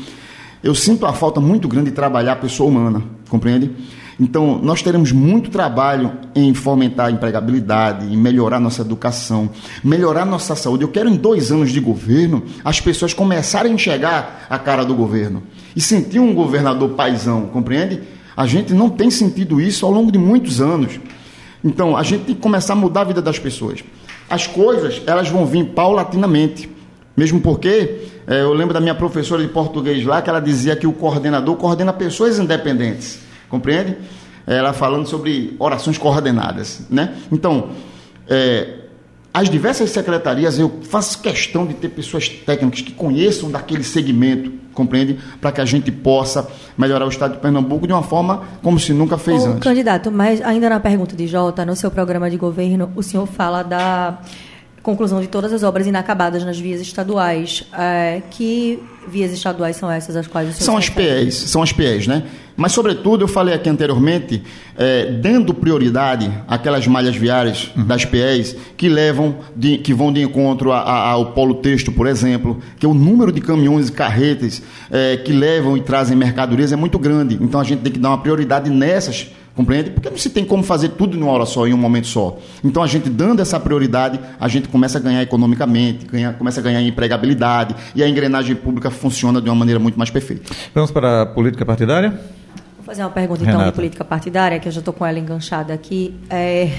eu 0.62 0.74
sinto 0.74 1.06
a 1.06 1.12
falta 1.12 1.40
muito 1.40 1.68
grande 1.68 1.90
de 1.90 1.96
trabalhar 1.96 2.32
a 2.32 2.36
pessoa 2.36 2.68
humana, 2.68 3.02
compreende? 3.28 3.70
Então, 4.18 4.58
nós 4.62 4.82
teremos 4.82 5.12
muito 5.12 5.50
trabalho 5.50 6.10
em 6.34 6.54
fomentar 6.54 7.06
a 7.06 7.10
empregabilidade, 7.10 8.06
em 8.06 8.16
melhorar 8.16 8.58
nossa 8.58 8.80
educação, 8.80 9.50
melhorar 9.84 10.24
nossa 10.24 10.56
saúde. 10.56 10.84
Eu 10.84 10.88
quero, 10.88 11.08
em 11.08 11.16
dois 11.16 11.52
anos 11.52 11.70
de 11.70 11.80
governo, 11.80 12.42
as 12.64 12.80
pessoas 12.80 13.12
começarem 13.12 13.72
a 13.72 13.74
enxergar 13.74 14.46
a 14.48 14.58
cara 14.58 14.84
do 14.84 14.94
governo 14.94 15.42
e 15.74 15.82
sentir 15.82 16.18
um 16.18 16.34
governador 16.34 16.90
paisão, 16.90 17.42
compreende? 17.52 18.00
A 18.36 18.46
gente 18.46 18.74
não 18.74 18.90
tem 18.90 19.10
sentido 19.10 19.60
isso 19.60 19.86
ao 19.86 19.92
longo 19.92 20.12
de 20.12 20.18
muitos 20.18 20.60
anos. 20.60 21.00
Então, 21.64 21.96
a 21.96 22.02
gente 22.02 22.24
tem 22.24 22.34
que 22.34 22.40
começar 22.40 22.74
a 22.74 22.76
mudar 22.76 23.00
a 23.00 23.04
vida 23.04 23.22
das 23.22 23.38
pessoas. 23.38 23.82
As 24.28 24.46
coisas, 24.46 25.00
elas 25.06 25.28
vão 25.28 25.46
vir 25.46 25.64
paulatinamente. 25.66 26.68
Mesmo 27.16 27.40
porque, 27.40 28.08
é, 28.26 28.42
eu 28.42 28.52
lembro 28.52 28.74
da 28.74 28.80
minha 28.80 28.94
professora 28.94 29.42
de 29.42 29.48
português 29.48 30.04
lá, 30.04 30.20
que 30.20 30.28
ela 30.28 30.40
dizia 30.40 30.76
que 30.76 30.86
o 30.86 30.92
coordenador 30.92 31.56
coordena 31.56 31.92
pessoas 31.92 32.38
independentes. 32.38 33.20
Compreende? 33.48 33.96
Ela 34.46 34.72
falando 34.72 35.06
sobre 35.06 35.56
orações 35.58 35.96
coordenadas, 35.96 36.82
né? 36.90 37.14
Então, 37.32 37.70
é, 38.28 38.85
as 39.36 39.50
diversas 39.50 39.90
secretarias, 39.90 40.58
eu 40.58 40.80
faço 40.88 41.20
questão 41.20 41.66
de 41.66 41.74
ter 41.74 41.90
pessoas 41.90 42.26
técnicas 42.26 42.80
que 42.80 42.92
conheçam 42.92 43.50
daquele 43.50 43.84
segmento, 43.84 44.50
compreende? 44.72 45.18
Para 45.42 45.52
que 45.52 45.60
a 45.60 45.64
gente 45.66 45.92
possa 45.92 46.48
melhorar 46.74 47.04
o 47.04 47.10
estado 47.10 47.34
de 47.34 47.40
Pernambuco 47.40 47.86
de 47.86 47.92
uma 47.92 48.02
forma 48.02 48.44
como 48.62 48.80
se 48.80 48.94
nunca 48.94 49.18
fez 49.18 49.42
Ô, 49.42 49.48
antes. 49.48 49.60
Candidato, 49.60 50.10
mas 50.10 50.40
ainda 50.40 50.70
na 50.70 50.80
pergunta 50.80 51.14
de 51.14 51.26
Jota, 51.26 51.66
no 51.66 51.76
seu 51.76 51.90
programa 51.90 52.30
de 52.30 52.38
governo, 52.38 52.90
o 52.96 53.02
senhor 53.02 53.26
fala 53.26 53.62
da 53.62 54.20
conclusão 54.86 55.20
de 55.20 55.26
todas 55.26 55.52
as 55.52 55.64
obras 55.64 55.84
inacabadas 55.84 56.44
nas 56.44 56.60
vias 56.60 56.80
estaduais. 56.80 57.64
É, 57.76 58.22
que 58.30 58.80
vias 59.08 59.32
estaduais 59.32 59.76
são 59.76 59.90
essas 59.90 60.14
as 60.14 60.28
quais 60.28 60.48
o 60.48 60.52
São 60.62 60.76
as 60.76 60.88
PEs, 60.88 61.34
são 61.34 61.60
as 61.60 61.72
PEs, 61.72 62.06
né? 62.06 62.22
Mas, 62.56 62.72
sobretudo, 62.72 63.24
eu 63.24 63.28
falei 63.28 63.52
aqui 63.52 63.68
anteriormente, 63.68 64.42
é, 64.78 65.10
dando 65.12 65.52
prioridade 65.52 66.32
àquelas 66.48 66.86
malhas 66.86 67.14
viárias 67.14 67.70
uhum. 67.76 67.84
das 67.84 68.04
PEs 68.04 68.56
que 68.76 68.88
levam, 68.88 69.36
de, 69.54 69.76
que 69.78 69.92
vão 69.92 70.12
de 70.12 70.22
encontro 70.22 70.72
a, 70.72 70.78
a, 70.78 71.10
ao 71.10 71.32
polo 71.32 71.56
texto, 71.56 71.92
por 71.92 72.06
exemplo, 72.06 72.58
que 72.78 72.86
é 72.86 72.88
o 72.88 72.94
número 72.94 73.30
de 73.30 73.40
caminhões 73.40 73.88
e 73.88 73.92
carretas 73.92 74.62
é, 74.90 75.16
que 75.18 75.32
levam 75.32 75.76
e 75.76 75.80
trazem 75.82 76.16
mercadorias 76.16 76.72
é 76.72 76.76
muito 76.76 76.98
grande. 76.98 77.36
Então, 77.40 77.60
a 77.60 77.64
gente 77.64 77.80
tem 77.80 77.92
que 77.92 77.98
dar 77.98 78.10
uma 78.10 78.18
prioridade 78.18 78.70
nessas 78.70 79.28
Compreende? 79.56 79.90
Porque 79.90 80.10
não 80.10 80.18
se 80.18 80.28
tem 80.28 80.44
como 80.44 80.62
fazer 80.62 80.90
tudo 80.90 81.16
em 81.16 81.22
uma 81.22 81.32
hora 81.32 81.46
só, 81.46 81.66
em 81.66 81.72
um 81.72 81.78
momento 81.78 82.06
só. 82.06 82.38
Então, 82.62 82.82
a 82.82 82.86
gente 82.86 83.08
dando 83.08 83.40
essa 83.40 83.58
prioridade, 83.58 84.20
a 84.38 84.48
gente 84.48 84.68
começa 84.68 84.98
a 84.98 85.00
ganhar 85.00 85.22
economicamente, 85.22 86.04
ganha, 86.04 86.34
começa 86.34 86.60
a 86.60 86.62
ganhar 86.62 86.82
empregabilidade 86.82 87.74
e 87.94 88.02
a 88.02 88.08
engrenagem 88.08 88.54
pública 88.54 88.90
funciona 88.90 89.40
de 89.40 89.48
uma 89.48 89.54
maneira 89.56 89.80
muito 89.80 89.98
mais 89.98 90.10
perfeita. 90.10 90.54
Vamos 90.74 90.90
para 90.90 91.22
a 91.22 91.26
política 91.26 91.64
partidária? 91.64 92.10
Vou 92.76 92.84
fazer 92.84 93.02
uma 93.02 93.10
pergunta, 93.10 93.40
então, 93.40 93.54
Renata. 93.54 93.70
de 93.70 93.76
política 93.76 94.04
partidária, 94.04 94.60
que 94.60 94.68
eu 94.68 94.72
já 94.72 94.80
estou 94.80 94.92
com 94.92 95.06
ela 95.06 95.18
enganchada 95.18 95.72
aqui, 95.72 96.14
é, 96.28 96.70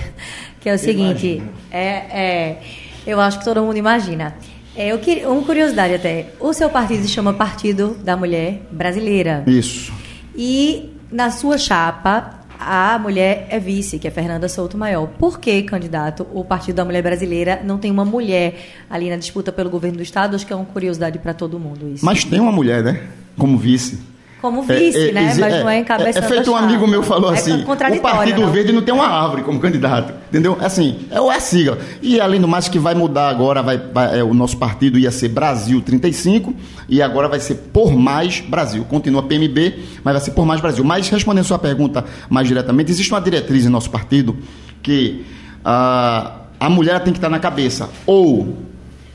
que 0.62 0.70
é 0.70 0.76
o 0.76 0.78
seguinte, 0.78 1.42
é, 1.72 1.82
é, 1.82 2.62
eu 3.08 3.20
acho 3.20 3.40
que 3.40 3.46
todo 3.46 3.60
mundo 3.64 3.78
imagina. 3.78 4.36
É, 4.76 4.90
eu 4.90 5.00
queria, 5.00 5.28
uma 5.28 5.42
curiosidade 5.42 5.96
até, 5.96 6.28
o 6.40 6.54
seu 6.54 6.70
partido 6.70 7.02
se 7.02 7.08
chama 7.08 7.34
Partido 7.34 7.98
da 8.04 8.16
Mulher 8.16 8.62
Brasileira. 8.72 9.44
Isso. 9.48 9.92
E 10.36 10.92
na 11.12 11.32
sua 11.32 11.58
chapa 11.58 12.37
a 12.60 12.98
mulher 13.00 13.48
é 13.50 13.60
vice, 13.60 14.00
que 14.00 14.08
é 14.08 14.12
Fernanda 14.12 14.50
Souto 14.50 14.78
Maior. 14.78 15.08
Por 15.08 15.40
que, 15.40 15.64
candidato, 15.64 16.26
o 16.34 16.44
Partido 16.44 16.76
da 16.76 16.86
Mulher 16.86 17.02
Brasileira 17.02 17.62
não 17.64 17.78
tem 17.78 17.92
uma 17.92 18.06
mulher 18.06 18.56
ali 18.90 19.10
na 19.10 19.16
disputa 19.16 19.52
pelo 19.52 19.70
governo 19.70 19.98
do 19.98 20.04
Estado? 20.04 20.36
Acho 20.36 20.46
que 20.46 20.54
é 20.54 20.56
uma 20.56 20.66
curiosidade 20.66 21.20
para 21.20 21.34
todo 21.34 21.60
mundo 21.60 21.88
isso. 21.88 22.06
Mas 22.06 22.24
tem 22.24 22.40
uma 22.40 22.52
mulher, 22.52 22.84
né? 22.84 23.08
Como 23.38 23.58
vice. 23.58 24.00
Como 24.42 24.62
vice, 24.62 24.98
É, 24.98 25.10
é, 25.10 25.12
né? 25.14 25.22
Mas 25.40 25.54
é, 25.54 25.60
não 25.64 25.70
é 25.70 25.78
é, 25.78 25.80
encabeçando 25.80 26.26
é 26.26 26.30
feito 26.30 26.52
um 26.52 26.56
amigo 26.56 26.86
meu 26.88 27.02
falou 27.02 27.32
É 27.34 27.38
assim: 27.40 27.64
o 27.64 28.00
Partido 28.02 28.42
não? 28.42 28.52
Verde 28.52 28.72
não 28.72 28.82
tem 28.84 28.94
uma 28.94 29.08
árvore 29.08 29.42
como 29.42 29.60
candidato, 29.60 30.14
entendeu? 30.30 30.56
Assim, 30.62 31.00
é 31.10 31.20
o- 31.20 31.32
é 31.32 31.38
a 31.38 31.40
sigla. 31.40 31.80
E 32.04 32.20
além 32.22 32.40
do 32.40 32.48
mais, 32.48 32.68
que 32.70 32.78
vai 32.78 32.94
mudar 32.94 33.30
agora, 33.30 33.64
vai, 33.64 33.78
vai- 33.78 34.20
é, 34.20 34.24
o 34.24 34.34
nosso 34.36 34.56
partido 34.58 35.00
ia 35.00 35.10
ser 35.10 35.30
Brasil 35.30 35.82
35 35.82 36.54
e 36.88 37.02
agora 37.02 37.28
vai 37.28 37.40
ser 37.40 37.56
Por 37.74 37.96
Mais 37.96 38.40
Brasil. 38.40 38.86
Continua 38.86 39.24
PMB, 39.24 39.74
mas 40.04 40.14
vai 40.14 40.22
ser 40.22 40.32
Por 40.32 40.46
Mais 40.46 40.62
Brasil. 40.62 40.84
Mas 40.84 41.10
respondendo 41.10 41.44
sua 41.46 41.58
pergunta 41.60 42.06
mais 42.30 42.48
diretamente, 42.48 42.92
existe 42.92 43.12
uma 43.12 43.20
diretriz 43.22 43.66
em 43.66 43.70
nosso 43.70 43.90
partido 43.90 44.38
que 44.84 45.26
ah, 45.66 46.32
a 46.60 46.70
mulher 46.70 47.00
tem 47.04 47.12
que 47.12 47.18
estar 47.18 47.30
na 47.30 47.40
cabeça, 47.40 47.90
ou 48.06 48.56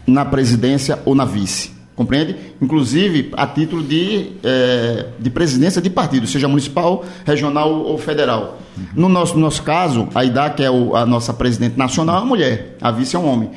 na 0.07 0.25
presidência 0.25 0.99
ou 1.05 1.15
na 1.15 1.25
vice. 1.25 1.71
Compreende? 1.95 2.35
Inclusive 2.61 3.31
a 3.37 3.47
título 3.47 3.83
de, 3.83 4.29
eh, 4.43 5.07
de 5.19 5.29
presidência 5.29 5.81
de 5.83 5.91
partido, 5.91 6.27
seja 6.27 6.49
municipal, 6.49 7.05
regional 7.25 7.71
ou 7.71 7.99
federal. 7.99 8.59
No 8.95 9.09
nosso, 9.09 9.35
no 9.35 9.41
nosso 9.41 9.63
caso, 9.63 10.09
a 10.15 10.25
IDA, 10.25 10.49
que 10.51 10.63
é 10.63 10.71
o- 10.71 10.97
a 10.97 11.05
nossa 11.05 11.35
presidente 11.35 11.77
nacional, 11.77 12.17
é 12.17 12.19
uma 12.21 12.27
mulher, 12.27 12.77
a 12.81 12.91
vice 12.91 13.15
é 13.15 13.19
um 13.19 13.27
homem. 13.29 13.51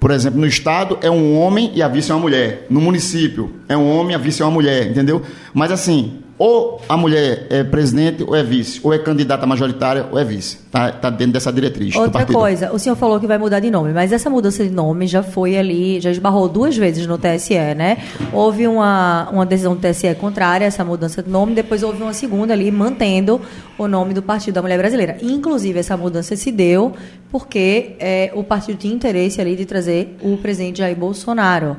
Por 0.00 0.10
exemplo, 0.10 0.40
no 0.40 0.46
estado 0.46 0.98
é 1.02 1.10
um 1.10 1.38
homem 1.38 1.72
e 1.74 1.82
a 1.82 1.88
vice 1.88 2.10
é 2.10 2.14
uma 2.14 2.20
mulher. 2.22 2.66
No 2.70 2.80
município 2.80 3.50
é 3.68 3.76
um 3.76 3.88
homem 3.94 4.12
e 4.12 4.14
a 4.14 4.18
vice 4.18 4.40
é 4.42 4.44
uma 4.44 4.50
mulher, 4.50 4.90
entendeu? 4.90 5.22
Mas 5.52 5.70
assim, 5.70 6.18
ou 6.36 6.80
a 6.88 6.96
mulher 6.96 7.46
é 7.48 7.62
presidente 7.62 8.24
ou 8.24 8.34
é 8.34 8.42
vice, 8.42 8.80
ou 8.82 8.92
é 8.92 8.98
candidata 8.98 9.46
majoritária 9.46 10.06
ou 10.10 10.18
é 10.18 10.24
vice. 10.24 10.58
Tá, 10.70 10.90
tá 10.90 11.08
dentro 11.08 11.34
dessa 11.34 11.52
diretriz 11.52 11.94
Outra 11.94 12.26
coisa, 12.26 12.72
o 12.72 12.78
senhor 12.78 12.96
falou 12.96 13.20
que 13.20 13.26
vai 13.26 13.38
mudar 13.38 13.60
de 13.60 13.70
nome, 13.70 13.92
mas 13.92 14.12
essa 14.12 14.28
mudança 14.28 14.64
de 14.64 14.70
nome 14.70 15.06
já 15.06 15.22
foi 15.22 15.56
ali, 15.56 16.00
já 16.00 16.10
esbarrou 16.10 16.48
duas 16.48 16.76
vezes 16.76 17.06
no 17.06 17.16
TSE, 17.16 17.54
né? 17.76 17.98
Houve 18.32 18.66
uma, 18.66 19.28
uma 19.30 19.46
decisão 19.46 19.76
do 19.76 19.80
TSE 19.80 20.12
contrária 20.16 20.64
a 20.64 20.68
essa 20.68 20.84
mudança 20.84 21.22
de 21.22 21.30
nome, 21.30 21.54
depois 21.54 21.84
houve 21.84 22.02
uma 22.02 22.12
segunda 22.12 22.52
ali 22.52 22.70
mantendo 22.72 23.40
o 23.78 23.86
nome 23.86 24.12
do 24.12 24.22
Partido 24.22 24.54
da 24.54 24.62
Mulher 24.62 24.78
Brasileira. 24.78 25.16
Inclusive, 25.22 25.78
essa 25.78 25.96
mudança 25.96 26.34
se 26.34 26.50
deu 26.50 26.92
porque 27.30 27.96
eh, 28.00 28.32
o 28.34 28.42
partido 28.42 28.78
tinha 28.78 28.94
interesse 28.94 29.40
ali 29.40 29.54
de 29.54 29.64
trazer 29.64 30.16
o 30.20 30.36
presidente 30.36 30.78
Jair 30.78 30.96
Bolsonaro. 30.96 31.76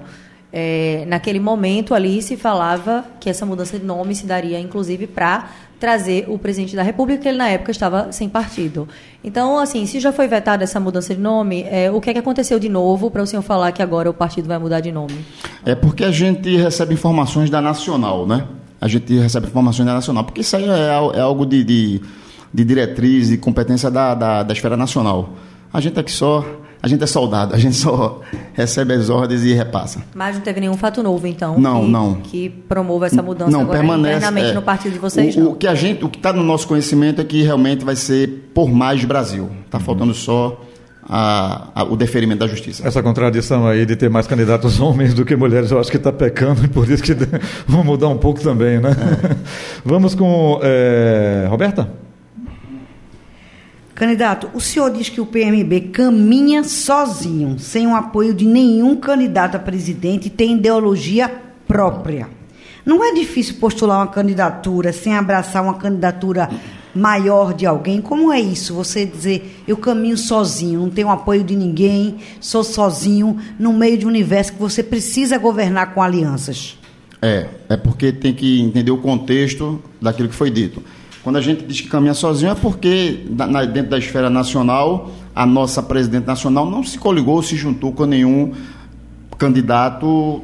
É, 0.57 1.03
naquele 1.05 1.37
momento 1.37 1.93
ali 1.93 2.21
se 2.21 2.37
falava 2.37 3.03
que 3.19 3.29
essa 3.29 3.45
mudança 3.45 3.77
de 3.77 3.83
nome 3.83 4.15
se 4.15 4.25
daria, 4.25 4.57
inclusive, 4.57 5.05
para 5.05 5.49
trazer 5.77 6.27
o 6.29 6.39
presidente 6.39 6.77
da 6.77 6.81
República, 6.81 7.23
que 7.23 7.27
ele 7.27 7.37
na 7.37 7.49
época 7.49 7.71
estava 7.71 8.09
sem 8.13 8.29
partido. 8.29 8.87
Então, 9.21 9.59
assim, 9.59 9.85
se 9.85 9.99
já 9.99 10.13
foi 10.13 10.29
vetada 10.29 10.63
essa 10.63 10.79
mudança 10.79 11.13
de 11.13 11.19
nome, 11.19 11.63
é, 11.63 11.91
o 11.91 11.99
que 11.99 12.09
é 12.09 12.13
que 12.13 12.19
aconteceu 12.19 12.57
de 12.57 12.69
novo 12.69 13.11
para 13.11 13.21
o 13.21 13.27
senhor 13.27 13.41
falar 13.41 13.73
que 13.73 13.83
agora 13.83 14.09
o 14.09 14.13
partido 14.13 14.47
vai 14.47 14.57
mudar 14.57 14.79
de 14.79 14.93
nome? 14.93 15.25
É 15.65 15.75
porque 15.75 16.05
a 16.05 16.11
gente 16.11 16.55
recebe 16.55 16.93
informações 16.93 17.49
da 17.49 17.59
Nacional, 17.59 18.25
né? 18.25 18.47
A 18.79 18.87
gente 18.87 19.13
recebe 19.19 19.47
informações 19.47 19.85
da 19.85 19.93
Nacional, 19.93 20.23
porque 20.23 20.39
isso 20.39 20.55
aí 20.55 20.63
é, 20.63 21.17
é 21.17 21.19
algo 21.19 21.45
de, 21.45 21.65
de, 21.65 22.01
de 22.53 22.63
diretriz 22.63 23.29
e 23.29 23.37
competência 23.37 23.91
da, 23.91 24.15
da, 24.15 24.41
da 24.43 24.53
esfera 24.53 24.77
nacional. 24.77 25.33
A 25.73 25.81
gente 25.81 25.99
aqui 25.99 26.13
só, 26.13 26.45
a 26.85 26.87
gente 26.87 27.03
é 27.03 27.07
soldado, 27.07 27.55
a 27.55 27.57
gente 27.57 27.75
só 27.77 28.21
recebe 28.53 28.93
as 28.93 29.09
ordens 29.09 29.43
e 29.43 29.53
repassa. 29.53 30.03
Mas 30.13 30.35
não 30.35 30.41
teve 30.43 30.59
nenhum 30.59 30.75
fato 30.77 31.01
novo, 31.01 31.25
então, 31.25 31.57
Não, 31.59 31.81
que, 31.83 31.89
não. 31.91 32.13
que 32.15 32.49
promova 32.49 33.07
essa 33.07 33.23
mudança 33.23 33.49
não, 33.49 33.61
agora 33.61 33.79
permanece. 33.79 34.17
internamente 34.17 34.51
é. 34.51 34.53
no 34.53 34.61
partido 34.61 34.93
de 34.93 34.99
vocês, 34.99 35.35
o, 35.35 35.39
não? 35.39 35.51
o 35.53 35.55
que 35.55 35.67
a 35.67 35.73
gente, 35.73 36.05
o 36.05 36.09
que 36.09 36.17
está 36.19 36.31
no 36.31 36.43
nosso 36.43 36.67
conhecimento 36.67 37.19
é 37.19 37.23
que 37.23 37.41
realmente 37.41 37.83
vai 37.83 37.95
ser 37.95 38.51
por 38.53 38.69
mais 38.69 39.03
Brasil. 39.03 39.49
Está 39.65 39.79
faltando 39.79 40.13
só 40.13 40.61
a- 41.07 41.69
a- 41.73 41.83
o 41.85 41.95
deferimento 41.95 42.39
da 42.41 42.47
justiça. 42.47 42.87
Essa 42.87 43.01
contradição 43.01 43.65
aí 43.67 43.83
de 43.85 43.95
ter 43.95 44.09
mais 44.09 44.27
candidatos 44.27 44.79
homens 44.81 45.13
do 45.15 45.25
que 45.25 45.35
mulheres, 45.35 45.71
eu 45.71 45.79
acho 45.79 45.89
que 45.89 45.97
está 45.97 46.11
pecando 46.13 46.63
e 46.65 46.67
por 46.67 46.87
isso 46.89 47.01
que 47.01 47.13
vamos 47.67 47.85
mudar 47.85 48.09
um 48.09 48.17
pouco 48.17 48.39
também, 48.41 48.79
né? 48.79 48.89
Vamos 49.83 50.13
com 50.15 50.59
eh, 50.63 51.47
Roberta? 51.49 51.89
Candidato, 53.95 54.49
o 54.53 54.59
senhor 54.59 54.91
diz 54.91 55.07
que 55.07 55.21
o 55.21 55.25
PMB 55.25 55.89
caminha 55.93 56.65
sozinho, 56.65 57.57
sem 57.57 57.87
o 57.87 57.95
apoio 57.95 58.33
de 58.33 58.45
nenhum 58.45 58.97
candidato 58.97 59.55
a 59.55 59.59
presidente 59.59 60.27
e 60.27 60.29
tem 60.29 60.57
ideologia 60.57 61.31
própria. 61.65 62.27
Não 62.85 63.01
é 63.01 63.13
difícil 63.13 63.55
postular 63.55 63.99
uma 63.99 64.11
candidatura 64.11 64.91
sem 64.91 65.15
abraçar 65.15 65.63
uma 65.63 65.75
candidatura 65.75 66.49
maior 66.93 67.53
de 67.53 67.65
alguém? 67.65 68.01
Como 68.01 68.33
é 68.33 68.39
isso? 68.39 68.73
Você 68.73 69.05
dizer, 69.05 69.63
eu 69.65 69.77
caminho 69.77 70.17
sozinho, 70.17 70.81
não 70.81 70.89
tenho 70.89 71.09
apoio 71.09 71.41
de 71.41 71.55
ninguém, 71.55 72.17
sou 72.41 72.65
sozinho, 72.65 73.37
no 73.57 73.71
meio 73.71 73.97
de 73.97 74.05
um 74.05 74.09
universo 74.09 74.51
que 74.51 74.59
você 74.59 74.83
precisa 74.83 75.37
governar 75.37 75.93
com 75.93 76.01
alianças. 76.01 76.77
É, 77.21 77.47
é 77.69 77.77
porque 77.77 78.11
tem 78.11 78.33
que 78.33 78.59
entender 78.61 78.91
o 78.91 78.97
contexto 78.97 79.81
daquilo 80.01 80.27
que 80.27 80.35
foi 80.35 80.51
dito. 80.51 80.83
Quando 81.25 81.37
a 81.37 81.41
gente 81.41 81.65
diz 81.65 81.81
que 81.81 81.87
caminha 81.87 82.13
sozinho 82.13 82.51
é 82.51 82.53
porque 82.53 83.25
dentro 83.73 83.89
da 83.89 83.97
esfera 83.97 84.29
nacional, 84.29 85.09
a 85.35 85.43
nossa 85.43 85.81
presidente 85.81 86.27
nacional 86.27 86.69
não 86.69 86.83
se 86.83 86.99
coligou, 86.99 87.41
se 87.41 87.55
juntou 87.55 87.91
com 87.91 88.05
nenhum 88.05 88.53
candidato 89.35 90.43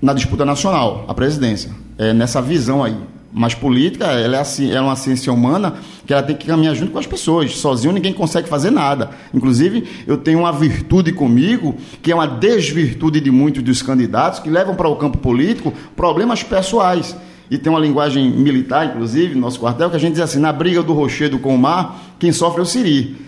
na 0.00 0.14
disputa 0.14 0.44
nacional, 0.44 1.04
a 1.08 1.14
presidência. 1.14 1.72
É 1.98 2.12
nessa 2.12 2.40
visão 2.40 2.84
aí. 2.84 2.96
Mas 3.32 3.56
política, 3.56 4.04
ela 4.04 4.36
é, 4.36 4.40
assim, 4.40 4.70
é 4.70 4.80
uma 4.80 4.94
ciência 4.94 5.32
humana 5.32 5.74
que 6.06 6.12
ela 6.12 6.22
tem 6.22 6.36
que 6.36 6.46
caminhar 6.46 6.76
junto 6.76 6.92
com 6.92 6.98
as 7.00 7.06
pessoas. 7.08 7.56
Sozinho 7.56 7.92
ninguém 7.92 8.12
consegue 8.12 8.48
fazer 8.48 8.70
nada. 8.70 9.10
Inclusive, 9.34 9.82
eu 10.06 10.16
tenho 10.16 10.38
uma 10.38 10.52
virtude 10.52 11.10
comigo, 11.10 11.74
que 12.00 12.12
é 12.12 12.14
uma 12.14 12.28
desvirtude 12.28 13.20
de 13.20 13.32
muitos 13.32 13.64
dos 13.64 13.82
candidatos, 13.82 14.38
que 14.38 14.48
levam 14.48 14.76
para 14.76 14.88
o 14.88 14.94
campo 14.94 15.18
político 15.18 15.74
problemas 15.96 16.44
pessoais. 16.44 17.16
E 17.50 17.58
tem 17.58 17.70
uma 17.70 17.80
linguagem 17.80 18.30
militar, 18.30 18.86
inclusive, 18.86 19.34
no 19.34 19.42
nosso 19.42 19.60
quartel, 19.60 19.90
que 19.90 19.96
a 19.96 19.98
gente 19.98 20.12
diz 20.12 20.22
assim: 20.22 20.38
na 20.38 20.52
briga 20.52 20.82
do 20.82 20.92
rochedo 20.92 21.38
com 21.38 21.54
o 21.54 21.58
mar, 21.58 22.14
quem 22.18 22.32
sofre 22.32 22.60
é 22.60 22.62
o 22.62 22.66
Siri 22.66 23.24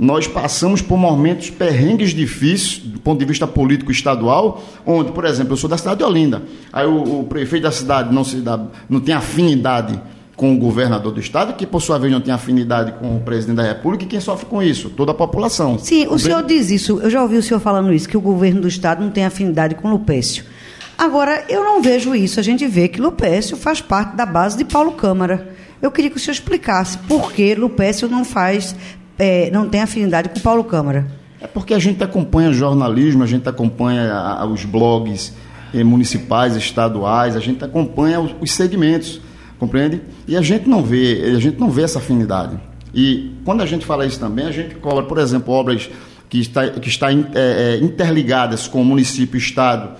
nós 0.00 0.26
passamos 0.26 0.80
por 0.80 0.96
momentos 0.96 1.50
perrengues 1.50 2.14
difíceis 2.14 2.78
do 2.78 2.98
ponto 2.98 3.18
de 3.18 3.26
vista 3.26 3.46
político 3.46 3.92
estadual, 3.92 4.64
onde, 4.86 5.12
por 5.12 5.26
exemplo, 5.26 5.52
eu 5.52 5.56
sou 5.58 5.68
da 5.68 5.76
cidade 5.76 5.98
de 5.98 6.04
Olinda, 6.04 6.42
aí 6.72 6.86
o, 6.86 7.20
o 7.20 7.24
prefeito 7.24 7.64
da 7.64 7.70
cidade 7.70 8.12
não, 8.12 8.24
se 8.24 8.36
dá, 8.36 8.58
não 8.88 8.98
tem 8.98 9.14
afinidade 9.14 10.00
com 10.34 10.54
o 10.54 10.58
governador 10.58 11.12
do 11.12 11.20
estado, 11.20 11.52
que 11.52 11.66
por 11.66 11.82
sua 11.82 11.98
vez 11.98 12.10
não 12.10 12.20
tem 12.22 12.32
afinidade 12.32 12.92
com 12.92 13.18
o 13.18 13.20
presidente 13.20 13.56
da 13.56 13.62
república, 13.62 14.04
e 14.04 14.06
quem 14.06 14.20
sofre 14.20 14.46
com 14.46 14.62
isso? 14.62 14.88
Toda 14.88 15.12
a 15.12 15.14
população. 15.14 15.78
Sim, 15.78 16.06
o 16.06 16.18
senhor 16.18 16.42
diz 16.44 16.70
isso, 16.70 16.98
eu 17.02 17.10
já 17.10 17.20
ouvi 17.20 17.36
o 17.36 17.42
senhor 17.42 17.60
falando 17.60 17.92
isso, 17.92 18.08
que 18.08 18.16
o 18.16 18.22
governo 18.22 18.62
do 18.62 18.68
Estado 18.68 19.04
não 19.04 19.10
tem 19.10 19.26
afinidade 19.26 19.74
com 19.74 19.90
Lupécio. 19.90 20.44
Agora, 21.00 21.46
eu 21.48 21.64
não 21.64 21.80
vejo 21.80 22.14
isso, 22.14 22.38
a 22.38 22.42
gente 22.42 22.66
vê 22.66 22.86
que 22.86 23.00
Lupécio 23.00 23.56
faz 23.56 23.80
parte 23.80 24.14
da 24.14 24.26
base 24.26 24.58
de 24.58 24.66
Paulo 24.66 24.92
Câmara. 24.92 25.56
Eu 25.80 25.90
queria 25.90 26.10
que 26.10 26.18
o 26.18 26.20
senhor 26.20 26.34
explicasse 26.34 26.98
por 26.98 27.32
que 27.32 27.54
Lupécio 27.54 28.06
não 28.06 28.22
faz, 28.22 28.76
eh, 29.18 29.48
não 29.50 29.66
tem 29.66 29.80
afinidade 29.80 30.28
com 30.28 30.38
Paulo 30.40 30.62
Câmara. 30.62 31.06
É 31.40 31.46
porque 31.46 31.72
a 31.72 31.78
gente 31.78 32.04
acompanha 32.04 32.52
jornalismo, 32.52 33.22
a 33.22 33.26
gente 33.26 33.48
acompanha 33.48 34.44
os 34.52 34.66
blogs 34.66 35.32
eh, 35.72 35.82
municipais, 35.82 36.54
estaduais, 36.54 37.34
a 37.34 37.40
gente 37.40 37.64
acompanha 37.64 38.20
os, 38.20 38.34
os 38.38 38.52
segmentos, 38.52 39.22
compreende? 39.58 40.02
E 40.28 40.36
a 40.36 40.42
gente 40.42 40.68
não 40.68 40.82
vê, 40.82 41.32
a 41.34 41.40
gente 41.40 41.58
não 41.58 41.70
vê 41.70 41.84
essa 41.84 41.98
afinidade. 41.98 42.60
E 42.92 43.36
quando 43.42 43.62
a 43.62 43.66
gente 43.66 43.86
fala 43.86 44.04
isso 44.04 44.20
também, 44.20 44.44
a 44.44 44.52
gente 44.52 44.74
cobra, 44.74 45.04
por 45.04 45.16
exemplo, 45.16 45.54
obras 45.54 45.88
que 46.28 46.40
está, 46.40 46.68
que 46.68 46.90
está 46.90 47.10
eh, 47.10 47.24
eh, 47.34 47.78
interligadas 47.80 48.68
com 48.68 48.82
o 48.82 48.84
município, 48.84 49.38
estado 49.38 49.92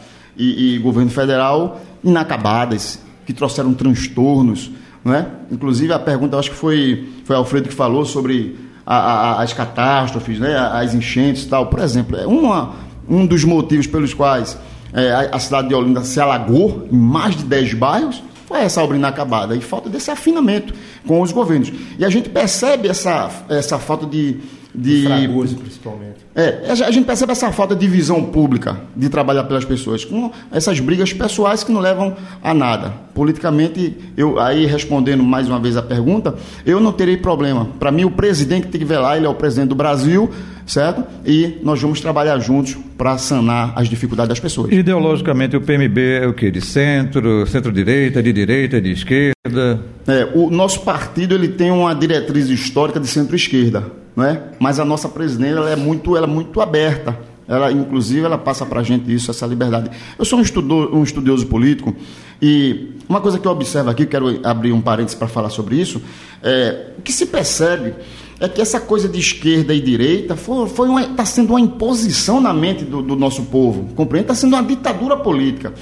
e, 0.43 0.75
e 0.77 0.79
governo 0.79 1.11
federal, 1.11 1.81
inacabadas, 2.03 2.99
que 3.27 3.33
trouxeram 3.33 3.73
transtornos, 3.75 4.71
não 5.05 5.15
é? 5.15 5.27
Inclusive 5.51 5.93
a 5.93 5.99
pergunta, 5.99 6.37
acho 6.39 6.51
que 6.51 6.57
foi 6.57 7.09
foi 7.25 7.37
Alfredo 7.37 7.69
que 7.69 7.75
falou 7.75 8.05
sobre 8.05 8.57
a- 8.87 8.97
a- 9.39 9.43
as 9.43 9.53
catástrofes, 9.53 10.39
né, 10.39 10.57
as 10.57 10.95
enchentes 10.95 11.45
e 11.45 11.49
tal. 11.49 11.67
Por 11.67 11.79
exemplo, 11.81 12.17
é 12.17 12.27
uma, 12.27 12.73
um 13.09 13.25
dos 13.27 13.45
motivos 13.45 13.87
pelos 13.87 14.13
quais 14.15 14.59
é, 14.93 15.13
a, 15.13 15.37
a 15.37 15.39
cidade 15.39 15.69
de 15.69 15.75
Olinda 15.75 16.03
se 16.03 16.19
alagou 16.21 16.89
em 16.91 16.97
mais 16.97 17.37
de 17.37 17.45
10 17.45 17.75
bairros 17.75 18.23
foi 18.47 18.59
essa 18.63 18.83
obra 18.83 18.97
inacabada 18.97 19.55
e 19.55 19.61
falta 19.61 19.89
desse 19.89 20.11
afinamento 20.11 20.75
com 21.07 21.21
os 21.23 21.31
governos. 21.31 21.73
E 21.97 22.05
a 22.05 22.11
gente 22.11 22.29
percebe 22.29 22.89
essa, 22.89 23.31
essa 23.49 23.79
falta 23.79 24.05
de. 24.07 24.39
De 24.75 25.05
Fragoso, 25.05 25.57
principalmente. 25.57 26.17
é, 26.35 26.71
a 26.71 26.91
gente 26.91 27.05
percebe 27.05 27.33
essa 27.33 27.51
falta 27.53 27.75
de 27.75 27.87
visão 27.89 28.25
pública 28.25 28.81
de 28.97 29.09
trabalhar 29.09 29.45
pelas 29.45 29.65
pessoas, 29.65 30.05
com 30.05 30.31
essas 30.51 30.79
brigas 30.81 31.13
pessoais 31.13 31.65
que 31.65 31.73
não 31.73 31.81
levam 31.81 32.17
a 32.43 32.55
nada. 32.55 32.93
Politicamente, 33.15 33.97
eu 34.17 34.39
aí 34.39 34.67
respondendo 34.67 35.23
mais 35.23 35.49
uma 35.49 35.59
vez 35.59 35.77
a 35.77 35.83
pergunta, 35.83 36.35
eu 36.65 36.81
não 36.81 36.93
terei 36.93 37.17
problema. 37.17 37.69
Para 37.79 37.91
mim, 37.91 38.05
o 38.05 38.11
presidente 38.11 38.67
que 38.67 38.73
tem 38.73 38.81
que 38.81 38.87
velar, 38.87 39.17
ele 39.17 39.27
é 39.27 39.29
o 39.29 39.35
presidente 39.35 39.69
do 39.69 39.75
Brasil, 39.75 40.31
certo? 40.67 41.05
E 41.27 41.59
nós 41.63 41.81
vamos 41.83 42.01
trabalhar 42.01 42.39
juntos 42.39 42.77
para 42.97 43.19
sanar 43.19 43.73
as 43.77 43.89
dificuldades 43.89 44.29
das 44.29 44.41
pessoas. 44.41 44.71
Ideologicamente, 44.73 45.57
o 45.57 45.61
PMB 45.61 45.99
é 46.23 46.27
o 46.27 46.33
quê? 46.33 46.51
De 46.51 46.61
centro, 46.61 47.47
centro-direita, 47.47 48.23
de 48.23 48.33
direita, 48.33 48.81
de 48.81 48.93
esquerda? 48.93 49.81
É, 50.07 50.29
o 50.35 50.51
nosso 50.51 50.81
partido 50.83 51.35
ele 51.35 51.49
tem 51.49 51.71
uma 51.71 51.95
diretriz 51.95 52.49
histórica 52.49 53.01
de 53.01 53.09
centro-esquerda, 53.09 53.85
não 54.15 54.25
é? 54.25 54.43
Mas 54.59 54.79
a 54.79 54.85
nossa 54.85 55.09
presidente 55.09 55.57
ela 55.57 55.71
é 55.71 55.77
muito, 55.77 56.17
ela 56.17 56.27
é 56.27 56.31
muito 56.31 56.61
aberta. 56.61 57.19
Ela, 57.49 57.73
inclusive, 57.73 58.25
ela 58.25 58.39
passa 58.39 58.65
para 58.65 58.79
a 58.79 58.83
gente 58.83 59.13
isso, 59.13 59.29
essa 59.29 59.45
liberdade. 59.45 59.91
Eu 60.17 60.25
sou 60.25 60.39
um, 60.39 60.43
estudo, 60.43 60.97
um 60.97 61.03
estudioso 61.03 61.49
político 61.49 61.93
E 62.41 62.91
uma 63.09 63.21
coisa 63.21 63.41
que 63.41 63.47
eu 63.47 63.51
observo 63.51 63.91
aqui, 63.91 64.07
quero 64.07 64.39
abrir 64.47 64.71
um 64.71 64.81
parênteses 64.81 65.17
para 65.17 65.27
falar 65.27 65.51
sobre 65.51 65.75
isso, 65.75 66.01
é, 66.45 66.93
o 66.97 67.03
que 67.03 67.13
se 67.13 67.27
percebe 67.27 67.95
é 68.39 68.49
que 68.49 68.61
essa 68.61 68.79
coisa 68.79 69.09
de 69.09 69.19
esquerda 69.19 69.75
e 69.75 69.81
direita 69.81 70.35
está 70.35 70.37
foi, 70.37 70.69
foi 70.69 70.89
tá 71.09 71.25
sendo 71.25 71.51
uma 71.51 71.61
imposição 71.61 72.41
na 72.41 72.55
mente 72.55 72.85
do, 72.85 73.03
do 73.03 73.17
nosso 73.17 73.43
povo, 73.43 73.93
compreende? 73.97 74.27
Está 74.27 74.35
sendo 74.35 74.55
uma 74.55 74.63
ditadura 74.63 75.17
política. 75.17 75.75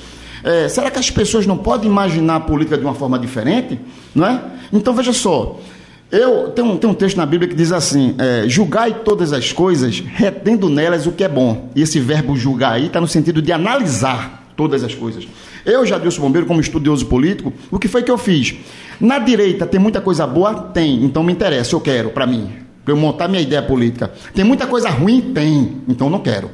É, 0.42 0.68
será 0.68 0.90
que 0.90 0.98
as 0.98 1.10
pessoas 1.10 1.46
não 1.46 1.58
podem 1.58 1.90
imaginar 1.90 2.36
a 2.36 2.40
política 2.40 2.78
de 2.78 2.84
uma 2.84 2.94
forma 2.94 3.18
diferente? 3.18 3.78
Não 4.14 4.26
é? 4.26 4.42
Então 4.72 4.94
veja 4.94 5.12
só, 5.12 5.60
eu 6.10 6.50
tem 6.50 6.64
um, 6.64 6.76
tem 6.76 6.88
um 6.88 6.94
texto 6.94 7.16
na 7.16 7.26
Bíblia 7.26 7.48
que 7.48 7.54
diz 7.54 7.70
assim: 7.70 8.14
é, 8.18 8.48
julgai 8.48 9.02
todas 9.04 9.32
as 9.32 9.52
coisas, 9.52 10.00
retendo 10.00 10.68
nelas 10.68 11.06
o 11.06 11.12
que 11.12 11.22
é 11.22 11.28
bom. 11.28 11.70
E 11.74 11.82
esse 11.82 12.00
verbo 12.00 12.36
julgar 12.36 12.72
aí 12.72 12.86
está 12.86 13.00
no 13.00 13.08
sentido 13.08 13.42
de 13.42 13.52
analisar 13.52 14.48
todas 14.56 14.82
as 14.82 14.94
coisas. 14.94 15.28
Eu, 15.64 15.84
Jadilson 15.84 16.22
Bombeiro, 16.22 16.46
como 16.46 16.60
estudioso 16.60 17.06
político, 17.06 17.52
o 17.70 17.78
que 17.78 17.88
foi 17.88 18.02
que 18.02 18.10
eu 18.10 18.16
fiz? 18.16 18.54
Na 18.98 19.18
direita 19.18 19.66
tem 19.66 19.78
muita 19.78 20.00
coisa 20.00 20.26
boa? 20.26 20.54
Tem, 20.54 21.04
então 21.04 21.22
me 21.22 21.32
interessa, 21.32 21.74
eu 21.74 21.80
quero, 21.80 22.10
para 22.10 22.26
mim, 22.26 22.50
para 22.84 22.92
eu 22.92 22.96
montar 22.96 23.28
minha 23.28 23.42
ideia 23.42 23.62
política. 23.62 24.10
Tem 24.34 24.44
muita 24.44 24.66
coisa 24.66 24.88
ruim? 24.88 25.20
Tem, 25.34 25.82
então 25.86 26.08
não 26.08 26.20
quero. 26.20 26.50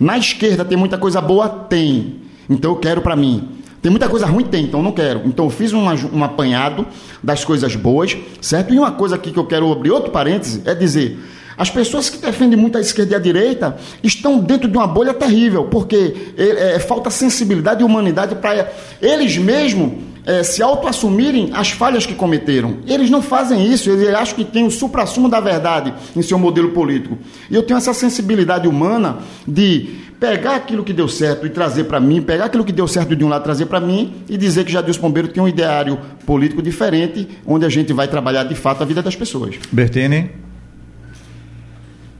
Na 0.00 0.18
esquerda 0.18 0.64
tem 0.64 0.76
muita 0.76 0.98
coisa 0.98 1.20
boa? 1.20 1.48
Tem, 1.48 2.16
então 2.50 2.72
eu 2.72 2.76
quero 2.76 3.00
para 3.00 3.14
mim. 3.14 3.48
Tem 3.88 3.90
muita 3.90 4.06
coisa 4.06 4.26
ruim? 4.26 4.44
Tem, 4.44 4.64
então 4.64 4.82
não 4.82 4.92
quero. 4.92 5.22
Então 5.24 5.46
eu 5.46 5.50
fiz 5.50 5.72
um, 5.72 5.86
um 6.12 6.22
apanhado 6.22 6.86
das 7.22 7.42
coisas 7.42 7.74
boas, 7.74 8.14
certo? 8.38 8.74
E 8.74 8.78
uma 8.78 8.92
coisa 8.92 9.14
aqui 9.14 9.30
que 9.30 9.38
eu 9.38 9.46
quero 9.46 9.72
abrir 9.72 9.90
outro 9.90 10.10
parêntese 10.10 10.60
é 10.66 10.74
dizer. 10.74 11.18
As 11.56 11.70
pessoas 11.70 12.10
que 12.10 12.18
defendem 12.18 12.58
muito 12.58 12.76
a 12.76 12.82
esquerda 12.82 13.14
e 13.14 13.16
a 13.16 13.18
direita 13.18 13.78
estão 14.02 14.40
dentro 14.40 14.68
de 14.68 14.76
uma 14.76 14.86
bolha 14.86 15.14
terrível, 15.14 15.64
porque 15.64 16.14
é, 16.36 16.74
é, 16.74 16.78
falta 16.78 17.08
sensibilidade 17.08 17.80
e 17.80 17.84
humanidade 17.84 18.34
para 18.34 18.70
eles 19.00 19.38
mesmos 19.38 19.92
é, 20.26 20.42
se 20.42 20.62
auto-assumirem 20.62 21.48
as 21.54 21.70
falhas 21.70 22.04
que 22.04 22.14
cometeram. 22.14 22.80
Eles 22.86 23.08
não 23.08 23.22
fazem 23.22 23.72
isso, 23.72 23.88
eles 23.88 24.10
acham 24.10 24.36
que 24.36 24.44
tem 24.44 24.66
o 24.66 24.70
supra-sumo 24.70 25.30
da 25.30 25.40
verdade 25.40 25.94
em 26.14 26.20
seu 26.20 26.38
modelo 26.38 26.72
político. 26.72 27.16
E 27.50 27.54
eu 27.54 27.62
tenho 27.62 27.78
essa 27.78 27.94
sensibilidade 27.94 28.68
humana 28.68 29.20
de 29.46 30.07
pegar 30.20 30.56
aquilo 30.56 30.82
que 30.82 30.92
deu 30.92 31.08
certo 31.08 31.46
e 31.46 31.50
trazer 31.50 31.84
para 31.84 32.00
mim, 32.00 32.20
pegar 32.20 32.46
aquilo 32.46 32.64
que 32.64 32.72
deu 32.72 32.88
certo 32.88 33.14
de 33.14 33.24
um 33.24 33.28
lado 33.28 33.42
trazer 33.44 33.66
para 33.66 33.80
mim 33.80 34.14
e 34.28 34.36
dizer 34.36 34.64
que 34.64 34.72
Jadilson 34.72 35.00
Pombeiro 35.00 35.28
tem 35.28 35.42
um 35.42 35.48
ideário 35.48 35.98
político 36.26 36.60
diferente, 36.60 37.28
onde 37.46 37.64
a 37.64 37.68
gente 37.68 37.92
vai 37.92 38.08
trabalhar 38.08 38.44
de 38.44 38.54
fato 38.54 38.82
a 38.82 38.86
vida 38.86 39.02
das 39.02 39.14
pessoas. 39.14 39.56
Bertini. 39.70 40.30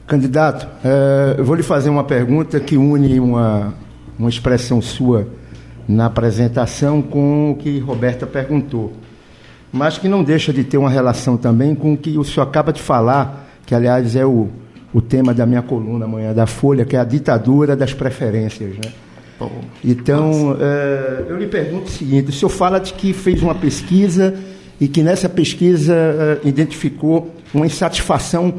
Candidato, 0.07 0.67
é, 0.83 1.35
eu 1.37 1.45
vou 1.45 1.55
lhe 1.55 1.61
fazer 1.61 1.89
uma 1.89 2.03
pergunta 2.03 2.59
que 2.59 2.75
une 2.75 3.19
uma, 3.19 3.75
uma 4.17 4.29
expressão 4.29 4.81
sua 4.81 5.27
na 5.87 6.05
apresentação 6.05 7.01
com 7.01 7.51
o 7.51 7.55
que 7.55 7.79
Roberta 7.79 8.25
perguntou, 8.25 8.93
mas 9.71 9.97
que 9.97 10.07
não 10.07 10.23
deixa 10.23 10.53
de 10.53 10.63
ter 10.63 10.77
uma 10.77 10.89
relação 10.89 11.35
também 11.37 11.75
com 11.75 11.93
o 11.93 11.97
que 11.97 12.17
o 12.17 12.23
senhor 12.23 12.47
acaba 12.47 12.71
de 12.71 12.81
falar, 12.81 13.49
que 13.65 13.75
aliás 13.75 14.15
é 14.15 14.25
o 14.25 14.49
o 14.93 15.01
tema 15.01 15.33
da 15.33 15.45
minha 15.45 15.61
coluna 15.61 16.05
amanhã 16.05 16.33
da 16.33 16.47
Folha, 16.47 16.85
que 16.85 16.95
é 16.95 16.99
a 16.99 17.03
ditadura 17.03 17.75
das 17.75 17.93
preferências. 17.93 18.75
Né? 18.75 18.91
Então, 19.83 20.57
é, 20.59 21.25
eu 21.29 21.37
lhe 21.37 21.47
pergunto 21.47 21.85
o 21.85 21.89
seguinte: 21.89 22.29
o 22.29 22.33
senhor 22.33 22.49
fala 22.49 22.79
de 22.79 22.93
que 22.93 23.13
fez 23.13 23.41
uma 23.41 23.55
pesquisa 23.55 24.35
e 24.79 24.87
que 24.87 25.03
nessa 25.03 25.29
pesquisa 25.29 25.93
é, 26.43 26.47
identificou 26.47 27.33
uma 27.53 27.65
insatisfação 27.65 28.53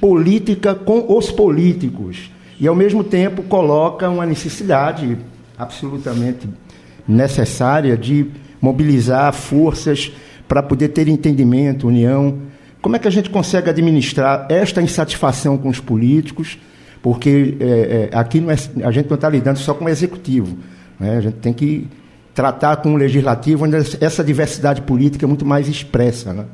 política 0.00 0.74
com 0.74 1.16
os 1.16 1.30
políticos 1.30 2.30
e, 2.60 2.66
ao 2.66 2.74
mesmo 2.74 3.02
tempo, 3.02 3.42
coloca 3.42 4.08
uma 4.08 4.26
necessidade 4.26 5.16
absolutamente 5.58 6.48
necessária 7.08 7.96
de 7.96 8.26
mobilizar 8.60 9.32
forças 9.32 10.12
para 10.48 10.62
poder 10.62 10.88
ter 10.88 11.08
entendimento, 11.08 11.88
união 11.88 12.38
como 12.80 12.96
é 12.96 12.98
que 12.98 13.08
a 13.08 13.10
gente 13.10 13.30
consegue 13.30 13.70
administrar 13.70 14.46
esta 14.48 14.80
insatisfação 14.80 15.56
com 15.58 15.68
os 15.68 15.80
políticos? 15.80 16.58
Porque 17.02 17.56
é, 17.60 18.10
é, 18.12 18.16
aqui 18.16 18.38
é, 18.38 18.84
a 18.84 18.90
gente 18.90 19.08
não 19.08 19.14
está 19.14 19.28
lidando 19.28 19.58
só 19.58 19.74
com 19.74 19.84
o 19.84 19.88
executivo. 19.88 20.56
Né? 20.98 21.16
A 21.16 21.20
gente 21.20 21.34
tem 21.34 21.52
que 21.52 21.86
tratar 22.34 22.76
com 22.76 22.94
o 22.94 22.96
legislativo, 22.96 23.64
onde 23.64 23.76
essa 24.00 24.22
diversidade 24.22 24.82
política 24.82 25.24
é 25.24 25.28
muito 25.28 25.44
mais 25.44 25.68
expressa. 25.68 26.32
Né? 26.32 26.44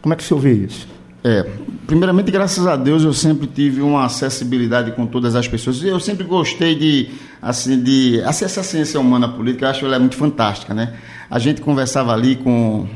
Como 0.00 0.12
é 0.12 0.16
que 0.16 0.22
o 0.22 0.26
senhor 0.26 0.40
vê 0.40 0.52
isso? 0.52 0.86
É, 1.24 1.46
primeiramente, 1.86 2.32
graças 2.32 2.66
a 2.66 2.74
Deus, 2.74 3.04
eu 3.04 3.12
sempre 3.12 3.46
tive 3.46 3.80
uma 3.80 4.04
acessibilidade 4.04 4.90
com 4.92 5.06
todas 5.06 5.36
as 5.36 5.46
pessoas. 5.46 5.82
Eu 5.82 6.00
sempre 6.00 6.24
gostei 6.24 6.74
de, 6.74 7.10
assim, 7.40 7.80
de 7.80 8.20
acessar 8.22 8.64
a 8.64 8.66
ciência 8.66 8.98
humana 8.98 9.28
política. 9.28 9.66
Eu 9.66 9.70
acho 9.70 9.86
ela 9.86 9.98
muito 9.98 10.16
fantástica, 10.16 10.74
né? 10.74 10.94
A 11.30 11.38
gente 11.38 11.60
conversava 11.60 12.12
ali 12.12 12.36
com 12.36 12.88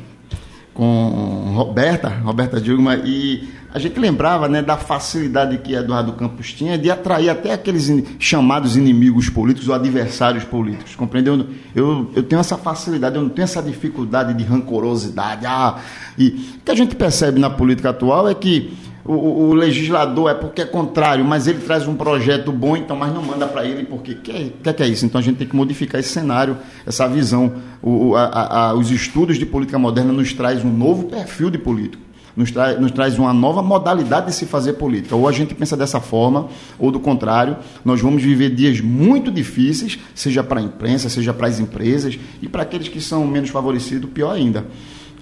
com 0.76 1.54
Roberta, 1.54 2.08
Roberta 2.08 2.60
Dilma, 2.60 2.96
e 2.96 3.48
a 3.72 3.78
gente 3.78 3.98
lembrava 3.98 4.46
né, 4.46 4.60
da 4.60 4.76
facilidade 4.76 5.56
que 5.58 5.74
Eduardo 5.74 6.12
Campos 6.12 6.52
tinha 6.52 6.76
de 6.76 6.90
atrair 6.90 7.30
até 7.30 7.52
aqueles 7.52 7.88
in, 7.88 8.04
chamados 8.18 8.76
inimigos 8.76 9.30
políticos 9.30 9.68
ou 9.68 9.74
adversários 9.74 10.44
políticos, 10.44 10.94
compreendeu? 10.94 11.46
Eu, 11.74 12.10
eu 12.14 12.22
tenho 12.22 12.40
essa 12.40 12.58
facilidade, 12.58 13.16
eu 13.16 13.22
não 13.22 13.30
tenho 13.30 13.44
essa 13.44 13.62
dificuldade 13.62 14.34
de 14.34 14.44
rancorosidade. 14.44 15.46
Ah, 15.46 15.78
e 16.18 16.28
o 16.58 16.64
que 16.64 16.70
a 16.70 16.74
gente 16.74 16.94
percebe 16.94 17.40
na 17.40 17.48
política 17.48 17.90
atual 17.90 18.28
é 18.28 18.34
que 18.34 18.76
o, 19.06 19.48
o, 19.48 19.54
legislador 19.54 20.30
é 20.30 20.34
porque 20.34 20.62
é 20.62 20.64
contrário, 20.64 21.24
mas 21.24 21.46
ele 21.46 21.60
traz 21.60 21.86
um 21.86 21.94
projeto 21.94 22.50
bom, 22.50 22.76
então, 22.76 22.96
mas 22.96 23.14
não 23.14 23.22
manda 23.22 23.46
para 23.46 23.64
ele 23.64 23.84
porque 23.84 24.14
quer, 24.14 24.50
quer 24.62 24.72
que 24.74 24.82
é 24.82 24.88
isso. 24.88 25.06
Então 25.06 25.20
a 25.20 25.22
gente 25.22 25.36
tem 25.36 25.46
que 25.46 25.54
modificar 25.54 26.00
esse 26.00 26.08
cenário, 26.08 26.56
essa 26.84 27.08
visão. 27.08 27.52
O, 27.82 28.16
a, 28.16 28.68
a, 28.68 28.74
os 28.74 28.90
estudos 28.90 29.38
de 29.38 29.46
política 29.46 29.78
moderna 29.78 30.12
nos 30.12 30.32
traz 30.32 30.64
um 30.64 30.72
novo 30.72 31.04
perfil 31.04 31.50
de 31.50 31.58
político. 31.58 32.02
Nos, 32.36 32.50
tra 32.50 32.78
nos 32.78 32.90
traz 32.90 33.18
uma 33.18 33.32
nova 33.32 33.62
modalidade 33.62 34.26
de 34.26 34.34
se 34.34 34.44
fazer 34.44 34.74
política. 34.74 35.16
Ou 35.16 35.26
a 35.26 35.32
gente 35.32 35.54
pensa 35.54 35.76
dessa 35.76 36.00
forma, 36.00 36.48
ou 36.78 36.90
do 36.90 37.00
contrário, 37.00 37.56
nós 37.84 38.00
vamos 38.00 38.22
viver 38.22 38.54
dias 38.54 38.80
muito 38.80 39.30
difíceis, 39.30 39.98
seja 40.14 40.44
para 40.44 40.60
a 40.60 40.62
imprensa, 40.62 41.08
seja 41.08 41.32
para 41.32 41.46
as 41.46 41.58
empresas, 41.58 42.18
e 42.42 42.48
para 42.48 42.62
aqueles 42.62 42.88
que 42.88 43.00
são 43.00 43.26
menos 43.26 43.48
favorecidos, 43.48 44.10
pior 44.10 44.32
ainda. 44.32 44.66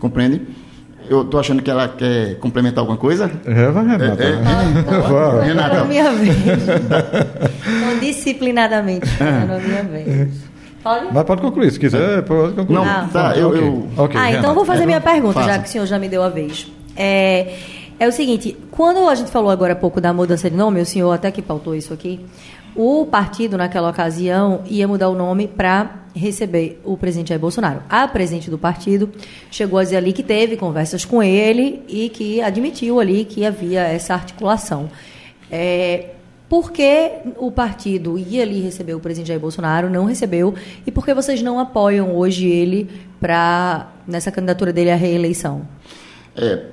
Compreende? 0.00 0.40
Eu 1.08 1.22
estou 1.22 1.38
achando 1.38 1.62
que 1.62 1.70
ela 1.70 1.88
quer 1.88 2.36
complementar 2.38 2.80
alguma 2.80 2.96
coisa? 2.96 3.30
É, 3.44 3.70
vai, 3.70 3.86
Renata. 3.86 4.22
É, 4.22 4.26
é, 4.26 4.30
é, 4.30 5.44
Renata. 5.44 5.76
É 5.76 5.84
minha 5.84 6.12
vez. 6.12 6.36
Então, 7.66 7.98
disciplinadamente. 7.98 9.08
É 9.20 9.60
minha 9.60 9.82
vez. 9.82 10.32
Pode? 10.82 11.06
Mas 11.12 11.24
pode 11.24 11.40
concluir, 11.40 11.70
se 11.70 11.80
quiser, 11.80 12.22
pode 12.22 12.52
concluir. 12.52 12.76
Não, 12.76 12.84
ah, 12.84 13.08
tá, 13.10 13.34
eu, 13.36 13.48
okay. 13.48 13.62
eu... 13.62 13.88
Okay, 13.96 14.20
ah, 14.20 14.32
então 14.32 14.54
vou 14.54 14.66
fazer 14.66 14.84
minha 14.84 15.00
pergunta, 15.00 15.42
já 15.42 15.58
que 15.58 15.66
o 15.66 15.70
senhor 15.70 15.86
já 15.86 15.98
me 15.98 16.10
deu 16.10 16.22
a 16.22 16.28
vez. 16.28 16.70
É, 16.94 17.54
é 17.98 18.06
o 18.06 18.12
seguinte, 18.12 18.54
quando 18.70 19.08
a 19.08 19.14
gente 19.14 19.30
falou 19.30 19.50
agora 19.50 19.72
há 19.72 19.76
pouco 19.76 19.98
da 19.98 20.12
mudança 20.12 20.50
de 20.50 20.56
nome, 20.56 20.80
o 20.80 20.86
senhor 20.86 21.10
até 21.10 21.30
que 21.30 21.40
pautou 21.40 21.74
isso 21.74 21.94
aqui, 21.94 22.20
o 22.76 23.06
partido, 23.06 23.56
naquela 23.56 23.90
ocasião, 23.90 24.62
ia 24.66 24.86
mudar 24.88 25.08
o 25.08 25.14
nome 25.14 25.46
para 25.46 26.04
receber 26.14 26.80
o 26.84 26.96
presidente 26.96 27.28
Jair 27.28 27.40
Bolsonaro. 27.40 27.82
A 27.88 28.06
presidente 28.06 28.50
do 28.50 28.58
partido 28.58 29.10
chegou 29.50 29.78
a 29.78 29.84
dizer 29.84 29.96
ali 29.96 30.12
que 30.12 30.22
teve 30.22 30.56
conversas 30.56 31.04
com 31.04 31.22
ele 31.22 31.82
e 31.88 32.08
que 32.08 32.40
admitiu 32.40 33.00
ali 33.00 33.24
que 33.24 33.44
havia 33.44 33.80
essa 33.80 34.14
articulação. 34.14 34.88
É, 35.50 36.10
por 36.48 36.70
que 36.70 37.10
o 37.36 37.50
partido 37.50 38.18
ia 38.18 38.42
ali 38.42 38.60
receber 38.60 38.94
o 38.94 39.00
presidente 39.00 39.28
Jair 39.28 39.40
Bolsonaro, 39.40 39.90
não 39.90 40.04
recebeu, 40.04 40.54
e 40.86 40.90
por 40.90 41.04
que 41.04 41.14
vocês 41.14 41.42
não 41.42 41.58
apoiam 41.58 42.14
hoje 42.16 42.46
ele 42.46 42.88
para 43.20 43.92
nessa 44.06 44.30
candidatura 44.30 44.72
dele 44.72 44.90
à 44.90 44.96
reeleição? 44.96 45.66
É, 46.36 46.66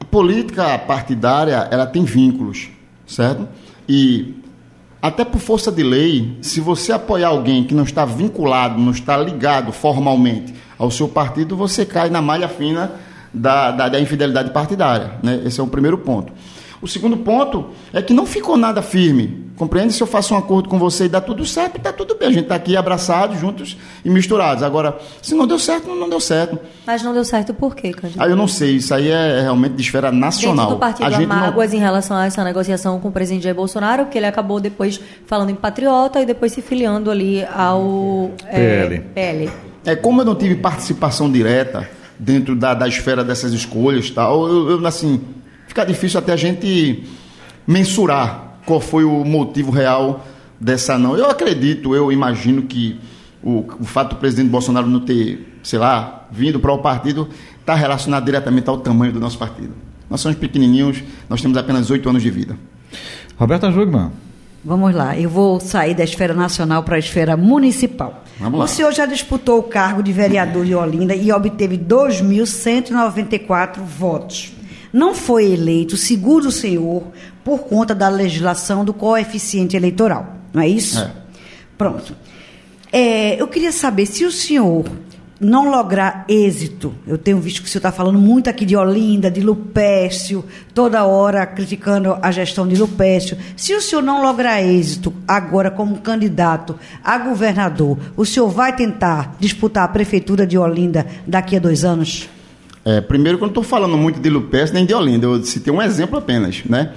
a 0.00 0.04
política 0.04 0.78
partidária 0.78 1.68
ela 1.70 1.86
tem 1.86 2.04
vínculos, 2.04 2.70
certo? 3.06 3.48
E 3.88 4.34
até 5.02 5.24
por 5.24 5.40
força 5.40 5.72
de 5.72 5.82
lei, 5.82 6.36
se 6.42 6.60
você 6.60 6.92
apoiar 6.92 7.28
alguém 7.28 7.64
que 7.64 7.74
não 7.74 7.84
está 7.84 8.04
vinculado, 8.04 8.78
não 8.78 8.92
está 8.92 9.16
ligado 9.16 9.72
formalmente 9.72 10.54
ao 10.78 10.90
seu 10.90 11.08
partido, 11.08 11.56
você 11.56 11.86
cai 11.86 12.10
na 12.10 12.20
malha 12.20 12.48
fina 12.48 12.92
da, 13.32 13.70
da, 13.70 13.88
da 13.88 14.00
infidelidade 14.00 14.50
partidária. 14.50 15.12
Né? 15.22 15.42
Esse 15.44 15.60
é 15.60 15.62
o 15.62 15.66
primeiro 15.66 15.98
ponto. 15.98 16.32
O 16.82 16.88
segundo 16.88 17.18
ponto 17.18 17.66
é 17.92 18.00
que 18.00 18.14
não 18.14 18.24
ficou 18.24 18.56
nada 18.56 18.80
firme. 18.80 19.50
Compreende? 19.56 19.92
Se 19.92 20.02
eu 20.02 20.06
faço 20.06 20.32
um 20.32 20.38
acordo 20.38 20.70
com 20.70 20.78
você 20.78 21.04
e 21.04 21.08
dá 21.10 21.20
tudo 21.20 21.44
certo, 21.44 21.76
está 21.76 21.92
tudo 21.92 22.14
bem. 22.14 22.28
A 22.28 22.32
gente 22.32 22.44
está 22.44 22.54
aqui 22.54 22.74
abraçados, 22.74 23.38
juntos 23.38 23.76
e 24.02 24.08
misturados. 24.08 24.62
Agora, 24.62 24.98
se 25.20 25.34
não 25.34 25.46
deu 25.46 25.58
certo, 25.58 25.94
não 25.94 26.08
deu 26.08 26.18
certo. 26.18 26.58
Mas 26.86 27.02
não 27.02 27.12
deu 27.12 27.22
certo 27.22 27.52
por 27.52 27.76
quê, 27.76 27.92
Cândido? 27.92 28.22
Ah, 28.22 28.26
eu 28.26 28.34
não 28.34 28.48
sei. 28.48 28.76
Isso 28.76 28.94
aí 28.94 29.08
é 29.08 29.42
realmente 29.42 29.74
de 29.74 29.82
esfera 29.82 30.10
nacional. 30.10 30.56
Dentro 30.56 30.76
do 30.76 30.80
partido 30.80 31.14
a 31.14 31.18
há 31.18 31.26
mágoas 31.26 31.72
não... 31.72 31.78
em 31.78 31.82
relação 31.82 32.16
a 32.16 32.24
essa 32.24 32.42
negociação 32.42 32.98
com 32.98 33.08
o 33.08 33.12
presidente 33.12 33.42
Jair 33.42 33.54
Bolsonaro, 33.54 34.06
que 34.06 34.16
ele 34.16 34.26
acabou 34.26 34.58
depois 34.58 34.98
falando 35.26 35.50
em 35.50 35.54
patriota 35.54 36.22
e 36.22 36.24
depois 36.24 36.52
se 36.52 36.62
filiando 36.62 37.10
ali 37.10 37.44
ao 37.44 38.30
PL. 38.50 38.94
É, 38.94 38.98
PL. 39.14 39.50
É, 39.84 39.94
como 39.94 40.22
eu 40.22 40.24
não 40.24 40.34
tive 40.34 40.54
participação 40.54 41.30
direta 41.30 41.86
dentro 42.18 42.56
da, 42.56 42.72
da 42.72 42.88
esfera 42.88 43.22
dessas 43.22 43.52
escolhas 43.52 44.08
tal, 44.08 44.48
eu, 44.48 44.70
eu 44.70 44.86
assim 44.86 45.20
fica 45.70 45.86
difícil 45.86 46.18
até 46.18 46.32
a 46.32 46.36
gente 46.36 47.04
mensurar 47.64 48.56
qual 48.66 48.80
foi 48.80 49.04
o 49.04 49.24
motivo 49.24 49.70
real 49.70 50.26
dessa 50.58 50.98
não. 50.98 51.16
Eu 51.16 51.30
acredito, 51.30 51.94
eu 51.94 52.10
imagino 52.10 52.62
que 52.62 52.98
o, 53.40 53.64
o 53.78 53.84
fato 53.84 54.10
do 54.10 54.16
presidente 54.16 54.48
Bolsonaro 54.48 54.88
não 54.88 54.98
ter, 54.98 55.58
sei 55.62 55.78
lá, 55.78 56.26
vindo 56.32 56.58
para 56.58 56.72
o 56.72 56.78
partido, 56.78 57.28
está 57.60 57.76
relacionado 57.76 58.24
diretamente 58.24 58.68
ao 58.68 58.78
tamanho 58.78 59.12
do 59.12 59.20
nosso 59.20 59.38
partido. 59.38 59.72
Nós 60.10 60.20
somos 60.20 60.36
pequenininhos, 60.36 61.04
nós 61.28 61.40
temos 61.40 61.56
apenas 61.56 61.88
oito 61.88 62.08
anos 62.08 62.20
de 62.20 62.30
vida. 62.30 62.56
Roberta 63.38 63.70
Jugman. 63.70 64.10
Vamos 64.64 64.92
lá, 64.92 65.16
eu 65.16 65.30
vou 65.30 65.60
sair 65.60 65.94
da 65.94 66.02
esfera 66.02 66.34
nacional 66.34 66.82
para 66.82 66.96
a 66.96 66.98
esfera 66.98 67.36
municipal. 67.36 68.24
Vamos 68.40 68.58
lá. 68.58 68.64
O 68.64 68.68
senhor 68.68 68.92
já 68.92 69.06
disputou 69.06 69.60
o 69.60 69.62
cargo 69.62 70.02
de 70.02 70.12
vereador 70.12 70.66
de 70.66 70.74
Olinda 70.74 71.14
e 71.14 71.30
obteve 71.30 71.78
2.194 71.78 73.78
votos. 73.78 74.58
Não 74.92 75.14
foi 75.14 75.52
eleito, 75.52 75.96
segundo 75.96 76.46
o 76.46 76.52
senhor, 76.52 77.04
por 77.44 77.60
conta 77.60 77.94
da 77.94 78.08
legislação 78.08 78.84
do 78.84 78.92
coeficiente 78.92 79.76
eleitoral, 79.76 80.36
não 80.52 80.62
é 80.62 80.68
isso? 80.68 81.00
É. 81.00 81.10
Pronto. 81.78 82.14
É, 82.92 83.40
eu 83.40 83.46
queria 83.46 83.72
saber 83.72 84.06
se 84.06 84.24
o 84.24 84.32
senhor 84.32 84.84
não 85.40 85.70
lograr 85.70 86.26
êxito, 86.28 86.94
eu 87.06 87.16
tenho 87.16 87.40
visto 87.40 87.62
que 87.62 87.68
o 87.68 87.70
senhor 87.70 87.78
está 87.78 87.90
falando 87.90 88.18
muito 88.18 88.50
aqui 88.50 88.66
de 88.66 88.76
Olinda, 88.76 89.30
de 89.30 89.40
Lupécio, 89.40 90.44
toda 90.74 91.06
hora 91.06 91.46
criticando 91.46 92.18
a 92.20 92.30
gestão 92.30 92.68
de 92.68 92.76
Lupécio. 92.76 93.38
Se 93.56 93.74
o 93.74 93.80
senhor 93.80 94.02
não 94.02 94.22
lograr 94.22 94.62
êxito 94.62 95.14
agora 95.26 95.70
como 95.70 95.98
candidato 96.00 96.78
a 97.02 97.16
governador, 97.16 97.96
o 98.16 98.26
senhor 98.26 98.50
vai 98.50 98.76
tentar 98.76 99.36
disputar 99.40 99.84
a 99.84 99.88
prefeitura 99.88 100.46
de 100.46 100.58
Olinda 100.58 101.06
daqui 101.26 101.56
a 101.56 101.60
dois 101.60 101.84
anos? 101.84 102.28
É, 102.84 103.00
primeiro, 103.00 103.36
que 103.36 103.44
eu 103.44 103.46
não 103.46 103.50
estou 103.50 103.62
falando 103.62 103.96
muito 103.96 104.20
de 104.20 104.30
Lupes 104.30 104.72
nem 104.72 104.86
de 104.86 104.94
Olinda, 104.94 105.26
eu 105.26 105.44
citei 105.44 105.72
um 105.72 105.82
exemplo 105.82 106.18
apenas, 106.18 106.64
né? 106.64 106.92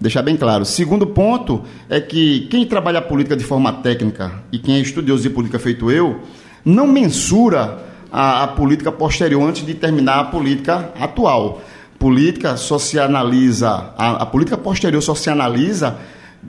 Deixar 0.00 0.22
bem 0.22 0.36
claro. 0.36 0.64
Segundo 0.64 1.06
ponto 1.06 1.62
é 1.88 2.00
que 2.00 2.48
quem 2.50 2.66
trabalha 2.66 2.98
a 2.98 3.02
política 3.02 3.36
de 3.36 3.44
forma 3.44 3.72
técnica 3.72 4.32
e 4.50 4.58
quem 4.58 4.76
é 4.76 4.80
estudioso 4.80 5.22
de 5.22 5.30
política 5.30 5.60
feito 5.60 5.92
eu, 5.92 6.20
não 6.64 6.88
mensura 6.88 7.78
a, 8.10 8.42
a 8.42 8.48
política 8.48 8.90
posterior 8.90 9.40
antes 9.48 9.64
de 9.64 9.74
terminar 9.74 10.18
a 10.18 10.24
política 10.24 10.90
atual. 10.98 11.62
Política 12.00 12.56
só 12.56 12.78
se 12.78 12.98
analisa, 12.98 13.92
a, 13.96 14.22
a 14.22 14.26
política 14.26 14.58
posterior 14.58 15.00
só 15.00 15.14
se 15.14 15.30
analisa 15.30 15.98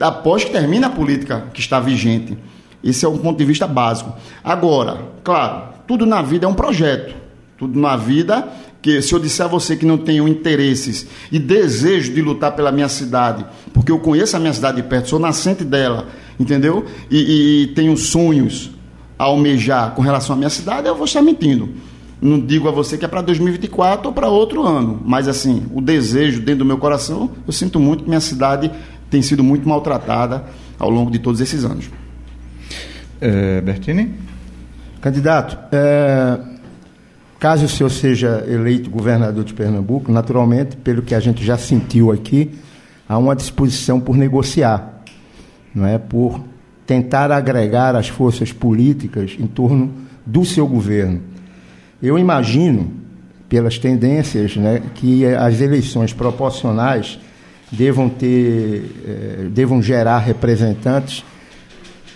após 0.00 0.42
que 0.42 0.50
termina 0.50 0.88
a 0.88 0.90
política 0.90 1.44
que 1.54 1.60
está 1.60 1.78
vigente. 1.78 2.36
Esse 2.82 3.04
é 3.04 3.08
um 3.08 3.18
ponto 3.18 3.38
de 3.38 3.44
vista 3.44 3.68
básico. 3.68 4.12
Agora, 4.42 4.98
claro, 5.22 5.74
tudo 5.86 6.04
na 6.04 6.20
vida 6.20 6.44
é 6.44 6.48
um 6.48 6.54
projeto. 6.54 7.14
Tudo 7.56 7.78
na 7.78 7.96
vida, 7.96 8.48
que 8.84 9.00
se 9.00 9.14
eu 9.14 9.18
disser 9.18 9.46
a 9.46 9.48
você 9.48 9.76
que 9.76 9.86
não 9.86 9.96
tenho 9.96 10.28
interesses 10.28 11.06
e 11.32 11.38
desejo 11.38 12.12
de 12.12 12.20
lutar 12.20 12.52
pela 12.54 12.70
minha 12.70 12.86
cidade, 12.86 13.42
porque 13.72 13.90
eu 13.90 13.98
conheço 13.98 14.36
a 14.36 14.38
minha 14.38 14.52
cidade 14.52 14.76
de 14.76 14.82
perto, 14.86 15.08
sou 15.08 15.18
nascente 15.18 15.64
dela, 15.64 16.06
entendeu? 16.38 16.84
E, 17.10 17.16
e- 17.16 17.62
e 17.62 17.66
tenho 17.68 17.96
sonhos 17.96 18.70
a 19.18 19.24
almejar 19.24 19.92
com 19.94 20.02
relação 20.02 20.34
à 20.34 20.36
minha 20.36 20.50
cidade, 20.50 20.86
eu 20.86 20.94
vou 20.94 21.06
estar 21.06 21.22
mentindo. 21.22 21.70
Não 22.20 22.38
digo 22.38 22.68
a 22.68 22.70
você 22.70 22.98
que 22.98 23.06
é 23.06 23.08
para 23.08 23.22
2024 23.22 24.08
ou 24.08 24.12
para 24.12 24.28
outro 24.28 24.62
ano, 24.62 25.00
mas 25.02 25.28
assim, 25.28 25.62
o 25.72 25.80
desejo 25.80 26.40
dentro 26.40 26.58
do 26.58 26.64
meu 26.66 26.76
coração, 26.76 27.30
eu 27.46 27.54
sinto 27.54 27.80
muito 27.80 28.02
que 28.04 28.08
minha 28.10 28.20
cidade 28.20 28.70
tem 29.08 29.22
sido 29.22 29.42
muito 29.42 29.66
maltratada 29.66 30.44
ao 30.78 30.90
longo 30.90 31.10
de 31.10 31.18
todos 31.20 31.40
esses 31.40 31.64
anos. 31.64 31.86
É, 33.18 33.62
Bertini? 33.62 34.12
Candidato, 35.00 35.56
é, 35.72 36.38
caso 37.44 37.66
o 37.66 37.68
senhor 37.68 37.90
seja 37.90 38.42
eleito 38.48 38.88
governador 38.88 39.44
de 39.44 39.52
Pernambuco, 39.52 40.10
naturalmente, 40.10 40.78
pelo 40.78 41.02
que 41.02 41.14
a 41.14 41.20
gente 41.20 41.44
já 41.44 41.58
sentiu 41.58 42.10
aqui, 42.10 42.52
há 43.06 43.18
uma 43.18 43.36
disposição 43.36 44.00
por 44.00 44.16
negociar, 44.16 45.02
não 45.74 45.86
é? 45.86 45.98
por 45.98 46.42
tentar 46.86 47.30
agregar 47.30 47.96
as 47.96 48.08
forças 48.08 48.50
políticas 48.50 49.36
em 49.38 49.46
torno 49.46 49.92
do 50.24 50.42
seu 50.42 50.66
governo. 50.66 51.20
Eu 52.02 52.18
imagino, 52.18 52.90
pelas 53.46 53.76
tendências, 53.76 54.56
né, 54.56 54.80
que 54.94 55.26
as 55.26 55.60
eleições 55.60 56.14
proporcionais 56.14 57.18
devam 57.70 58.08
ter, 58.08 58.90
eh, 59.06 59.48
devam 59.50 59.82
gerar 59.82 60.20
representantes 60.20 61.22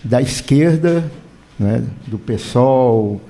da 0.03 0.23
esquerda, 0.23 1.05
né, 1.59 1.85
do 2.07 2.19
PSOL, 2.19 3.21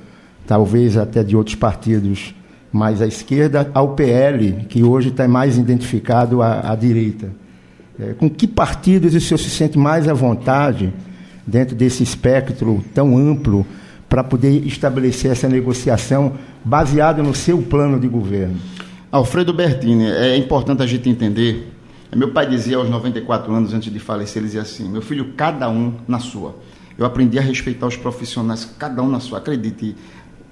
talvez 0.48 0.96
até 0.96 1.22
de 1.22 1.36
outros 1.36 1.54
partidos 1.54 2.34
mais 2.72 3.00
à 3.00 3.06
esquerda, 3.06 3.70
ao 3.74 3.90
PL, 3.90 4.64
que 4.68 4.82
hoje 4.82 5.10
está 5.10 5.28
mais 5.28 5.58
identificado 5.58 6.42
à, 6.42 6.72
à 6.72 6.74
direita. 6.74 7.30
É, 8.00 8.14
com 8.14 8.28
que 8.30 8.46
partidos 8.46 9.14
o 9.14 9.20
senhor 9.20 9.38
se 9.38 9.50
sente 9.50 9.78
mais 9.78 10.08
à 10.08 10.14
vontade 10.14 10.92
dentro 11.46 11.76
desse 11.76 12.02
espectro 12.02 12.82
tão 12.94 13.16
amplo 13.16 13.66
para 14.08 14.24
poder 14.24 14.66
estabelecer 14.66 15.30
essa 15.30 15.48
negociação 15.48 16.32
baseada 16.64 17.22
no 17.22 17.34
seu 17.34 17.60
plano 17.60 18.00
de 18.00 18.08
governo? 18.08 18.56
Alfredo 19.12 19.52
Bertini, 19.52 20.06
é 20.06 20.36
importante 20.36 20.82
a 20.82 20.86
gente 20.86 21.08
entender. 21.08 21.72
Meu 22.14 22.30
pai 22.30 22.48
dizia 22.48 22.78
aos 22.78 22.88
94 22.88 23.52
anos, 23.52 23.74
antes 23.74 23.92
de 23.92 23.98
falecer, 23.98 24.38
ele 24.38 24.46
dizia 24.46 24.62
assim: 24.62 24.88
Meu 24.88 25.02
filho, 25.02 25.32
cada 25.36 25.68
um 25.68 25.92
na 26.06 26.18
sua. 26.18 26.54
Eu 26.96 27.04
aprendi 27.06 27.38
a 27.38 27.42
respeitar 27.42 27.86
os 27.86 27.96
profissionais, 27.96 28.64
cada 28.78 29.02
um 29.02 29.08
na 29.08 29.20
sua. 29.20 29.38
Acredite, 29.38 29.94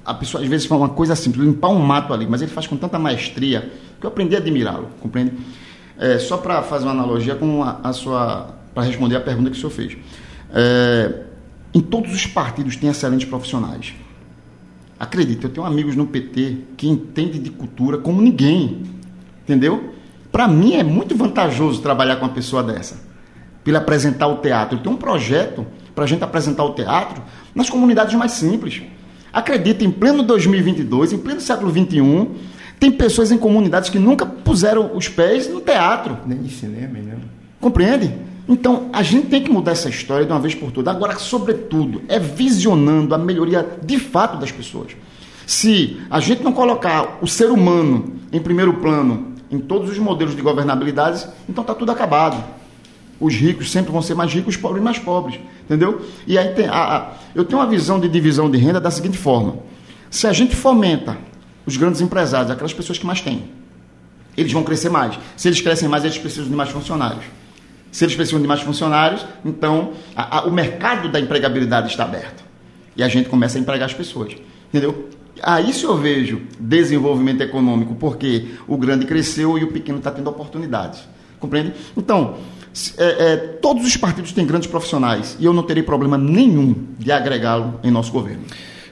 a 0.07 0.15
pessoa 0.15 0.43
às 0.43 0.49
vezes 0.49 0.67
fala 0.67 0.83
uma 0.83 0.89
coisa 0.89 1.17
simples, 1.17 1.45
limpar 1.45 1.69
um 1.69 1.81
mato 1.81 2.15
ali, 2.15 2.27
mas 2.27 2.41
ele 2.41 2.51
faz 2.51 2.67
com 2.67 2.77
tanta 2.77 2.99
maestria 2.99 3.73
que 4.01 4.07
eu 4.07 4.09
aprendi 4.09 4.37
a 4.37 4.39
admirá-lo, 4.39 4.89
compreende? 5.01 5.33
É, 5.99 6.19
só 6.19 6.37
para 6.37 6.63
fazer 6.63 6.85
uma 6.85 6.93
analogia 6.93 7.35
com 7.35 7.65
a, 7.65 7.81
a 7.83 7.93
sua. 7.93 8.55
para 8.73 8.85
responder 8.85 9.17
a 9.17 9.21
pergunta 9.21 9.51
que 9.51 9.57
o 9.57 9.59
senhor 9.59 9.71
fez. 9.71 9.97
É, 10.55 11.23
em 11.75 11.81
todos 11.81 12.15
os 12.15 12.27
partidos 12.27 12.77
tem 12.77 12.89
excelentes 12.89 13.29
profissionais. 13.29 13.95
Acredite, 14.99 15.45
eu 15.45 15.51
tenho 15.51 15.67
amigos 15.67 15.97
no 15.97 16.07
PT 16.07 16.59
que 16.77 16.89
entendem 16.89 17.43
de 17.43 17.51
cultura 17.51 17.99
como 17.99 18.23
ninguém. 18.23 18.83
Entendeu? 19.43 19.93
Para 20.31 20.47
mim 20.47 20.75
é 20.75 20.83
muito 20.83 21.17
vantajoso 21.17 21.83
trabalhar 21.83 22.17
com 22.17 22.27
uma 22.27 22.33
pessoa 22.33 22.63
dessa. 22.63 23.05
Ele 23.67 23.77
apresentar 23.77 24.29
o 24.29 24.37
teatro. 24.37 24.77
Ele 24.77 24.83
tem 24.85 24.93
um 24.93 24.97
projeto 24.97 25.67
para 25.95 26.05
a 26.05 26.07
gente 26.07 26.23
apresentar 26.23 26.63
o 26.63 26.73
teatro 26.75 27.23
nas 27.55 27.69
comunidades 27.69 28.15
mais 28.15 28.33
simples. 28.33 28.83
Acredita, 29.37 29.85
em 29.85 29.91
pleno 29.91 30.23
2022, 30.23 31.13
em 31.13 31.19
pleno 31.19 31.43
século 31.43 31.71
21, 31.71 32.37
tem 32.81 32.91
pessoas 32.91 33.31
em 33.31 33.37
comunidades 33.37 33.91
que 33.91 33.99
nunca 33.99 34.25
puseram 34.25 34.97
os 34.97 35.11
pés 35.11 35.47
no 35.47 35.61
teatro. 35.61 36.17
Nem 36.25 36.39
de 36.39 36.51
cinema, 36.51 36.99
né? 36.99 37.19
Compreende? 37.61 38.15
Então, 38.49 38.89
a 38.95 39.03
gente 39.03 39.27
tem 39.27 39.43
que 39.43 39.51
mudar 39.51 39.73
essa 39.73 39.91
história 39.91 40.25
de 40.25 40.33
uma 40.33 40.41
vez 40.41 40.55
por 40.55 40.73
todas. 40.73 40.95
Agora, 40.95 41.19
sobretudo, 41.19 42.01
é 42.09 42.19
visionando 42.19 43.15
a 43.15 43.19
melhoria 43.19 43.77
de 43.83 43.99
fato 43.99 44.39
das 44.39 44.51
pessoas. 44.51 44.97
Se 45.47 46.01
a 46.09 46.19
gente 46.19 46.43
não 46.43 46.55
colocar 46.55 47.19
o 47.21 47.27
ser 47.27 47.51
humano 47.51 48.15
em 48.33 48.41
primeiro 48.41 48.73
plano 48.73 49.35
em 49.51 49.59
todos 49.59 49.91
os 49.91 49.99
modelos 49.99 50.35
de 50.35 50.41
governabilidade, 50.41 51.27
então 51.47 51.61
está 51.61 51.75
tudo 51.75 51.93
acabado. 51.93 52.43
Os 53.19 53.35
ricos 53.35 53.71
sempre 53.73 53.91
vão 53.93 54.03
ser 54.03 54.15
mais 54.15 54.33
ricos, 54.33 54.55
os 54.55 54.61
pobres 54.61 54.83
mais 54.83 54.99
pobres. 54.99 55.39
Entendeu? 55.65 56.03
E 56.27 56.37
aí 56.39 56.49
tem 56.55 56.67
a, 56.67 56.73
a- 56.97 57.13
eu 57.35 57.45
tenho 57.45 57.61
uma 57.61 57.67
visão 57.69 57.99
de 57.99 58.09
divisão 58.09 58.51
de 58.51 58.59
renda 58.59 58.81
da 58.81 58.91
seguinte 58.91 59.17
forma: 59.19 59.57
se 60.11 60.27
a 60.27 60.33
gente 60.33 60.55
fomenta 60.55 61.17
os 61.65 61.77
grandes 61.77 62.01
empresários, 62.01 62.51
aquelas 62.51 62.73
pessoas 62.75 62.99
que 62.99 63.07
mais 63.07 63.21
têm, 63.21 63.45
eles 64.37 64.53
vão 64.53 64.63
crescer 64.63 64.91
mais. 64.91 65.19
Se 65.37 65.49
eles 65.49 65.61
crescem 65.61 65.89
mais, 65.89 66.05
eles 66.05 66.19
precisam 66.19 66.49
de 66.49 66.55
mais 66.55 66.71
funcionários. 66.71 67.25
Se 67.91 68.05
eles 68.05 68.15
precisam 68.15 68.41
de 68.41 68.47
mais 68.47 68.61
funcionários, 68.61 69.25
então 69.45 69.93
a- 70.15 70.43
o 70.47 70.53
mercado 70.53 71.09
da 71.09 71.19
empregabilidade 71.19 71.89
está 71.91 72.05
aberto. 72.05 72.45
E 72.95 73.03
a 73.03 73.09
gente 73.09 73.29
começa 73.29 73.57
a 73.59 73.61
empregar 73.61 73.87
as 73.89 73.95
pessoas. 73.95 74.35
Entendeu? 74.69 75.09
Aí 75.43 75.73
se 75.73 75.85
eu 75.85 75.97
vejo 75.97 76.43
desenvolvimento 76.61 77.41
econômico, 77.43 77.95
porque 77.95 78.49
o 78.69 78.77
grande 78.77 79.07
cresceu 79.07 79.57
e 79.59 79.65
o 79.65 79.69
pequeno 79.73 79.99
está 79.99 80.11
tendo 80.11 80.29
oportunidades. 80.29 81.01
Compreende? 81.39 81.73
Então, 81.97 82.37
é, 82.99 83.05
é, 83.05 83.37
todos 83.37 83.87
os 83.87 83.97
partidos 83.97 84.33
têm 84.33 84.47
grandes 84.47 84.69
profissionais 84.69 85.37
e 85.41 85.45
eu 85.45 85.53
não 85.53 85.63
terei 85.63 85.83
problema 85.83 86.19
nenhum 86.19 86.75
de 86.99 87.11
agregá-lo 87.11 87.81
em 87.83 87.91
nosso 87.91 88.13
governo. 88.13 88.43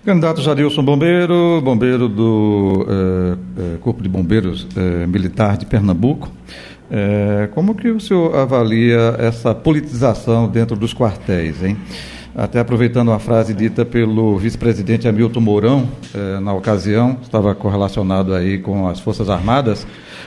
Candidato 0.04 0.42
Jadilson 0.42 0.84
Bombeiro, 0.84 1.62
bombeiro 1.62 2.10
do 2.10 2.86
eh, 2.86 3.36
eh, 3.58 3.76
Corpo 3.80 4.02
de 4.02 4.08
Bombeiros 4.08 4.66
eh, 4.76 5.06
Militar 5.06 5.56
de 5.56 5.64
Pernambuco. 5.64 6.30
Como 7.54 7.74
que 7.74 7.88
o 7.88 7.98
senhor 7.98 8.36
avalia 8.36 9.16
essa 9.18 9.52
politização 9.54 10.46
dentro 10.46 10.76
dos 10.76 10.94
quartéis, 10.94 11.60
hein? 11.64 11.76
Até 12.36 12.58
aproveitando 12.58 13.08
uma 13.08 13.20
frase 13.20 13.54
dita 13.54 13.84
pelo 13.84 14.36
vice-presidente 14.36 15.06
Hamilton 15.06 15.40
Mourão, 15.40 15.88
eh, 16.12 16.40
na 16.40 16.52
ocasião, 16.52 17.16
estava 17.22 17.54
correlacionado 17.54 18.34
aí 18.34 18.58
com 18.58 18.88
as 18.88 18.98
Forças 18.98 19.30
Armadas, 19.30 19.86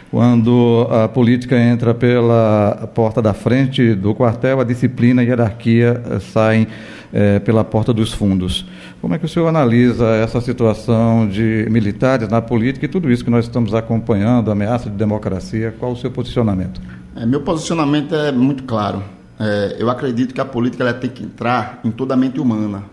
quando 0.09 0.87
a 0.89 1.09
política 1.09 1.59
entra 1.59 1.93
pela 1.93 2.89
porta 2.95 3.21
da 3.21 3.33
frente 3.33 3.93
do 3.93 4.15
quartel, 4.15 4.61
a 4.61 4.63
disciplina 4.63 5.21
e 5.21 5.25
a 5.25 5.29
hierarquia 5.31 6.01
eh, 6.09 6.19
saem 6.19 6.65
eh, 7.11 7.39
pela 7.39 7.65
porta 7.65 7.93
dos 7.93 8.13
fundos. 8.13 8.65
Como 9.01 9.13
é 9.13 9.19
que 9.19 9.25
o 9.25 9.27
senhor 9.27 9.47
analisa 9.49 10.07
essa 10.15 10.39
situação 10.39 11.27
de 11.27 11.67
militares 11.69 12.29
na 12.29 12.41
política 12.41 12.85
e 12.85 12.89
tudo 12.89 13.11
isso 13.11 13.21
que 13.21 13.29
nós 13.29 13.43
estamos 13.43 13.73
acompanhando, 13.73 14.49
ameaça 14.49 14.89
de 14.89 14.95
democracia? 14.95 15.75
Qual 15.77 15.91
o 15.91 15.97
seu 15.97 16.09
posicionamento? 16.09 16.81
É, 17.17 17.25
meu 17.25 17.41
posicionamento 17.41 18.15
é 18.15 18.31
muito 18.31 18.63
claro. 18.63 19.16
É, 19.39 19.75
eu 19.79 19.89
acredito 19.89 20.33
que 20.33 20.41
a 20.41 20.45
política 20.45 20.83
ela 20.83 20.93
tem 20.93 21.09
que 21.09 21.23
entrar 21.23 21.79
em 21.83 21.91
toda 21.91 22.13
a 22.13 22.17
mente 22.17 22.39
humana. 22.39 22.83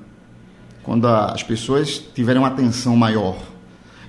quando 0.83 1.07
a, 1.07 1.33
as 1.33 1.43
pessoas 1.43 2.03
tiverem 2.15 2.41
uma 2.41 2.49
atenção 2.49 2.95
maior 2.97 3.37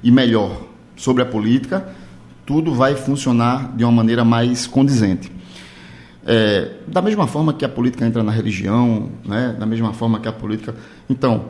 e 0.03 0.11
melhor 0.11 0.61
sobre 0.95 1.23
a 1.23 1.25
política, 1.25 1.87
tudo 2.45 2.73
vai 2.73 2.95
funcionar 2.95 3.75
de 3.75 3.83
uma 3.83 3.91
maneira 3.91 4.23
mais 4.25 4.67
condizente. 4.67 5.31
É, 6.25 6.71
da 6.87 7.01
mesma 7.01 7.27
forma 7.27 7.53
que 7.53 7.63
a 7.63 7.69
política 7.69 8.05
entra 8.05 8.23
na 8.23 8.31
religião, 8.31 9.09
né? 9.23 9.55
da 9.57 9.65
mesma 9.65 9.93
forma 9.93 10.19
que 10.19 10.27
a 10.27 10.33
política. 10.33 10.75
Então, 11.09 11.45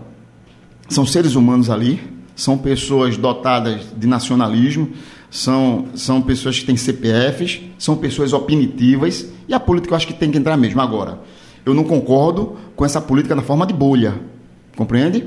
são 0.88 1.05
seres 1.05 1.36
humanos 1.36 1.69
ali, 1.69 1.99
são 2.36 2.57
pessoas 2.57 3.17
dotadas 3.17 3.88
de 3.95 4.05
nacionalismo, 4.05 4.91
são, 5.36 5.88
são 5.95 6.21
pessoas 6.21 6.57
que 6.57 6.65
têm 6.65 6.77
CPFs, 6.77 7.59
são 7.77 7.97
pessoas 7.97 8.31
opinitivas, 8.31 9.27
e 9.49 9.53
a 9.53 9.59
política 9.59 9.93
eu 9.93 9.97
acho 9.97 10.07
que 10.07 10.13
tem 10.13 10.31
que 10.31 10.38
entrar 10.38 10.55
mesmo. 10.55 10.79
Agora, 10.79 11.19
eu 11.65 11.73
não 11.73 11.83
concordo 11.83 12.55
com 12.73 12.86
essa 12.86 13.01
política 13.01 13.36
na 13.36 13.41
forma 13.41 13.67
de 13.67 13.73
bolha, 13.73 14.13
compreende? 14.77 15.25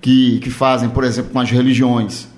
Que, 0.00 0.38
que 0.38 0.48
fazem, 0.48 0.88
por 0.88 1.02
exemplo, 1.02 1.32
com 1.32 1.40
as 1.40 1.50
religiões. 1.50 2.28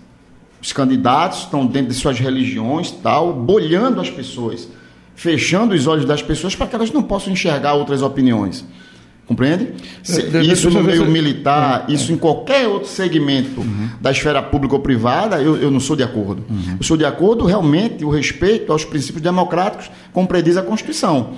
Os 0.62 0.72
candidatos 0.72 1.40
estão 1.40 1.66
dentro 1.66 1.88
de 1.88 1.94
suas 1.94 2.18
religiões, 2.18 2.90
tal, 2.90 3.34
bolhando 3.34 4.00
as 4.00 4.08
pessoas, 4.08 4.66
fechando 5.14 5.74
os 5.74 5.86
olhos 5.86 6.06
das 6.06 6.22
pessoas 6.22 6.56
para 6.56 6.68
que 6.68 6.74
elas 6.74 6.90
não 6.90 7.02
possam 7.02 7.34
enxergar 7.34 7.74
outras 7.74 8.00
opiniões. 8.00 8.64
Compreende? 9.30 9.68
Se, 10.02 10.22
isso 10.40 10.68
no 10.70 10.82
meio 10.82 11.06
militar, 11.06 11.84
é, 11.88 11.92
isso 11.92 12.12
em 12.12 12.16
qualquer 12.16 12.66
outro 12.66 12.88
segmento 12.88 13.60
uhum. 13.60 13.88
da 14.00 14.10
esfera 14.10 14.42
pública 14.42 14.74
ou 14.74 14.80
privada, 14.80 15.40
eu, 15.40 15.56
eu 15.56 15.70
não 15.70 15.78
sou 15.78 15.94
de 15.94 16.02
acordo. 16.02 16.42
Uhum. 16.50 16.78
Eu 16.80 16.82
sou 16.82 16.96
de 16.96 17.04
acordo 17.04 17.44
realmente 17.44 18.04
o 18.04 18.10
respeito 18.10 18.72
aos 18.72 18.84
princípios 18.84 19.22
democráticos, 19.22 19.88
como 20.12 20.26
prediz 20.26 20.56
a 20.56 20.62
Constituição 20.62 21.34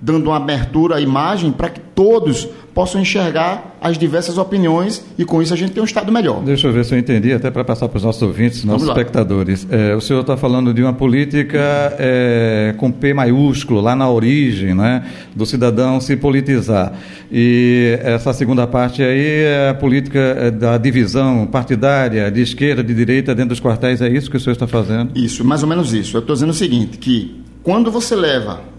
dando 0.00 0.26
uma 0.26 0.36
abertura 0.36 0.96
à 0.96 1.00
imagem 1.00 1.50
para 1.50 1.70
que 1.70 1.80
todos 1.80 2.48
possam 2.74 3.00
enxergar 3.00 3.78
as 3.80 3.96
diversas 3.96 4.36
opiniões 4.36 5.02
e 5.16 5.24
com 5.24 5.40
isso 5.40 5.54
a 5.54 5.56
gente 5.56 5.72
tem 5.72 5.82
um 5.82 5.86
Estado 5.86 6.12
melhor. 6.12 6.42
Deixa 6.42 6.66
eu 6.66 6.72
ver 6.72 6.84
se 6.84 6.94
eu 6.94 6.98
entendi, 6.98 7.32
até 7.32 7.50
para 7.50 7.64
passar 7.64 7.88
para 7.88 7.96
os 7.96 8.04
nossos 8.04 8.20
ouvintes, 8.20 8.62
nossos 8.64 8.86
espectadores. 8.86 9.66
É, 9.70 9.94
o 9.94 10.00
senhor 10.02 10.20
está 10.20 10.36
falando 10.36 10.74
de 10.74 10.82
uma 10.82 10.92
política 10.92 11.96
é, 11.98 12.74
com 12.76 12.92
P 12.92 13.14
maiúsculo, 13.14 13.80
lá 13.80 13.96
na 13.96 14.10
origem, 14.10 14.74
né, 14.74 15.06
do 15.34 15.46
cidadão 15.46 15.98
se 16.02 16.16
politizar. 16.16 16.92
E 17.32 17.98
essa 18.02 18.34
segunda 18.34 18.66
parte 18.66 19.02
aí 19.02 19.44
é 19.44 19.70
a 19.70 19.74
política 19.74 20.18
é, 20.18 20.50
da 20.50 20.76
divisão 20.76 21.46
partidária, 21.46 22.30
de 22.30 22.42
esquerda, 22.42 22.84
de 22.84 22.92
direita, 22.92 23.34
dentro 23.34 23.50
dos 23.50 23.60
quartéis, 23.60 24.02
é 24.02 24.08
isso 24.10 24.30
que 24.30 24.36
o 24.36 24.40
senhor 24.40 24.52
está 24.52 24.66
fazendo? 24.66 25.18
Isso, 25.18 25.42
mais 25.42 25.62
ou 25.62 25.68
menos 25.68 25.94
isso. 25.94 26.14
Eu 26.18 26.20
estou 26.20 26.34
dizendo 26.34 26.50
o 26.50 26.54
seguinte, 26.54 26.98
que 26.98 27.40
quando 27.62 27.90
você 27.90 28.14
leva 28.14 28.75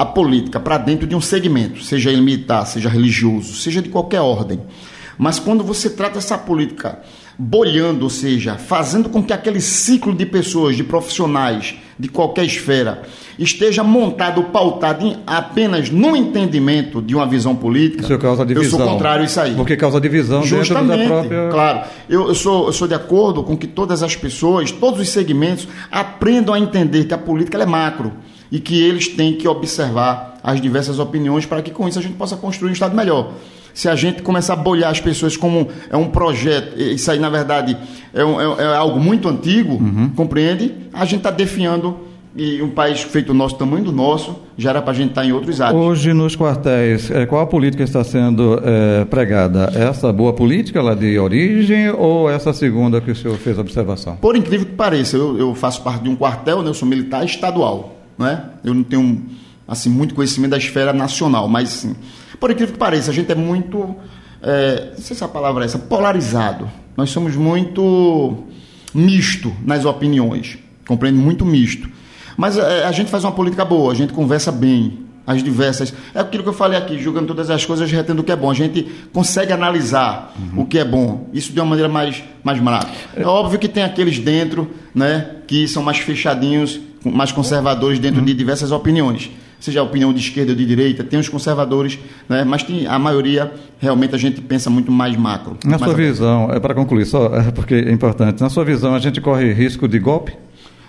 a 0.00 0.06
política 0.06 0.58
para 0.58 0.78
dentro 0.78 1.06
de 1.06 1.14
um 1.14 1.20
segmento, 1.20 1.84
seja 1.84 2.10
ele 2.10 2.22
militar, 2.22 2.64
seja 2.64 2.88
religioso, 2.88 3.52
seja 3.52 3.82
de 3.82 3.90
qualquer 3.90 4.22
ordem. 4.22 4.58
Mas 5.18 5.38
quando 5.38 5.62
você 5.62 5.90
trata 5.90 6.16
essa 6.16 6.38
política 6.38 7.00
bolhando, 7.38 8.04
ou 8.04 8.10
seja, 8.10 8.54
fazendo 8.54 9.10
com 9.10 9.22
que 9.22 9.30
aquele 9.30 9.60
ciclo 9.60 10.14
de 10.14 10.24
pessoas, 10.24 10.74
de 10.74 10.82
profissionais, 10.82 11.74
de 11.98 12.08
qualquer 12.08 12.46
esfera, 12.46 13.02
esteja 13.38 13.84
montado, 13.84 14.44
pautado 14.44 15.04
em, 15.04 15.18
apenas 15.26 15.90
no 15.90 16.16
entendimento 16.16 17.02
de 17.02 17.14
uma 17.14 17.26
visão 17.26 17.54
política, 17.54 18.02
Isso 18.02 18.18
causa 18.18 18.46
divisão. 18.46 18.78
eu 18.78 18.86
sou 18.86 18.94
contrário 18.94 19.24
a 19.24 19.26
isso 19.26 19.38
aí. 19.38 19.54
Porque 19.54 19.76
causa 19.76 20.00
divisão 20.00 20.42
Justamente, 20.42 20.96
dentro 20.96 21.08
da 21.08 21.14
própria... 21.14 21.48
Claro, 21.50 21.80
eu, 22.08 22.28
eu, 22.28 22.34
sou, 22.34 22.68
eu 22.68 22.72
sou 22.72 22.88
de 22.88 22.94
acordo 22.94 23.42
com 23.42 23.54
que 23.54 23.66
todas 23.66 24.02
as 24.02 24.16
pessoas, 24.16 24.72
todos 24.72 24.98
os 24.98 25.10
segmentos, 25.10 25.68
aprendam 25.92 26.54
a 26.54 26.58
entender 26.58 27.04
que 27.04 27.12
a 27.12 27.18
política 27.18 27.58
é 27.58 27.66
macro 27.66 28.14
e 28.50 28.58
que 28.58 28.82
eles 28.82 29.08
têm 29.08 29.34
que 29.34 29.46
observar 29.46 30.38
as 30.42 30.60
diversas 30.60 30.98
opiniões 30.98 31.46
para 31.46 31.62
que 31.62 31.70
com 31.70 31.88
isso 31.88 31.98
a 31.98 32.02
gente 32.02 32.14
possa 32.14 32.36
construir 32.36 32.70
um 32.70 32.72
Estado 32.72 32.96
melhor. 32.96 33.32
Se 33.72 33.88
a 33.88 33.94
gente 33.94 34.22
começar 34.22 34.54
a 34.54 34.56
bolhar 34.56 34.90
as 34.90 35.00
pessoas 35.00 35.36
como 35.36 35.68
é 35.88 35.96
um 35.96 36.08
projeto, 36.08 36.78
isso 36.80 37.10
aí 37.10 37.18
na 37.18 37.30
verdade 37.30 37.76
é, 38.12 38.24
um, 38.24 38.40
é, 38.40 38.62
é 38.62 38.76
algo 38.76 38.98
muito 38.98 39.28
antigo, 39.28 39.74
uhum. 39.74 40.10
compreende? 40.16 40.74
A 40.92 41.04
gente 41.04 41.18
está 41.18 41.30
definhando 41.30 42.10
e 42.34 42.62
um 42.62 42.70
país 42.70 43.02
feito 43.02 43.30
o 43.30 43.34
nosso, 43.34 43.56
tamanho 43.56 43.84
do 43.84 43.92
nosso, 43.92 44.36
já 44.56 44.70
era 44.70 44.80
para 44.80 44.92
a 44.92 44.94
gente 44.94 45.10
estar 45.10 45.22
tá 45.22 45.26
em 45.26 45.32
outros 45.32 45.60
atos. 45.60 45.76
Hoje, 45.76 46.12
nos 46.12 46.36
quartéis, 46.36 47.10
é, 47.10 47.26
qual 47.26 47.42
a 47.42 47.46
política 47.46 47.82
está 47.82 48.04
sendo 48.04 48.60
é, 48.64 49.04
pregada? 49.04 49.72
Essa 49.74 50.12
boa 50.12 50.32
política 50.32 50.80
lá 50.80 50.94
de 50.94 51.18
origem 51.18 51.90
ou 51.90 52.30
essa 52.30 52.52
segunda 52.52 53.00
que 53.00 53.10
o 53.10 53.16
senhor 53.16 53.36
fez 53.36 53.58
a 53.58 53.62
observação? 53.62 54.16
Por 54.16 54.36
incrível 54.36 54.66
que 54.66 54.74
pareça, 54.74 55.16
eu, 55.16 55.38
eu 55.38 55.54
faço 55.54 55.82
parte 55.82 56.04
de 56.04 56.08
um 56.08 56.14
quartel, 56.14 56.62
né, 56.62 56.70
eu 56.70 56.74
sou 56.74 56.88
militar 56.88 57.24
estadual 57.24 57.99
não 58.20 58.26
é? 58.26 58.44
Eu 58.62 58.74
não 58.74 58.82
tenho 58.82 59.24
assim 59.66 59.88
muito 59.88 60.14
conhecimento 60.14 60.50
da 60.50 60.58
esfera 60.58 60.92
nacional, 60.92 61.48
mas 61.48 61.70
sim. 61.70 61.96
Por 62.38 62.50
incrível 62.50 62.74
que 62.74 62.78
pareça, 62.78 63.10
a 63.10 63.14
gente 63.14 63.32
é 63.32 63.34
muito, 63.34 63.96
é, 64.42 64.90
não 64.92 65.02
sei 65.02 65.16
se 65.16 65.24
a 65.24 65.28
palavra 65.28 65.64
é 65.64 65.66
essa, 65.66 65.78
polarizado. 65.78 66.70
Nós 66.96 67.08
somos 67.10 67.34
muito 67.34 68.44
misto 68.92 69.50
nas 69.64 69.86
opiniões, 69.86 70.58
compreende? 70.86 71.18
Muito 71.18 71.46
misto. 71.46 71.88
Mas 72.36 72.58
é, 72.58 72.84
a 72.84 72.92
gente 72.92 73.10
faz 73.10 73.24
uma 73.24 73.32
política 73.32 73.64
boa, 73.64 73.90
a 73.90 73.94
gente 73.94 74.12
conversa 74.12 74.52
bem, 74.52 74.98
as 75.26 75.42
diversas. 75.42 75.94
É 76.14 76.20
aquilo 76.20 76.42
que 76.42 76.48
eu 76.48 76.54
falei 76.54 76.78
aqui, 76.78 76.98
julgando 76.98 77.28
todas 77.28 77.48
as 77.48 77.64
coisas, 77.64 77.90
retendo 77.90 78.20
o 78.20 78.24
que 78.24 78.32
é 78.32 78.36
bom. 78.36 78.50
A 78.50 78.54
gente 78.54 78.82
consegue 79.12 79.52
analisar 79.52 80.34
uhum. 80.38 80.62
o 80.62 80.66
que 80.66 80.78
é 80.78 80.84
bom. 80.84 81.28
Isso 81.32 81.52
de 81.52 81.60
uma 81.60 81.66
maneira 81.66 81.88
mais, 81.88 82.22
mais 82.44 82.60
maravilhosa. 82.60 82.98
É 83.16 83.24
óbvio 83.24 83.58
que 83.58 83.68
tem 83.68 83.82
aqueles 83.82 84.18
dentro, 84.18 84.70
né, 84.94 85.36
que 85.46 85.66
são 85.68 85.82
mais 85.82 85.98
fechadinhos, 85.98 86.80
mais 87.04 87.32
conservadores 87.32 87.98
dentro 87.98 88.20
uhum. 88.20 88.26
de 88.26 88.34
diversas 88.34 88.72
opiniões. 88.72 89.30
Seja 89.58 89.80
a 89.80 89.82
opinião 89.82 90.12
de 90.12 90.20
esquerda 90.20 90.52
ou 90.52 90.56
de 90.56 90.64
direita, 90.64 91.04
tem 91.04 91.20
os 91.20 91.28
conservadores, 91.28 91.98
né? 92.26 92.44
mas 92.44 92.62
tem, 92.62 92.86
a 92.86 92.98
maioria 92.98 93.52
realmente 93.78 94.14
a 94.14 94.18
gente 94.18 94.40
pensa 94.40 94.70
muito 94.70 94.90
mais 94.90 95.14
macro. 95.16 95.56
Na 95.64 95.72
mais 95.72 95.82
sua 95.82 95.94
visão, 95.94 96.50
é 96.50 96.58
para 96.58 96.74
concluir, 96.74 97.04
só 97.04 97.28
porque 97.54 97.74
é 97.74 97.92
importante, 97.92 98.40
na 98.40 98.48
sua 98.48 98.64
visão 98.64 98.94
a 98.94 98.98
gente 98.98 99.20
corre 99.20 99.52
risco 99.52 99.86
de 99.86 99.98
golpe? 99.98 100.34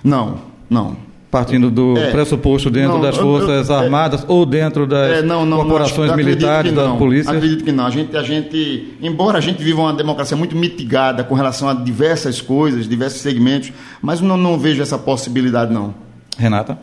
Não, 0.01 0.37
não. 0.69 1.10
Partindo 1.31 1.71
do 1.71 1.97
é, 1.97 2.11
pressuposto 2.11 2.69
dentro 2.69 2.95
não, 2.95 3.01
das 3.01 3.15
Forças 3.15 3.69
eu, 3.69 3.75
eu, 3.75 3.81
é, 3.81 3.85
Armadas 3.85 4.21
é, 4.21 4.25
ou 4.27 4.45
dentro 4.45 4.85
das 4.85 5.19
é, 5.19 5.21
não, 5.21 5.45
não, 5.45 5.59
corporações 5.59 6.13
militares, 6.13 6.73
da 6.73 6.89
polícia? 6.89 7.31
Acredito 7.31 7.63
que 7.63 7.71
não. 7.71 7.85
A 7.85 7.89
gente, 7.89 8.17
a 8.17 8.21
gente, 8.21 8.97
embora 9.01 9.37
a 9.37 9.41
gente 9.41 9.63
viva 9.63 9.79
uma 9.79 9.93
democracia 9.93 10.35
muito 10.35 10.57
mitigada 10.57 11.23
com 11.23 11.33
relação 11.33 11.69
a 11.69 11.73
diversas 11.73 12.41
coisas, 12.41 12.85
diversos 12.85 13.21
segmentos, 13.21 13.71
mas 14.01 14.19
não, 14.19 14.35
não 14.35 14.59
vejo 14.59 14.81
essa 14.81 14.97
possibilidade, 14.97 15.73
não. 15.73 15.95
Renata? 16.37 16.77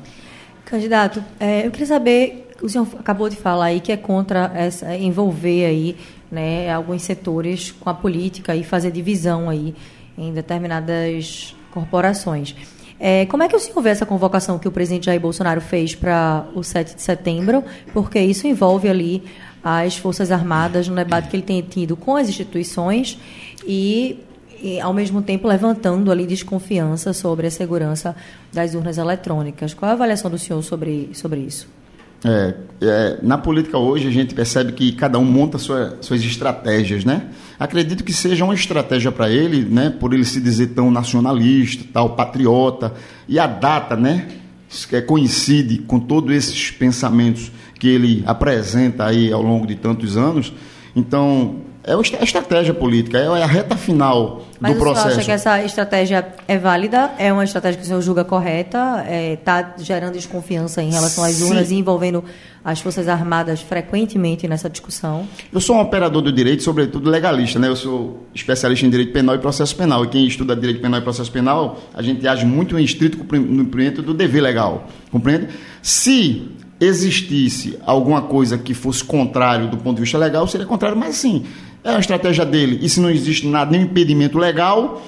Candidato, 0.64 1.22
é, 1.38 1.66
eu 1.66 1.70
queria 1.70 1.86
saber, 1.86 2.48
o 2.62 2.70
senhor 2.70 2.88
acabou 2.98 3.28
de 3.28 3.36
falar 3.36 3.66
aí 3.66 3.80
que 3.80 3.92
é 3.92 3.98
contra 3.98 4.50
essa, 4.54 4.96
envolver 4.96 5.66
aí 5.66 5.96
né, 6.30 6.72
alguns 6.72 7.02
setores 7.02 7.70
com 7.70 7.90
a 7.90 7.94
política 7.94 8.56
e 8.56 8.64
fazer 8.64 8.90
divisão 8.90 9.50
aí 9.50 9.74
em 10.16 10.32
determinadas 10.32 11.54
corporações. 11.70 12.54
É, 13.00 13.26
como 13.26 13.42
é 13.42 13.48
que 13.48 13.54
o 13.54 13.60
senhor 13.60 13.80
vê 13.80 13.90
essa 13.90 14.04
convocação 14.04 14.58
que 14.58 14.66
o 14.66 14.72
presidente 14.72 15.06
Jair 15.06 15.20
Bolsonaro 15.20 15.60
fez 15.60 15.94
para 15.94 16.46
o 16.54 16.62
7 16.64 16.96
de 16.96 17.02
setembro? 17.02 17.62
Porque 17.92 18.18
isso 18.18 18.46
envolve 18.46 18.88
ali 18.88 19.22
as 19.62 19.96
Forças 19.96 20.32
Armadas 20.32 20.88
no 20.88 20.94
debate 20.94 21.28
que 21.28 21.36
ele 21.36 21.42
tem 21.42 21.60
tido 21.62 21.96
com 21.96 22.16
as 22.16 22.28
instituições 22.28 23.18
e, 23.66 24.18
e, 24.60 24.80
ao 24.80 24.92
mesmo 24.92 25.22
tempo, 25.22 25.46
levantando 25.46 26.10
ali 26.10 26.26
desconfiança 26.26 27.12
sobre 27.12 27.46
a 27.46 27.50
segurança 27.50 28.16
das 28.52 28.74
urnas 28.74 28.98
eletrônicas. 28.98 29.74
Qual 29.74 29.88
é 29.88 29.92
a 29.92 29.94
avaliação 29.94 30.30
do 30.30 30.38
senhor 30.38 30.62
sobre, 30.62 31.10
sobre 31.14 31.40
isso? 31.40 31.77
É, 32.24 32.54
é, 32.80 33.18
na 33.22 33.38
política 33.38 33.78
hoje 33.78 34.08
a 34.08 34.10
gente 34.10 34.34
percebe 34.34 34.72
que 34.72 34.92
cada 34.92 35.18
um 35.18 35.24
monta 35.24 35.56
sua, 35.56 35.98
suas 36.00 36.22
estratégias, 36.22 37.04
né? 37.04 37.28
Acredito 37.58 38.02
que 38.02 38.12
seja 38.12 38.44
uma 38.44 38.54
estratégia 38.54 39.12
para 39.12 39.30
ele, 39.30 39.64
né? 39.64 39.90
Por 39.90 40.12
ele 40.12 40.24
se 40.24 40.40
dizer 40.40 40.68
tão 40.68 40.90
nacionalista, 40.90 41.84
tal 41.92 42.10
patriota 42.10 42.92
e 43.28 43.38
a 43.38 43.46
data, 43.46 43.96
né? 43.96 44.28
Que 44.88 45.00
coincide 45.02 45.78
com 45.78 45.98
todos 45.98 46.34
esses 46.34 46.70
pensamentos 46.70 47.50
que 47.78 47.88
ele 47.88 48.22
apresenta 48.26 49.06
aí 49.06 49.32
ao 49.32 49.42
longo 49.42 49.66
de 49.66 49.76
tantos 49.76 50.16
anos. 50.16 50.52
Então 50.94 51.62
é 51.84 51.94
a 51.94 52.24
estratégia 52.24 52.74
política, 52.74 53.18
é 53.18 53.42
a 53.42 53.46
reta 53.46 53.76
final 53.76 54.47
Mas 54.60 54.74
do 54.74 54.78
processo. 54.78 55.06
Mas 55.06 55.14
você 55.14 55.20
acha 55.20 55.26
que 55.26 55.32
essa 55.32 55.64
estratégia 55.64 56.34
é 56.46 56.58
válida? 56.58 57.12
É 57.18 57.32
uma 57.32 57.44
estratégia 57.44 57.78
que 57.78 57.84
o 57.84 57.86
senhor 57.86 58.00
julga 58.02 58.24
correta? 58.24 59.04
Está 59.32 59.74
é, 59.78 59.82
gerando 59.82 60.14
desconfiança 60.14 60.82
em 60.82 60.90
relação 60.90 61.24
às 61.24 61.40
urnas 61.40 61.70
e 61.70 61.76
envolvendo 61.76 62.24
as 62.64 62.80
Forças 62.80 63.08
Armadas 63.08 63.60
frequentemente 63.60 64.48
nessa 64.48 64.68
discussão? 64.68 65.26
Eu 65.52 65.60
sou 65.60 65.76
um 65.76 65.80
operador 65.80 66.22
do 66.22 66.32
direito, 66.32 66.62
sobretudo 66.62 67.08
legalista. 67.08 67.58
Né? 67.58 67.68
Eu 67.68 67.76
sou 67.76 68.26
especialista 68.34 68.84
em 68.84 68.90
direito 68.90 69.12
penal 69.12 69.34
e 69.34 69.38
processo 69.38 69.74
penal. 69.76 70.04
E 70.04 70.08
quem 70.08 70.26
estuda 70.26 70.56
direito 70.56 70.80
penal 70.80 71.00
e 71.00 71.02
processo 71.02 71.30
penal, 71.30 71.78
a 71.94 72.02
gente 72.02 72.26
age 72.26 72.44
muito 72.44 72.78
em 72.78 72.84
estrito 72.84 73.16
cumprimento 73.18 74.02
do 74.02 74.12
dever 74.12 74.42
legal. 74.42 74.88
Compreende? 75.10 75.48
Se 75.80 76.50
existisse 76.80 77.78
alguma 77.84 78.22
coisa 78.22 78.56
que 78.56 78.72
fosse 78.72 79.02
contrário 79.02 79.68
do 79.68 79.76
ponto 79.76 79.96
de 79.96 80.02
vista 80.02 80.16
legal, 80.16 80.46
seria 80.46 80.66
contrário, 80.66 80.96
mas 80.96 81.16
sim 81.16 81.44
é 81.84 81.90
a 81.90 81.98
estratégia 81.98 82.44
dele. 82.44 82.78
E 82.82 82.88
se 82.88 83.00
não 83.00 83.10
existe 83.10 83.46
nada, 83.46 83.70
nenhum 83.70 83.84
impedimento 83.84 84.38
legal, 84.38 85.02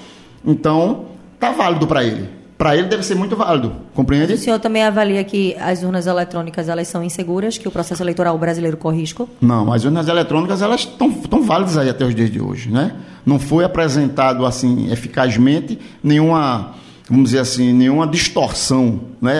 então 0.44 1.06
tá 1.38 1.50
válido 1.50 1.86
para 1.86 2.04
ele. 2.04 2.28
para 2.56 2.76
ele 2.76 2.88
deve 2.88 3.02
ser 3.02 3.14
muito 3.14 3.34
válido, 3.34 3.72
compreende? 3.94 4.34
O 4.34 4.38
senhor 4.38 4.58
também 4.58 4.82
avalia 4.82 5.24
que 5.24 5.56
as 5.58 5.82
urnas 5.82 6.06
eletrônicas 6.06 6.68
elas 6.68 6.88
são 6.88 7.02
inseguras, 7.02 7.56
que 7.56 7.66
o 7.66 7.70
processo 7.70 8.02
eleitoral 8.02 8.36
brasileiro 8.36 8.76
corre 8.76 9.00
risco? 9.00 9.28
Não, 9.40 9.72
as 9.72 9.84
urnas 9.84 10.08
eletrônicas 10.08 10.60
elas 10.60 10.80
estão 10.82 11.42
válidas 11.42 11.78
aí 11.78 11.88
até 11.88 12.04
os 12.04 12.14
dias 12.14 12.30
de 12.30 12.40
hoje, 12.40 12.70
né? 12.70 12.96
Não 13.24 13.38
foi 13.38 13.64
apresentado 13.64 14.44
assim 14.44 14.92
eficazmente 14.92 15.78
nenhuma 16.04 16.74
vamos 17.10 17.30
dizer 17.30 17.40
assim, 17.40 17.72
nenhuma 17.72 18.06
distorção. 18.06 19.00
Né? 19.20 19.38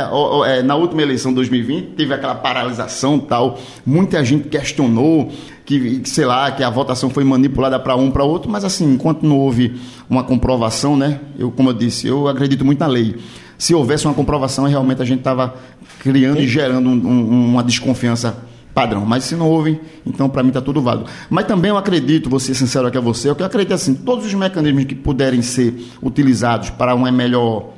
É, 0.48 0.60
na 0.60 0.74
última 0.74 1.02
eleição 1.02 1.30
de 1.30 1.36
2020, 1.36 1.92
teve 1.94 2.12
aquela 2.12 2.34
paralisação 2.34 3.16
tal, 3.16 3.58
muita 3.86 4.24
gente 4.24 4.48
questionou 4.48 5.30
que, 5.78 6.02
sei 6.04 6.24
lá, 6.24 6.50
que 6.50 6.64
a 6.64 6.70
votação 6.70 7.10
foi 7.10 7.22
manipulada 7.22 7.78
para 7.78 7.94
um, 7.94 8.10
para 8.10 8.24
outro, 8.24 8.50
mas 8.50 8.64
assim, 8.64 8.94
enquanto 8.94 9.22
não 9.22 9.38
houve 9.38 9.78
uma 10.08 10.24
comprovação, 10.24 10.96
né? 10.96 11.20
Eu, 11.38 11.52
como 11.52 11.70
eu 11.70 11.74
disse, 11.74 12.08
eu 12.08 12.26
acredito 12.26 12.64
muito 12.64 12.80
na 12.80 12.88
lei. 12.88 13.16
Se 13.56 13.72
houvesse 13.72 14.04
uma 14.06 14.14
comprovação, 14.14 14.64
realmente 14.64 15.00
a 15.00 15.04
gente 15.04 15.20
estava 15.20 15.54
criando 16.00 16.40
e 16.40 16.48
gerando 16.48 16.88
um, 16.88 16.92
um, 16.92 17.50
uma 17.50 17.62
desconfiança 17.62 18.36
padrão. 18.74 19.04
Mas 19.06 19.24
se 19.24 19.36
não 19.36 19.48
houve, 19.48 19.80
então 20.04 20.28
para 20.28 20.42
mim 20.42 20.48
está 20.48 20.60
tudo 20.60 20.82
válido. 20.82 21.08
Mas 21.28 21.44
também 21.44 21.68
eu 21.68 21.76
acredito, 21.76 22.28
vou 22.28 22.40
ser 22.40 22.54
sincero 22.54 22.88
aqui 22.88 22.98
a 22.98 23.00
você, 23.00 23.28
eu 23.28 23.36
acredito 23.44 23.74
assim, 23.74 23.94
todos 23.94 24.26
os 24.26 24.34
mecanismos 24.34 24.84
que 24.84 24.94
puderem 24.94 25.42
ser 25.42 25.74
utilizados 26.02 26.70
para 26.70 26.94
uma 26.96 27.12
melhor 27.12 27.74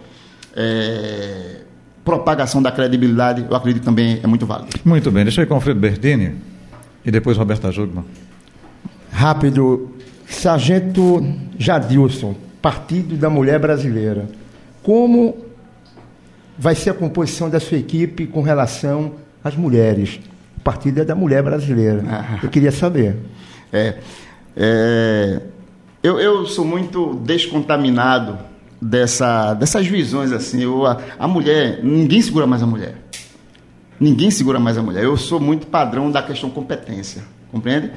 é, 0.56 1.60
propagação 2.02 2.62
da 2.62 2.72
credibilidade, 2.72 3.44
eu 3.50 3.56
acredito 3.56 3.84
também 3.84 4.18
é 4.22 4.26
muito 4.26 4.46
válido. 4.46 4.70
Muito 4.84 5.10
bem, 5.10 5.24
deixa 5.24 5.42
eu 5.42 5.44
ir 5.44 5.46
com 5.46 5.54
o 5.54 5.56
Alfredo 5.56 5.80
Bertini 5.80 6.51
e 7.04 7.10
depois 7.10 7.36
Roberta 7.36 7.70
Jugman. 7.70 8.04
Rápido, 9.10 9.90
Sargento 10.26 11.24
Jadilson, 11.58 12.34
Partido 12.60 13.16
da 13.16 13.28
Mulher 13.28 13.58
Brasileira. 13.58 14.28
Como 14.82 15.36
vai 16.58 16.74
ser 16.74 16.90
a 16.90 16.94
composição 16.94 17.50
da 17.50 17.60
sua 17.60 17.78
equipe 17.78 18.26
com 18.26 18.42
relação 18.42 19.14
às 19.42 19.56
mulheres? 19.56 20.20
Partido 20.64 21.00
é 21.00 21.04
da 21.04 21.14
Mulher 21.14 21.42
Brasileira. 21.42 22.02
Ah. 22.08 22.38
Eu 22.42 22.48
queria 22.48 22.72
saber. 22.72 23.16
É, 23.72 23.96
é, 24.56 25.40
eu, 26.02 26.20
eu 26.20 26.46
sou 26.46 26.64
muito 26.64 27.14
descontaminado 27.16 28.38
dessa, 28.80 29.54
dessas 29.54 29.86
visões 29.86 30.32
assim. 30.32 30.62
Eu, 30.62 30.86
a, 30.86 30.98
a 31.18 31.28
mulher, 31.28 31.80
ninguém 31.82 32.22
segura 32.22 32.46
mais 32.46 32.62
a 32.62 32.66
mulher. 32.66 33.01
Ninguém 34.02 34.32
segura 34.32 34.58
mais 34.58 34.76
a 34.76 34.82
mulher. 34.82 35.04
Eu 35.04 35.16
sou 35.16 35.38
muito 35.38 35.64
padrão 35.64 36.10
da 36.10 36.20
questão 36.20 36.50
competência, 36.50 37.22
compreende? 37.52 37.92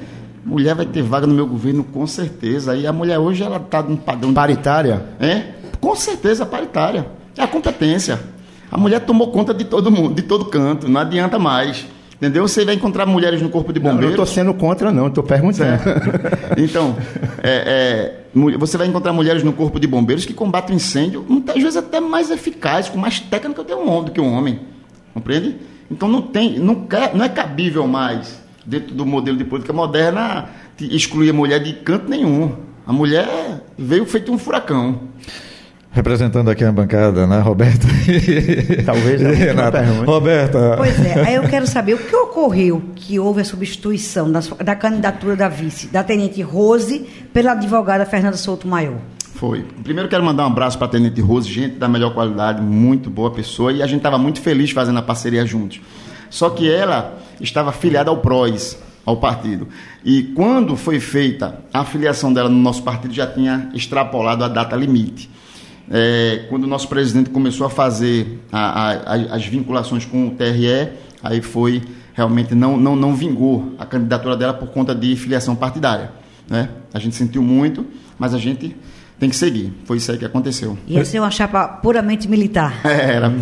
Mulher 0.46 0.76
vai 0.76 0.86
ter 0.86 1.02
vaga 1.02 1.26
no 1.26 1.34
meu 1.34 1.48
governo 1.48 1.84
com 1.84 2.06
certeza. 2.06 2.74
Aí 2.74 2.86
a 2.86 2.94
mulher 2.94 3.18
hoje 3.18 3.42
ela 3.42 3.58
está 3.58 3.82
num 3.82 3.96
padrão 3.96 4.32
paritária. 4.32 5.04
É, 5.20 5.46
com 5.82 5.96
certeza 5.96 6.46
paritária. 6.46 7.08
É 7.36 7.42
a 7.42 7.48
competência. 7.48 8.20
A 8.72 8.78
mulher 8.78 9.00
tomou 9.00 9.32
conta 9.32 9.52
de 9.52 9.64
todo 9.64 9.90
mundo, 9.90 10.14
de 10.14 10.22
todo 10.22 10.46
canto. 10.46 10.88
Não 10.88 11.02
adianta 11.02 11.40
mais. 11.40 11.88
Entendeu? 12.18 12.48
Você 12.48 12.64
vai 12.64 12.76
encontrar 12.76 13.08
mulheres 13.08 13.42
no 13.42 13.50
corpo 13.50 13.74
de 13.74 13.80
bombeiros. 13.80 14.02
Não, 14.02 14.10
não 14.10 14.24
estou 14.24 14.26
sendo 14.28 14.54
contra, 14.54 14.92
não, 14.92 15.08
estou 15.08 15.24
perguntando. 15.24 15.82
então, 16.56 16.96
é, 17.42 18.14
é, 18.36 18.58
você 18.60 18.78
vai 18.78 18.86
encontrar 18.86 19.12
mulheres 19.12 19.42
no 19.42 19.52
corpo 19.52 19.80
de 19.80 19.88
bombeiros 19.88 20.24
que 20.24 20.36
combatem 20.36 20.76
incêndio, 20.76 21.26
muitas 21.28 21.56
vezes 21.56 21.78
até 21.78 22.00
mais 22.00 22.30
eficaz, 22.30 22.90
com 22.90 23.00
mais 23.00 23.20
técnica 23.20 23.64
do 23.64 23.68
que 23.68 23.74
um 23.74 23.90
homem, 23.90 24.06
do 24.06 24.12
que 24.12 24.22
um 24.22 24.32
homem. 24.32 24.60
Compreende? 25.12 25.56
Então 25.90 26.08
não 26.08 26.22
tem, 26.22 26.60
não, 26.60 26.88
não 27.14 27.26
é 27.26 27.30
cabível 27.30 27.88
mais, 27.88 28.42
dentro 28.66 28.96
do 28.96 29.06
modelo 29.06 29.38
de 29.38 29.44
política 29.44 29.74
moderna, 29.74 30.50
excluir 30.80 31.30
a 31.30 31.34
mulher 31.34 31.60
de 31.60 31.74
canto 31.74 32.10
nenhum. 32.10 32.56
A 32.86 32.94
mulher 32.94 33.28
veio 33.78 34.06
feito 34.06 34.32
um 34.32 34.38
furacão. 34.38 35.00
Representando 35.96 36.50
aqui 36.50 36.64
a 36.66 36.72
bancada, 36.74 37.26
né, 37.26 37.40
Roberta? 37.40 37.88
Talvez 38.86 39.24
a 39.24 39.30
Renata. 39.30 39.82
Roberta. 40.06 40.74
Pois 40.76 41.06
é, 41.06 41.26
aí 41.26 41.36
eu 41.36 41.44
quero 41.44 41.66
saber 41.66 41.94
o 41.94 41.98
que 41.98 42.14
ocorreu 42.14 42.84
que 42.96 43.18
houve 43.18 43.40
a 43.40 43.46
substituição 43.46 44.30
da, 44.30 44.42
da 44.62 44.76
candidatura 44.76 45.38
da 45.38 45.48
vice, 45.48 45.88
da 45.88 46.04
tenente 46.04 46.42
Rose, 46.42 47.08
pela 47.32 47.54
advogada 47.54 48.06
Fernanda 48.06 48.36
Souto 48.36 48.68
Maior. 48.68 48.98
Foi. 49.36 49.64
Primeiro 49.84 50.10
quero 50.10 50.24
mandar 50.24 50.44
um 50.44 50.48
abraço 50.48 50.78
para 50.78 50.88
a 50.88 50.90
Tenente 50.90 51.20
Rose, 51.22 51.52
gente 51.52 51.76
da 51.76 51.88
melhor 51.88 52.14
qualidade, 52.14 52.62
muito 52.62 53.10
boa 53.10 53.30
pessoa, 53.32 53.72
e 53.72 53.84
a 53.84 53.88
gente 53.88 53.98
estava 53.98 54.18
muito 54.18 54.42
feliz 54.42 54.72
fazendo 54.72 54.98
a 54.98 55.02
parceria 55.02 55.46
juntos. 55.46 55.82
Só 56.30 56.50
que 56.50 56.70
ela 56.70 57.20
estava 57.40 57.70
afiliada 57.70 58.10
ao 58.10 58.18
PROS, 58.18 58.78
ao 59.06 59.18
partido. 59.18 59.68
E 60.04 60.24
quando 60.24 60.76
foi 60.76 61.00
feita 61.00 61.60
a 61.74 61.84
filiação 61.84 62.34
dela 62.34 62.50
no 62.50 62.58
nosso 62.58 62.82
partido, 62.82 63.14
já 63.14 63.28
tinha 63.28 63.70
extrapolado 63.74 64.44
a 64.44 64.48
data 64.48 64.76
limite 64.76 65.30
é, 65.90 66.46
quando 66.50 66.64
o 66.64 66.68
nosso 66.68 66.88
presidente 66.88 67.30
começou 67.30 67.68
a 67.68 67.70
fazer 67.70 68.40
a, 68.52 68.92
a, 68.92 69.14
as 69.36 69.46
vinculações 69.46 70.06
com 70.06 70.28
o 70.28 70.32
TRE, 70.32 70.90
aí 71.22 71.42
foi 71.42 71.82
realmente 72.14 72.56
não, 72.56 72.78
não, 72.78 72.96
não 72.96 73.14
vingou 73.14 73.74
a 73.78 73.86
candidatura 73.86 74.36
dela 74.36 74.54
por 74.54 74.70
conta 74.70 74.96
de 74.96 75.16
filiação 75.16 75.56
partidária. 75.56 76.12
Né? 76.50 76.70
A 76.94 77.00
gente 77.00 77.16
sentiu 77.16 77.44
muito, 77.44 77.86
mas 78.18 78.34
a 78.34 78.38
gente 78.38 78.76
tem 79.20 79.30
que 79.30 79.36
seguir. 79.36 79.74
Foi 79.86 79.98
isso 79.98 80.12
aí 80.12 80.18
que 80.18 80.26
aconteceu. 80.26 80.78
E 80.88 80.98
essa 80.98 81.18
é 81.18 81.20
uma 81.20 81.32
chapa 81.32 81.68
puramente 81.68 82.28
militar. 82.28 82.82
É, 82.86 83.16
era. 83.16 83.34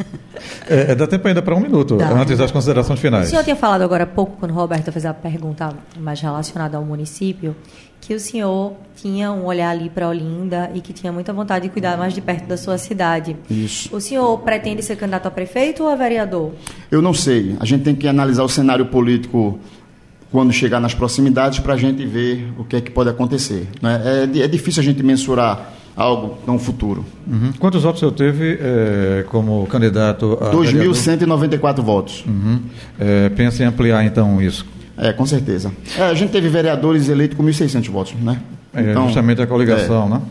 é, 0.68 0.94
dá 0.94 1.06
tempo 1.06 1.26
ainda 1.26 1.42
para 1.42 1.54
um 1.54 1.60
minuto, 1.60 1.96
dá. 1.96 2.10
antes 2.10 2.38
das 2.38 2.50
considerações 2.50 3.00
finais. 3.00 3.26
O 3.26 3.30
senhor 3.30 3.42
tinha 3.44 3.56
falado 3.56 3.82
agora 3.82 4.04
há 4.04 4.06
pouco, 4.06 4.36
quando 4.38 4.52
o 4.52 4.54
Roberto 4.54 4.90
fez 4.92 5.04
a 5.04 5.12
pergunta 5.12 5.74
mais 5.98 6.20
relacionada 6.20 6.76
ao 6.76 6.84
município, 6.84 7.54
que 8.00 8.14
o 8.14 8.20
senhor 8.20 8.74
tinha 8.96 9.30
um 9.32 9.44
olhar 9.44 9.70
ali 9.70 9.90
para 9.90 10.08
Olinda 10.08 10.70
e 10.74 10.80
que 10.80 10.92
tinha 10.92 11.12
muita 11.12 11.32
vontade 11.32 11.66
de 11.66 11.72
cuidar 11.72 11.98
mais 11.98 12.14
de 12.14 12.20
perto 12.20 12.46
da 12.46 12.56
sua 12.56 12.78
cidade. 12.78 13.36
Isso. 13.50 13.94
O 13.94 14.00
senhor 14.00 14.38
pretende 14.38 14.82
ser 14.82 14.96
candidato 14.96 15.26
a 15.26 15.30
prefeito 15.30 15.82
ou 15.82 15.88
a 15.88 15.96
vereador? 15.96 16.52
Eu 16.90 17.02
não 17.02 17.12
sei. 17.12 17.56
A 17.60 17.64
gente 17.64 17.84
tem 17.84 17.94
que 17.94 18.08
analisar 18.08 18.44
o 18.44 18.48
cenário 18.48 18.86
político 18.86 19.58
quando 20.30 20.52
chegar 20.52 20.80
nas 20.80 20.94
proximidades 20.94 21.58
para 21.58 21.74
a 21.74 21.76
gente 21.76 22.04
ver 22.04 22.52
o 22.58 22.64
que 22.64 22.76
é 22.76 22.80
que 22.80 22.90
pode 22.90 23.10
acontecer. 23.10 23.66
Né? 23.80 24.28
É, 24.34 24.40
é 24.40 24.48
difícil 24.48 24.80
a 24.80 24.84
gente 24.84 25.02
mensurar 25.02 25.74
algo 25.96 26.38
tão 26.46 26.58
futuro. 26.58 27.04
Uhum. 27.26 27.52
Quantos 27.58 27.82
votos 27.82 27.98
o 27.98 28.06
senhor 28.06 28.12
teve 28.12 28.58
é, 28.60 29.24
como 29.28 29.66
candidato 29.66 30.38
a 30.40 30.52
2.194 30.52 31.82
votos. 31.82 32.24
Uhum. 32.26 32.60
É, 32.98 33.28
pensa 33.30 33.64
em 33.64 33.66
ampliar 33.66 34.04
então 34.04 34.40
isso? 34.40 34.64
É, 34.96 35.12
com 35.12 35.26
certeza. 35.26 35.72
É, 35.96 36.02
a 36.02 36.14
gente 36.14 36.30
teve 36.30 36.48
vereadores 36.48 37.08
eleitos 37.08 37.36
com 37.36 37.44
1.600 37.44 37.90
votos, 37.90 38.14
né? 38.14 38.40
É, 38.74 38.90
então, 38.90 39.06
justamente 39.06 39.42
a 39.42 39.46
coligação, 39.46 40.06
é. 40.06 40.10
né? 40.10 40.22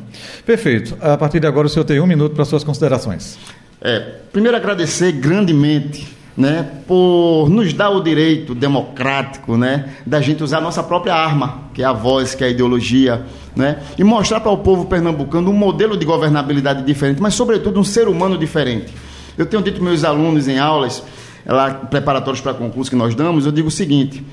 Perfeito. 0.45 0.95
A 1.01 1.17
partir 1.17 1.39
de 1.39 1.47
agora 1.47 1.67
o 1.67 1.69
senhor 1.69 1.85
tem 1.85 1.99
um 1.99 2.07
minuto 2.07 2.33
para 2.33 2.45
suas 2.45 2.63
considerações. 2.63 3.37
É, 3.81 3.99
primeiro 4.31 4.55
agradecer 4.55 5.11
grandemente 5.11 6.07
né, 6.37 6.69
por 6.87 7.49
nos 7.49 7.73
dar 7.73 7.89
o 7.89 7.99
direito 7.99 8.53
democrático 8.53 9.57
né, 9.57 9.95
da 10.05 10.21
gente 10.21 10.43
usar 10.43 10.59
a 10.59 10.61
nossa 10.61 10.83
própria 10.83 11.15
arma, 11.15 11.61
que 11.73 11.81
é 11.81 11.85
a 11.85 11.91
voz, 11.91 12.35
que 12.35 12.43
é 12.43 12.47
a 12.47 12.49
ideologia, 12.51 13.25
né, 13.55 13.81
e 13.97 14.03
mostrar 14.03 14.39
para 14.39 14.51
o 14.51 14.57
povo 14.59 14.85
pernambucano 14.85 15.49
um 15.49 15.53
modelo 15.53 15.97
de 15.97 16.05
governabilidade 16.05 16.83
diferente, 16.83 17.19
mas, 17.19 17.33
sobretudo, 17.33 17.79
um 17.79 17.83
ser 17.83 18.07
humano 18.07 18.37
diferente. 18.37 18.93
Eu 19.35 19.47
tenho 19.47 19.63
dito 19.63 19.83
meus 19.83 20.03
alunos 20.03 20.47
em 20.47 20.59
aulas, 20.59 21.03
lá, 21.43 21.71
preparatórios 21.73 22.39
para 22.39 22.53
concurso 22.53 22.91
que 22.91 22.95
nós 22.95 23.15
damos, 23.15 23.47
eu 23.47 23.51
digo 23.51 23.69
o 23.69 23.71
seguinte: 23.71 24.23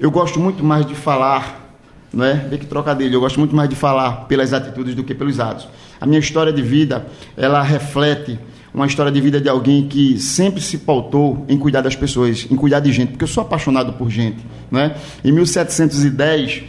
eu 0.00 0.10
gosto 0.10 0.40
muito 0.40 0.64
mais 0.64 0.84
de 0.84 0.96
falar, 0.96 1.76
né, 2.12 2.44
vê 2.50 2.58
que 2.58 2.66
eu 2.66 3.20
gosto 3.20 3.38
muito 3.38 3.54
mais 3.54 3.68
de 3.68 3.76
falar 3.76 4.26
pelas 4.26 4.52
atitudes 4.52 4.96
do 4.96 5.04
que 5.04 5.14
pelos 5.14 5.38
atos. 5.38 5.68
A 6.00 6.06
minha 6.06 6.18
história 6.18 6.52
de 6.52 6.60
vida, 6.60 7.06
ela 7.36 7.62
reflete 7.62 8.36
uma 8.74 8.86
história 8.86 9.12
de 9.12 9.20
vida 9.20 9.40
de 9.40 9.48
alguém 9.48 9.86
que 9.86 10.18
sempre 10.18 10.60
se 10.60 10.78
pautou 10.78 11.44
em 11.48 11.58
cuidar 11.58 11.82
das 11.82 11.94
pessoas, 11.94 12.46
em 12.50 12.56
cuidar 12.56 12.80
de 12.80 12.92
gente, 12.92 13.10
porque 13.10 13.24
eu 13.24 13.28
sou 13.28 13.42
apaixonado 13.42 13.92
por 13.92 14.10
gente. 14.10 14.38
Né? 14.70 14.94
Em 15.24 15.30
1710, 15.30 16.62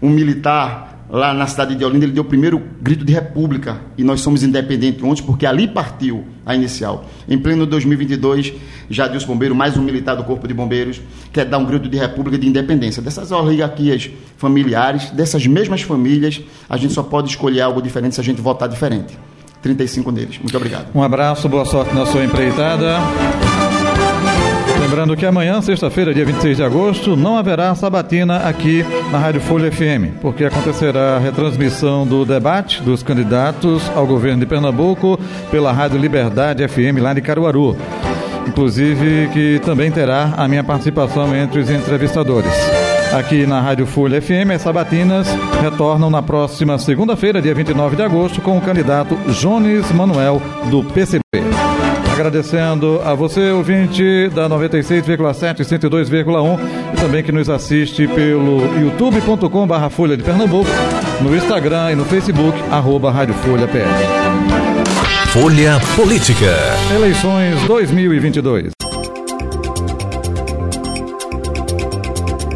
um 0.00 0.08
militar 0.08 0.90
lá 1.10 1.34
na 1.34 1.46
cidade 1.46 1.74
de 1.74 1.84
Olinda, 1.84 2.04
ele 2.04 2.12
deu 2.12 2.22
o 2.22 2.26
primeiro 2.26 2.62
grito 2.80 3.04
de 3.04 3.12
república 3.12 3.80
e 3.98 4.04
nós 4.04 4.20
somos 4.20 4.42
independentes 4.44 5.02
ontem, 5.02 5.22
porque 5.22 5.44
ali 5.44 5.66
partiu 5.66 6.24
a 6.46 6.54
inicial. 6.54 7.04
Em 7.28 7.36
pleno 7.36 7.66
2022, 7.66 8.52
Jadilson 8.88 9.26
Bombeiro, 9.26 9.54
mais 9.54 9.76
um 9.76 9.82
militar 9.82 10.14
do 10.14 10.22
Corpo 10.22 10.46
de 10.46 10.54
Bombeiros, 10.54 11.00
quer 11.32 11.44
dar 11.44 11.58
um 11.58 11.64
grito 11.64 11.88
de 11.88 11.98
república 11.98 12.38
de 12.38 12.46
independência. 12.46 13.02
Dessas 13.02 13.32
oligarquias 13.32 14.08
familiares, 14.36 15.10
dessas 15.10 15.46
mesmas 15.46 15.82
famílias, 15.82 16.40
a 16.68 16.76
gente 16.76 16.94
só 16.94 17.02
pode 17.02 17.28
escolher 17.28 17.62
algo 17.62 17.82
diferente 17.82 18.14
se 18.14 18.20
a 18.20 18.24
gente 18.24 18.40
votar 18.40 18.68
diferente. 18.68 19.18
35 19.62 20.12
deles. 20.12 20.38
Muito 20.38 20.56
obrigado. 20.56 20.86
Um 20.94 21.02
abraço, 21.02 21.48
boa 21.48 21.64
sorte 21.64 21.94
na 21.94 22.06
sua 22.06 22.24
empreitada. 22.24 22.98
Lembrando 24.80 25.16
que 25.16 25.26
amanhã, 25.26 25.60
sexta-feira, 25.60 26.12
dia 26.14 26.24
26 26.24 26.56
de 26.56 26.62
agosto, 26.62 27.14
não 27.16 27.36
haverá 27.36 27.74
sabatina 27.74 28.38
aqui 28.38 28.84
na 29.12 29.18
Rádio 29.18 29.40
Folha 29.40 29.70
FM, 29.70 30.18
porque 30.20 30.44
acontecerá 30.44 31.16
a 31.16 31.18
retransmissão 31.18 32.06
do 32.06 32.24
debate 32.24 32.82
dos 32.82 33.02
candidatos 33.02 33.88
ao 33.94 34.06
governo 34.06 34.40
de 34.40 34.46
Pernambuco 34.46 35.18
pela 35.50 35.70
Rádio 35.70 35.98
Liberdade 35.98 36.66
FM 36.66 37.00
lá 37.00 37.12
de 37.12 37.20
Caruaru. 37.20 37.76
Inclusive 38.48 39.28
que 39.32 39.60
também 39.64 39.90
terá 39.92 40.32
a 40.36 40.48
minha 40.48 40.64
participação 40.64 41.36
entre 41.36 41.60
os 41.60 41.70
entrevistadores. 41.70 42.79
Aqui 43.12 43.46
na 43.46 43.60
Rádio 43.60 43.86
Folha 43.86 44.20
FM. 44.20 44.50
As 44.54 44.62
sabatinas 44.62 45.28
retornam 45.60 46.10
na 46.10 46.22
próxima 46.22 46.78
segunda-feira, 46.78 47.42
dia 47.42 47.54
29 47.54 47.96
de 47.96 48.02
agosto, 48.02 48.40
com 48.40 48.56
o 48.56 48.60
candidato 48.60 49.16
Jones 49.40 49.90
Manuel, 49.92 50.40
do 50.70 50.84
PCB. 50.84 51.20
Agradecendo 52.12 53.00
a 53.04 53.14
você, 53.14 53.50
ouvinte 53.50 54.28
da 54.34 54.48
96,7 54.48 55.60
e 55.60 55.64
102,1 55.64 56.58
e 56.92 56.96
também 57.00 57.22
que 57.22 57.32
nos 57.32 57.48
assiste 57.48 58.06
pelo 58.06 58.60
youtube.com 58.78 59.66
barra 59.66 59.88
Folha 59.88 60.16
de 60.16 60.22
Pernambuco, 60.22 60.70
no 61.20 61.34
Instagram 61.34 61.92
e 61.92 61.94
no 61.94 62.04
Facebook, 62.04 62.58
arroba 62.70 63.10
Rádio 63.10 63.34
Folha 63.34 63.66
PR. 63.66 65.30
Folha 65.32 65.80
Política. 65.96 66.54
Eleições 66.94 67.62
2022. 67.62 68.89